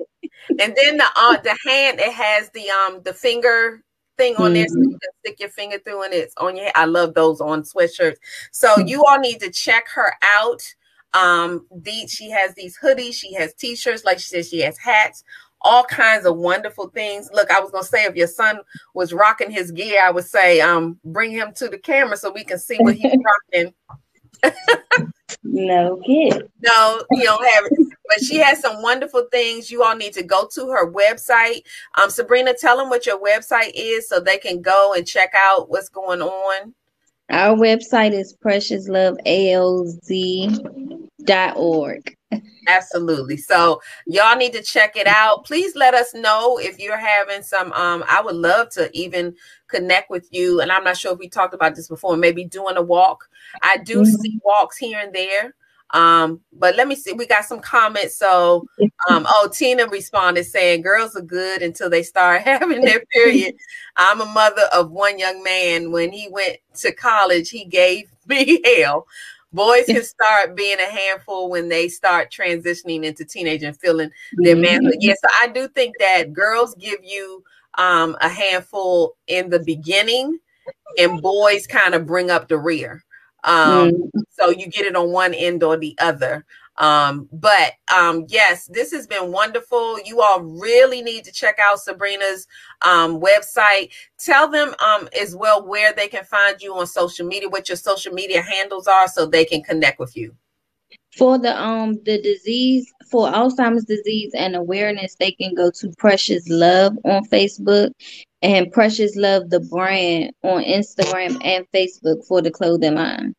And 0.58 0.74
then 0.76 0.96
the 0.96 1.06
uh, 1.14 1.36
the 1.42 1.56
hand 1.64 2.00
it 2.00 2.12
has 2.12 2.50
the 2.50 2.68
um 2.70 3.02
the 3.04 3.14
finger 3.14 3.82
thing 4.16 4.34
on 4.36 4.46
mm-hmm. 4.46 4.54
there 4.54 4.68
so 4.68 4.78
you 4.78 4.88
can 4.88 5.10
stick 5.20 5.40
your 5.40 5.48
finger 5.50 5.78
through 5.78 6.02
and 6.02 6.14
it's 6.14 6.34
on 6.38 6.56
your 6.56 6.70
I 6.74 6.86
love 6.86 7.14
those 7.14 7.40
on 7.40 7.62
sweatshirts. 7.62 8.16
So 8.50 8.68
mm-hmm. 8.70 8.88
you 8.88 9.04
all 9.04 9.18
need 9.18 9.40
to 9.40 9.50
check 9.50 9.88
her 9.94 10.12
out. 10.22 10.62
Um, 11.14 11.66
the, 11.74 12.06
she 12.08 12.30
has 12.30 12.54
these 12.54 12.76
hoodies, 12.78 13.14
she 13.14 13.32
has 13.34 13.54
t-shirts, 13.54 14.04
like 14.04 14.18
she 14.18 14.28
says, 14.28 14.50
she 14.50 14.60
has 14.60 14.76
hats 14.76 15.24
all 15.62 15.84
kinds 15.84 16.26
of 16.26 16.36
wonderful 16.36 16.88
things. 16.88 17.30
Look, 17.32 17.50
I 17.50 17.60
was 17.60 17.70
gonna 17.70 17.84
say 17.84 18.04
if 18.04 18.16
your 18.16 18.26
son 18.26 18.60
was 18.94 19.12
rocking 19.12 19.50
his 19.50 19.70
gear, 19.70 20.00
I 20.02 20.10
would 20.10 20.24
say 20.24 20.60
um 20.60 20.98
bring 21.04 21.30
him 21.30 21.52
to 21.54 21.68
the 21.68 21.78
camera 21.78 22.16
so 22.16 22.30
we 22.30 22.44
can 22.44 22.58
see 22.58 22.78
what 22.78 22.94
he's 22.94 23.16
rocking. 23.54 23.74
no 25.42 25.96
kid. 26.04 26.48
No, 26.62 27.02
you 27.12 27.24
don't 27.24 27.48
have 27.48 27.64
it. 27.66 27.72
But 28.08 28.22
she 28.24 28.36
has 28.36 28.60
some 28.60 28.82
wonderful 28.82 29.26
things. 29.32 29.70
You 29.70 29.82
all 29.82 29.96
need 29.96 30.12
to 30.12 30.22
go 30.22 30.48
to 30.54 30.68
her 30.68 30.90
website. 30.92 31.62
Um, 32.00 32.10
Sabrina, 32.10 32.54
tell 32.54 32.76
them 32.76 32.88
what 32.88 33.06
your 33.06 33.20
website 33.20 33.72
is 33.74 34.08
so 34.08 34.20
they 34.20 34.38
can 34.38 34.62
go 34.62 34.94
and 34.96 35.06
check 35.06 35.32
out 35.36 35.68
what's 35.68 35.88
going 35.88 36.22
on. 36.22 36.74
Our 37.28 37.56
website 37.56 38.12
is 38.12 38.36
preciouslovealz.org. 41.26 42.16
Absolutely. 42.68 43.36
So 43.36 43.80
y'all 44.06 44.36
need 44.36 44.52
to 44.54 44.62
check 44.62 44.96
it 44.96 45.06
out. 45.06 45.44
Please 45.44 45.76
let 45.76 45.94
us 45.94 46.14
know 46.14 46.58
if 46.58 46.78
you're 46.78 46.98
having 46.98 47.42
some 47.42 47.72
um 47.72 48.04
I 48.08 48.20
would 48.20 48.34
love 48.34 48.70
to 48.70 48.90
even 48.96 49.34
connect 49.68 50.10
with 50.10 50.28
you 50.32 50.60
and 50.60 50.72
I'm 50.72 50.84
not 50.84 50.96
sure 50.96 51.12
if 51.12 51.18
we 51.18 51.28
talked 51.28 51.54
about 51.54 51.76
this 51.76 51.88
before, 51.88 52.16
maybe 52.16 52.44
doing 52.44 52.76
a 52.76 52.82
walk. 52.82 53.28
I 53.62 53.78
do 53.78 54.02
mm-hmm. 54.02 54.10
see 54.10 54.40
walks 54.44 54.76
here 54.76 54.98
and 54.98 55.14
there. 55.14 55.54
Um 55.90 56.40
but 56.52 56.74
let 56.74 56.88
me 56.88 56.96
see 56.96 57.12
we 57.12 57.26
got 57.26 57.44
some 57.44 57.60
comments 57.60 58.16
so 58.16 58.66
um 59.08 59.24
oh 59.28 59.48
Tina 59.52 59.86
responded 59.86 60.44
saying 60.44 60.82
girls 60.82 61.14
are 61.14 61.22
good 61.22 61.62
until 61.62 61.88
they 61.88 62.02
start 62.02 62.42
having 62.42 62.80
their 62.80 63.04
period. 63.12 63.54
I'm 63.96 64.20
a 64.20 64.26
mother 64.26 64.64
of 64.74 64.90
one 64.90 65.20
young 65.20 65.44
man 65.44 65.92
when 65.92 66.10
he 66.10 66.28
went 66.28 66.56
to 66.78 66.92
college 66.92 67.50
he 67.50 67.64
gave 67.64 68.10
me 68.26 68.60
hell 68.64 69.06
boys 69.56 69.86
can 69.86 70.04
start 70.04 70.54
being 70.54 70.78
a 70.78 70.84
handful 70.84 71.50
when 71.50 71.68
they 71.68 71.88
start 71.88 72.30
transitioning 72.30 73.02
into 73.02 73.24
teenage 73.24 73.62
and 73.62 73.76
feeling 73.80 74.10
their 74.34 74.54
mm-hmm. 74.54 74.62
manhood. 74.62 74.96
Yes, 75.00 75.18
so 75.20 75.28
I 75.42 75.48
do 75.48 75.66
think 75.66 75.94
that 75.98 76.32
girls 76.32 76.76
give 76.76 77.00
you 77.02 77.42
um, 77.78 78.16
a 78.20 78.28
handful 78.28 79.16
in 79.26 79.50
the 79.50 79.60
beginning, 79.60 80.38
and 80.98 81.20
boys 81.20 81.66
kind 81.66 81.94
of 81.94 82.06
bring 82.06 82.30
up 82.30 82.48
the 82.48 82.58
rear. 82.58 83.02
Um, 83.42 83.90
mm-hmm. 83.90 84.20
So 84.30 84.50
you 84.50 84.68
get 84.68 84.86
it 84.86 84.94
on 84.94 85.10
one 85.10 85.34
end 85.34 85.62
or 85.62 85.76
the 85.76 85.96
other. 85.98 86.44
Um, 86.78 87.28
but 87.32 87.72
um, 87.94 88.26
yes, 88.28 88.66
this 88.66 88.92
has 88.92 89.06
been 89.06 89.32
wonderful. 89.32 89.98
You 90.02 90.20
all 90.20 90.42
really 90.42 91.02
need 91.02 91.24
to 91.24 91.32
check 91.32 91.58
out 91.58 91.80
Sabrina's 91.80 92.46
um, 92.82 93.20
website. 93.20 93.90
Tell 94.18 94.50
them 94.50 94.74
um, 94.84 95.08
as 95.18 95.34
well 95.34 95.66
where 95.66 95.92
they 95.92 96.08
can 96.08 96.24
find 96.24 96.60
you 96.60 96.74
on 96.74 96.86
social 96.86 97.26
media, 97.26 97.48
what 97.48 97.68
your 97.68 97.76
social 97.76 98.12
media 98.12 98.42
handles 98.42 98.86
are, 98.86 99.08
so 99.08 99.26
they 99.26 99.44
can 99.44 99.62
connect 99.62 99.98
with 99.98 100.16
you. 100.16 100.34
For 101.16 101.38
the 101.38 101.58
um 101.58 101.98
the 102.04 102.20
disease 102.20 102.92
for 103.10 103.28
Alzheimer's 103.28 103.84
disease 103.84 104.32
and 104.34 104.54
awareness, 104.54 105.16
they 105.18 105.32
can 105.32 105.54
go 105.54 105.70
to 105.70 105.90
Precious 105.96 106.46
Love 106.48 106.92
on 107.04 107.24
Facebook 107.26 107.90
and 108.42 108.70
Precious 108.70 109.16
Love 109.16 109.48
the 109.48 109.60
brand 109.60 110.32
on 110.42 110.62
Instagram 110.62 111.42
and 111.42 111.66
Facebook 111.74 112.26
for 112.26 112.42
the 112.42 112.50
clothing 112.50 112.96
line. 112.96 113.34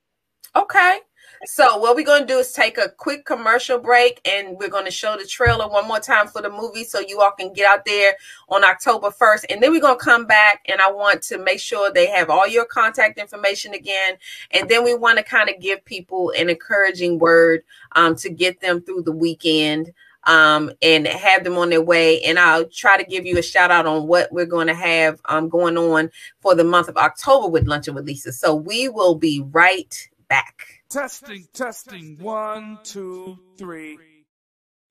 Okay. 0.56 1.00
So 1.46 1.78
what 1.78 1.96
we're 1.96 2.06
going 2.06 2.22
to 2.22 2.28
do 2.28 2.40
is 2.40 2.52
take 2.52 2.78
a 2.78 2.90
quick 2.90 3.26
commercial 3.26 3.78
break 3.78 4.20
and 4.26 4.58
we're 4.58 4.70
going 4.70 4.86
to 4.86 4.92
show 4.92 5.16
the 5.18 5.26
trailer 5.26 5.68
one 5.68 5.88
more 5.88 6.00
time 6.00 6.28
for 6.28 6.42
the 6.42 6.50
movie 6.50 6.84
so 6.84 7.00
you 7.00 7.22
all 7.22 7.32
can 7.32 7.54
get 7.54 7.68
out 7.68 7.86
there 7.86 8.16
on 8.50 8.64
October 8.64 9.10
1st. 9.10 9.46
And 9.50 9.62
then 9.62 9.72
we're 9.72 9.82
going 9.82 10.00
to 10.00 10.04
come 10.04 10.26
back 10.26 10.66
and 10.68 10.82
I 10.82 10.92
want 10.92 11.22
to 11.24 11.38
make 11.38 11.60
sure 11.60 11.92
they 11.92 12.08
have 12.08 12.30
all 12.30 12.48
your 12.48 12.66
contact 12.66 13.20
information 13.20 13.74
again. 13.74 14.18
And 14.52 14.68
then 14.68 14.84
we 14.84 14.96
want 14.96 15.18
to 15.20 15.24
kind 15.24 15.50
of 15.50 15.60
give 15.60 15.86
people 15.86 16.32
an 16.38 16.50
encouraging 16.50 17.20
word 17.20 17.62
um, 17.96 18.16
to 18.18 18.30
get 18.30 18.60
them 18.60 18.82
through 18.82 19.04
the 19.04 19.12
weekend. 19.12 19.94
Um, 20.24 20.74
and 20.82 21.08
have 21.08 21.46
them 21.46 21.58
on 21.58 21.70
their 21.70 21.82
way. 21.82 22.22
And 22.24 22.38
I'll 22.38 22.66
try 22.66 22.98
to 22.98 23.06
give 23.06 23.26
you 23.26 23.38
a 23.38 23.42
shout 23.42 23.72
out 23.72 23.86
on 23.86 24.08
what 24.08 24.30
we're 24.30 24.46
going 24.46 24.68
to 24.68 24.74
have 24.74 25.22
um, 25.24 25.48
going 25.48 25.78
on 25.78 26.12
for 26.42 26.54
the 26.54 26.66
month 26.66 26.90
of 26.90 26.98
October 26.98 27.48
with 27.48 27.66
Luncheon 27.66 27.96
with 27.96 28.06
Lisa. 28.06 28.34
So 28.34 28.54
we 28.54 28.90
will 28.90 29.16
be 29.16 29.42
right 29.54 30.10
back. 30.28 30.77
Testing, 30.90 31.46
testing, 31.54 32.18
one, 32.18 32.80
two, 32.84 33.38
three. 33.58 33.98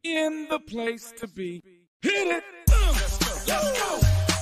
In 0.05 0.47
the 0.51 0.59
place 0.59 1.11
to 1.21 1.27
be. 1.27 1.63
Hit 2.03 2.13
it! 2.13 2.45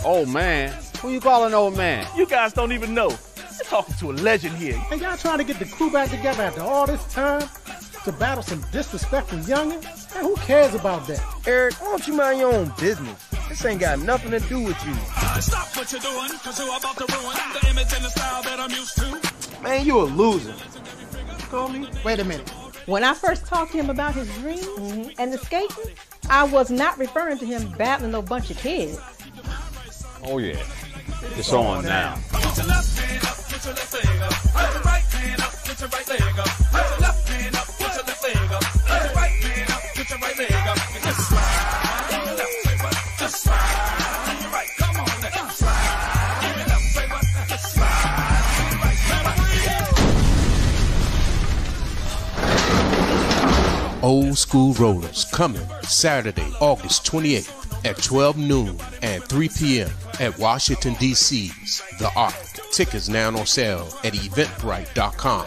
Oh 0.04 0.26
man, 0.26 0.74
who 1.00 1.12
you 1.12 1.20
calling 1.20 1.54
old 1.54 1.76
man? 1.76 2.08
You 2.16 2.26
guys 2.26 2.52
don't 2.52 2.72
even 2.72 2.92
know. 2.92 3.10
You're 3.10 3.66
talking 3.66 3.94
to 4.00 4.10
a 4.10 4.14
legend 4.14 4.56
here. 4.56 4.82
And 4.90 5.00
y'all 5.00 5.16
trying 5.16 5.38
to 5.38 5.44
get 5.44 5.60
the 5.60 5.66
crew 5.66 5.92
back 5.92 6.10
together 6.10 6.42
after 6.42 6.62
all 6.62 6.88
this 6.88 7.04
time 7.12 7.48
to 8.04 8.12
battle 8.12 8.42
some 8.42 8.62
disrespectful 8.72 9.38
youngin'? 9.38 9.82
And 10.16 10.26
who 10.26 10.34
cares 10.36 10.74
about 10.74 11.06
that? 11.06 11.22
Eric, 11.46 11.74
why 11.80 11.90
don't 11.90 12.06
you 12.08 12.14
mind 12.14 12.40
your 12.40 12.52
own 12.52 12.72
business? 12.80 13.28
This 13.48 13.64
ain't 13.64 13.80
got 13.80 14.00
nothing 14.00 14.32
to 14.32 14.40
do 14.40 14.60
with 14.60 14.84
you. 14.84 14.94
Stop 15.40 15.76
what 15.76 15.92
you're 15.92 16.00
doing, 16.00 16.30
cause 16.42 16.58
you're 16.58 16.76
about 16.76 16.96
to 16.96 17.06
ruin 17.12 17.36
the 17.60 17.68
image 17.70 17.92
and 17.94 18.04
the 18.04 18.10
style 18.10 18.42
that 18.42 18.58
I'm 18.58 18.70
used 18.70 18.96
to. 18.96 19.62
Man, 19.62 19.86
you 19.86 20.00
a 20.00 20.02
loser. 20.02 20.54
Call 21.54 21.68
me? 21.68 21.88
Wait 22.04 22.18
a 22.18 22.24
minute. 22.24 22.50
When 22.86 23.04
I 23.04 23.14
first 23.14 23.46
talked 23.46 23.70
to 23.70 23.78
him 23.78 23.88
about 23.88 24.16
his 24.16 24.28
dreams 24.38 24.66
mm-hmm. 24.66 25.10
and 25.20 25.32
the 25.32 25.38
skating, 25.38 25.94
I 26.28 26.42
was 26.42 26.68
not 26.68 26.98
referring 26.98 27.38
to 27.38 27.46
him 27.46 27.72
battling 27.78 28.10
no 28.10 28.22
bunch 28.22 28.50
of 28.50 28.58
kids. 28.58 28.98
Oh 30.24 30.38
yeah. 30.38 30.60
It's 31.36 31.52
on 31.52 31.84
now. 31.84 32.18
Put 32.32 32.54
Old 54.04 54.36
School 54.36 54.74
Rollers 54.74 55.24
coming 55.32 55.66
Saturday, 55.84 56.52
August 56.60 57.06
28th 57.10 57.86
at 57.86 57.96
12 57.96 58.36
noon 58.36 58.78
and 59.00 59.24
3 59.24 59.48
p.m. 59.48 59.90
at 60.20 60.38
Washington, 60.38 60.92
D.C.'s 61.00 61.82
The 61.98 62.10
Ark. 62.14 62.34
Tickets 62.70 63.08
now 63.08 63.28
on 63.28 63.46
sale 63.46 63.88
at 64.04 64.12
eventbrite.com. 64.12 65.46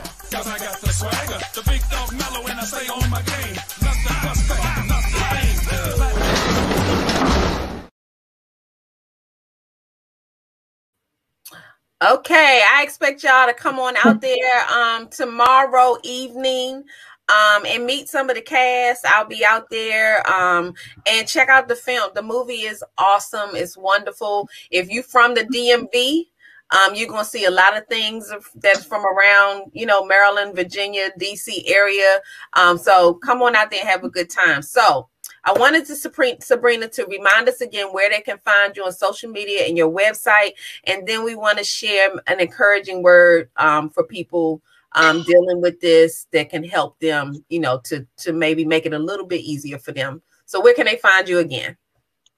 Okay, 11.99 12.63
I 12.71 12.83
expect 12.83 13.23
y'all 13.23 13.47
to 13.47 13.53
come 13.53 13.77
on 13.77 13.95
out 13.97 14.21
there 14.21 14.65
um 14.71 15.09
tomorrow 15.09 15.97
evening 16.03 16.85
um 17.29 17.65
and 17.65 17.85
meet 17.85 18.09
some 18.09 18.29
of 18.29 18.35
the 18.35 18.41
cast. 18.41 19.05
I'll 19.05 19.27
be 19.27 19.43
out 19.45 19.69
there 19.69 20.27
um 20.29 20.73
and 21.05 21.27
check 21.27 21.49
out 21.49 21.67
the 21.67 21.75
film. 21.75 22.11
The 22.15 22.21
movie 22.21 22.61
is 22.61 22.83
awesome. 22.97 23.51
It's 23.53 23.77
wonderful. 23.77 24.49
If 24.71 24.89
you 24.89 25.03
from 25.03 25.33
the 25.33 25.43
DMV, 25.43 26.25
um, 26.71 26.95
you're 26.95 27.07
gonna 27.07 27.23
see 27.23 27.45
a 27.45 27.51
lot 27.51 27.77
of 27.77 27.87
things 27.87 28.31
that's 28.55 28.83
from 28.83 29.05
around, 29.05 29.71
you 29.73 29.85
know, 29.85 30.05
Maryland, 30.05 30.55
Virginia, 30.55 31.09
DC 31.19 31.63
area. 31.67 32.19
Um, 32.53 32.77
so 32.77 33.13
come 33.15 33.41
on 33.41 33.55
out 33.55 33.71
there 33.71 33.79
and 33.79 33.89
have 33.89 34.03
a 34.03 34.09
good 34.09 34.29
time. 34.29 34.61
So 34.61 35.07
I 35.45 35.53
wanted 35.53 35.85
to 35.85 35.95
Sabrina 35.95 36.89
to 36.89 37.05
remind 37.05 37.47
us 37.47 37.61
again 37.61 37.87
where 37.93 38.09
they 38.09 38.19
can 38.19 38.37
find 38.39 38.75
you 38.75 38.83
on 38.83 38.91
social 38.91 39.31
media 39.31 39.65
and 39.65 39.77
your 39.77 39.89
website, 39.89 40.51
and 40.83 41.07
then 41.07 41.23
we 41.23 41.35
want 41.35 41.57
to 41.57 41.63
share 41.63 42.11
an 42.27 42.41
encouraging 42.41 43.01
word 43.01 43.49
um, 43.55 43.89
for 43.89 44.03
people 44.03 44.61
um, 44.97 45.23
dealing 45.23 45.61
with 45.61 45.79
this 45.79 46.27
that 46.33 46.49
can 46.49 46.63
help 46.63 46.99
them, 46.99 47.33
you 47.49 47.59
know, 47.59 47.79
to 47.85 48.05
to 48.17 48.33
maybe 48.33 48.65
make 48.65 48.85
it 48.85 48.93
a 48.93 48.99
little 48.99 49.25
bit 49.25 49.41
easier 49.41 49.77
for 49.77 49.91
them. 49.91 50.21
So 50.45 50.61
where 50.61 50.73
can 50.73 50.85
they 50.85 50.97
find 50.97 51.29
you 51.29 51.39
again? 51.39 51.77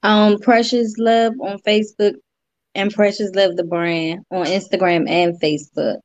Um, 0.02 0.38
Precious 0.38 0.94
Love 0.98 1.34
on 1.40 1.58
Facebook 1.60 2.14
and 2.74 2.92
Precious 2.92 3.34
Love 3.34 3.56
the 3.56 3.64
brand 3.64 4.24
on 4.30 4.46
Instagram 4.46 5.08
and 5.08 5.40
Facebook. 5.40 5.98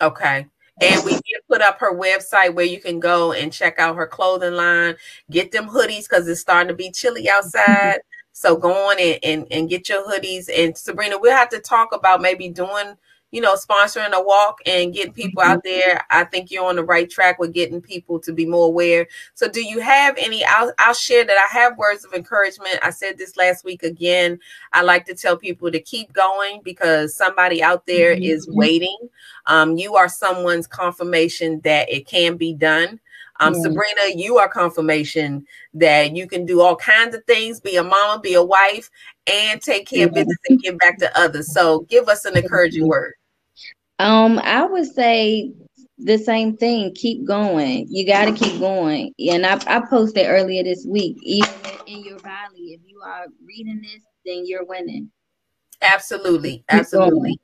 Okay. 0.00 0.46
And 0.80 1.04
we 1.04 1.12
did 1.12 1.40
put 1.48 1.62
up 1.62 1.78
her 1.80 1.96
website 1.96 2.54
where 2.54 2.64
you 2.64 2.80
can 2.80 2.98
go 2.98 3.32
and 3.32 3.52
check 3.52 3.78
out 3.78 3.96
her 3.96 4.08
clothing 4.08 4.54
line, 4.54 4.96
get 5.30 5.52
them 5.52 5.68
hoodies 5.68 6.08
because 6.08 6.26
it's 6.26 6.40
starting 6.40 6.68
to 6.68 6.74
be 6.74 6.90
chilly 6.90 7.28
outside. 7.28 7.98
So 8.36 8.56
go 8.56 8.72
on 8.90 8.96
and, 8.98 9.18
and, 9.22 9.46
and 9.52 9.70
get 9.70 9.88
your 9.88 10.04
hoodies. 10.10 10.48
And 10.52 10.76
Sabrina, 10.76 11.18
we'll 11.20 11.36
have 11.36 11.50
to 11.50 11.60
talk 11.60 11.94
about 11.94 12.20
maybe 12.20 12.48
doing, 12.48 12.96
you 13.34 13.40
know, 13.40 13.56
sponsoring 13.56 14.12
a 14.12 14.22
walk 14.22 14.60
and 14.64 14.94
getting 14.94 15.12
people 15.12 15.42
out 15.42 15.64
there. 15.64 16.06
I 16.08 16.22
think 16.22 16.52
you're 16.52 16.64
on 16.64 16.76
the 16.76 16.84
right 16.84 17.10
track 17.10 17.40
with 17.40 17.52
getting 17.52 17.80
people 17.80 18.20
to 18.20 18.32
be 18.32 18.46
more 18.46 18.68
aware. 18.68 19.08
So 19.34 19.48
do 19.48 19.60
you 19.60 19.80
have 19.80 20.14
any? 20.18 20.44
I'll, 20.44 20.72
I'll 20.78 20.94
share 20.94 21.24
that 21.24 21.36
I 21.36 21.52
have 21.52 21.76
words 21.76 22.04
of 22.04 22.12
encouragement. 22.12 22.78
I 22.80 22.90
said 22.90 23.18
this 23.18 23.36
last 23.36 23.64
week 23.64 23.82
again. 23.82 24.38
I 24.72 24.82
like 24.82 25.04
to 25.06 25.16
tell 25.16 25.36
people 25.36 25.72
to 25.72 25.80
keep 25.80 26.12
going 26.12 26.60
because 26.62 27.16
somebody 27.16 27.60
out 27.60 27.86
there 27.86 28.12
is 28.12 28.48
waiting. 28.48 28.98
Um, 29.46 29.76
you 29.76 29.96
are 29.96 30.08
someone's 30.08 30.68
confirmation 30.68 31.60
that 31.64 31.92
it 31.92 32.06
can 32.06 32.36
be 32.36 32.54
done. 32.54 33.00
Um, 33.40 33.54
Yeah. 33.54 33.62
Sabrina, 33.62 34.14
you 34.14 34.38
are 34.38 34.48
confirmation 34.48 35.44
that 35.74 36.14
you 36.14 36.28
can 36.28 36.46
do 36.46 36.60
all 36.60 36.76
kinds 36.76 37.16
of 37.16 37.24
things, 37.24 37.58
be 37.58 37.74
a 37.74 37.82
mama, 37.82 38.20
be 38.20 38.34
a 38.34 38.44
wife, 38.44 38.92
and 39.26 39.60
take 39.60 39.88
care 39.88 40.06
of 40.06 40.14
business 40.14 40.38
and 40.48 40.62
give 40.62 40.78
back 40.78 40.98
to 40.98 41.18
others. 41.18 41.52
So 41.52 41.80
give 41.90 42.08
us 42.08 42.24
an 42.26 42.36
encouraging 42.36 42.86
word. 42.86 43.14
Um, 43.98 44.38
I 44.42 44.64
would 44.64 44.86
say 44.86 45.52
the 45.98 46.18
same 46.18 46.56
thing. 46.56 46.94
Keep 46.94 47.26
going. 47.26 47.86
You 47.88 48.06
got 48.06 48.26
to 48.26 48.32
keep 48.32 48.58
going. 48.58 49.12
And 49.18 49.46
I, 49.46 49.60
I 49.66 49.80
posted 49.88 50.26
earlier 50.26 50.62
this 50.62 50.86
week, 50.88 51.16
even 51.22 51.48
in 51.86 52.04
your 52.04 52.18
valley, 52.18 52.78
if 52.78 52.80
you 52.84 53.00
are 53.04 53.26
reading 53.46 53.80
this, 53.80 54.02
then 54.26 54.42
you're 54.46 54.64
winning. 54.64 55.10
Absolutely. 55.80 56.64
Absolutely. 56.68 57.38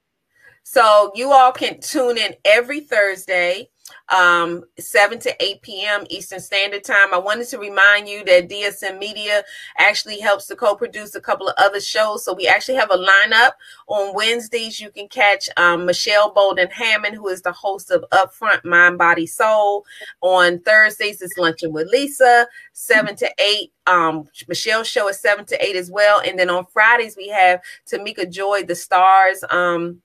So 0.62 1.12
you 1.14 1.32
all 1.32 1.52
can 1.52 1.80
tune 1.80 2.18
in 2.18 2.34
every 2.44 2.80
Thursday, 2.80 3.69
um, 4.08 4.64
7 4.78 5.18
to 5.20 5.42
8 5.42 5.62
p.m. 5.62 6.04
Eastern 6.10 6.40
Standard 6.40 6.84
Time. 6.84 7.12
I 7.12 7.18
wanted 7.18 7.48
to 7.48 7.58
remind 7.58 8.08
you 8.08 8.24
that 8.24 8.48
DSM 8.48 8.98
Media 8.98 9.42
actually 9.78 10.20
helps 10.20 10.46
to 10.46 10.56
co-produce 10.56 11.14
a 11.14 11.20
couple 11.20 11.48
of 11.48 11.54
other 11.58 11.80
shows. 11.80 12.24
So 12.24 12.34
we 12.34 12.46
actually 12.46 12.76
have 12.76 12.90
a 12.90 12.96
lineup 12.96 13.52
on 13.86 14.14
Wednesdays. 14.14 14.80
You 14.80 14.90
can 14.90 15.08
catch 15.08 15.48
um, 15.56 15.86
Michelle 15.86 16.32
Bolden 16.32 16.68
Hammond, 16.70 17.14
who 17.14 17.28
is 17.28 17.42
the 17.42 17.52
host 17.52 17.90
of 17.90 18.04
Upfront 18.12 18.64
Mind, 18.64 18.98
Body, 18.98 19.26
Soul. 19.26 19.84
On 20.20 20.58
Thursdays, 20.60 21.22
it's 21.22 21.38
Luncheon 21.38 21.72
with 21.72 21.88
Lisa, 21.88 22.46
7 22.72 23.16
to 23.16 23.30
8. 23.38 23.72
Um, 23.86 24.28
Michelle's 24.48 24.88
show 24.88 25.08
is 25.08 25.20
7 25.20 25.44
to 25.46 25.64
8 25.64 25.76
as 25.76 25.90
well. 25.90 26.20
And 26.20 26.38
then 26.38 26.50
on 26.50 26.66
Fridays, 26.66 27.16
we 27.16 27.28
have 27.28 27.60
Tamika 27.90 28.30
Joy, 28.30 28.64
the 28.64 28.74
stars. 28.74 29.42
Um, 29.50 30.02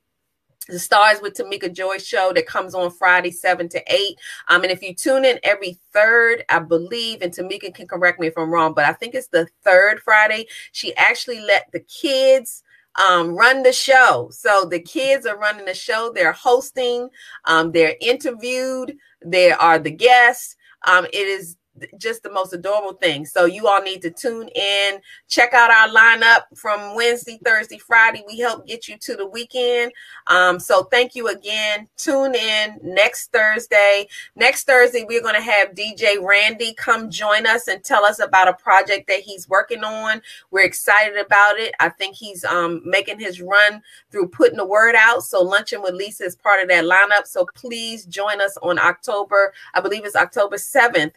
the 0.68 0.80
Stars 0.80 1.22
with 1.22 1.34
Tamika 1.34 1.72
Joy 1.72 1.98
show 1.98 2.32
that 2.34 2.48
comes 2.48 2.74
on 2.74 2.92
Friday, 2.92 3.32
7 3.32 3.70
to 3.70 3.84
8. 3.88 4.20
Um, 4.50 4.64
and 4.64 4.72
if 4.72 4.82
you 4.82 4.94
tune 4.94 5.26
in 5.26 5.40
every 5.44 5.80
third, 5.94 6.44
I 6.50 6.60
believe, 6.60 7.22
and 7.22 7.34
Tamika 7.34 7.74
can 7.74 7.88
correct 7.88 8.20
me 8.20 8.28
if 8.28 8.38
I'm 8.38 8.52
wrong, 8.52 8.74
but 8.74 8.86
I 8.86 8.94
think 8.94 9.16
it's 9.16 9.28
the 9.28 9.48
third 9.64 10.00
Friday, 10.02 10.48
she 10.72 10.96
actually 10.96 11.40
let 11.40 11.72
the 11.72 11.82
kids 11.82 12.64
um, 12.96 13.36
run 13.36 13.64
the 13.64 13.74
show. 13.74 14.30
So 14.32 14.66
the 14.66 14.80
kids 14.80 15.26
are 15.26 15.38
running 15.38 15.66
the 15.66 15.74
show, 15.74 16.12
they're 16.14 16.32
hosting, 16.32 17.10
um, 17.46 17.72
they're 17.72 17.96
interviewed, 18.02 18.96
they 19.24 19.52
are 19.52 19.80
the 19.80 19.92
guests. 19.92 20.56
Um, 20.88 21.06
it 21.06 21.16
is 21.16 21.58
just 21.98 22.24
the 22.24 22.32
most 22.32 22.54
adorable 22.54 22.94
thing. 22.94 23.26
So 23.26 23.46
you 23.46 23.68
all 23.68 23.82
need 23.82 24.02
to 24.04 24.12
tune 24.12 24.48
in, 24.50 25.00
check 25.28 25.54
out 25.54 25.72
our 25.72 25.90
lineup 25.90 26.44
from 26.56 26.96
Wednesday, 26.96 27.40
Thursday, 27.44 27.78
Friday. 27.78 28.24
We 28.28 28.40
help 28.40 28.66
get 28.66 28.88
you 28.88 28.98
to 28.98 29.16
the 29.16 29.28
weekend. 29.28 29.92
Um, 30.28 30.60
so 30.60 30.84
thank 30.84 31.16
you 31.16 31.28
again. 31.28 31.88
Tune 31.98 32.36
in 32.36 32.80
next 32.82 33.32
Thursday. 33.32 34.08
Next 34.36 34.66
Thursday, 34.66 35.06
we're 35.08 35.22
going 35.22 35.36
to 35.36 35.42
have 35.42 35.76
DJ 35.76 36.22
Randy 36.22 36.74
come 36.74 37.10
join 37.10 37.46
us 37.46 37.68
and 37.68 37.84
tell 37.84 38.06
us 38.06 38.20
about 38.20 38.48
a 38.48 38.54
project 38.54 39.08
that 39.08 39.20
he's 39.20 39.50
working 39.50 39.84
on. 39.84 40.22
We're 40.52 40.66
excited 40.66 41.18
about 41.18 41.58
it. 41.58 41.74
I 41.80 41.90
think 41.90 42.16
he's 42.16 42.44
um, 42.46 42.82
making 42.86 43.20
his 43.20 43.42
run 43.42 43.82
through 44.12 44.30
putting 44.30 44.58
the 44.58 44.66
word 44.66 44.96
out. 44.98 45.24
So 45.24 45.42
luncheon 45.42 45.82
with 45.82 45.94
Lisa 45.94 46.24
is 46.26 46.36
part 46.36 46.62
of 46.62 46.70
that 46.70 46.86
lineup. 46.86 47.28
So 47.28 47.46
please 47.56 48.06
join 48.06 48.42
us 48.42 48.58
on 48.62 48.80
October, 48.80 49.54
I 49.74 49.82
believe 49.82 50.06
it's 50.06 50.16
October 50.16 50.58
7th, 50.58 51.14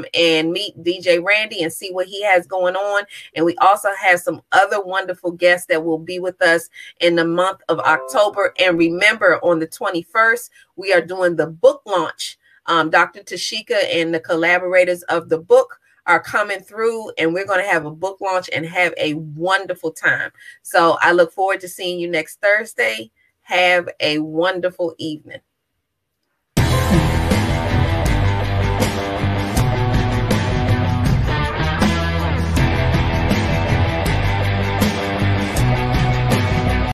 um, 0.00 0.06
and 0.14 0.52
meet 0.52 0.82
DJ 0.82 1.22
Randy 1.22 1.62
and 1.62 1.72
see 1.72 1.90
what 1.92 2.06
he 2.06 2.22
has 2.24 2.46
going 2.46 2.76
on. 2.76 3.04
And 3.34 3.44
we 3.44 3.56
also 3.58 3.88
have 4.00 4.20
some 4.20 4.42
other 4.52 4.82
wonderful 4.82 5.32
guests 5.32 5.66
that 5.68 5.84
will 5.84 5.98
be 5.98 6.18
with 6.18 6.40
us 6.42 6.68
in 7.00 7.16
the 7.16 7.24
month 7.24 7.60
of 7.68 7.78
October. 7.80 8.54
And 8.58 8.78
remember, 8.78 9.38
on 9.42 9.58
the 9.58 9.66
21st, 9.66 10.50
we 10.76 10.92
are 10.92 11.00
doing 11.00 11.36
the 11.36 11.46
book 11.46 11.82
launch. 11.86 12.38
Um, 12.66 12.90
Dr. 12.90 13.20
Tashika 13.20 13.82
and 13.92 14.14
the 14.14 14.20
collaborators 14.20 15.02
of 15.04 15.28
the 15.28 15.38
book 15.38 15.80
are 16.06 16.20
coming 16.20 16.60
through, 16.60 17.10
and 17.18 17.32
we're 17.32 17.46
going 17.46 17.62
to 17.62 17.70
have 17.70 17.84
a 17.84 17.90
book 17.90 18.20
launch 18.20 18.48
and 18.52 18.64
have 18.66 18.94
a 18.96 19.14
wonderful 19.14 19.92
time. 19.92 20.30
So 20.62 20.96
I 21.00 21.12
look 21.12 21.32
forward 21.32 21.60
to 21.60 21.68
seeing 21.68 22.00
you 22.00 22.08
next 22.08 22.40
Thursday. 22.40 23.10
Have 23.42 23.88
a 24.00 24.18
wonderful 24.18 24.94
evening. 24.98 25.40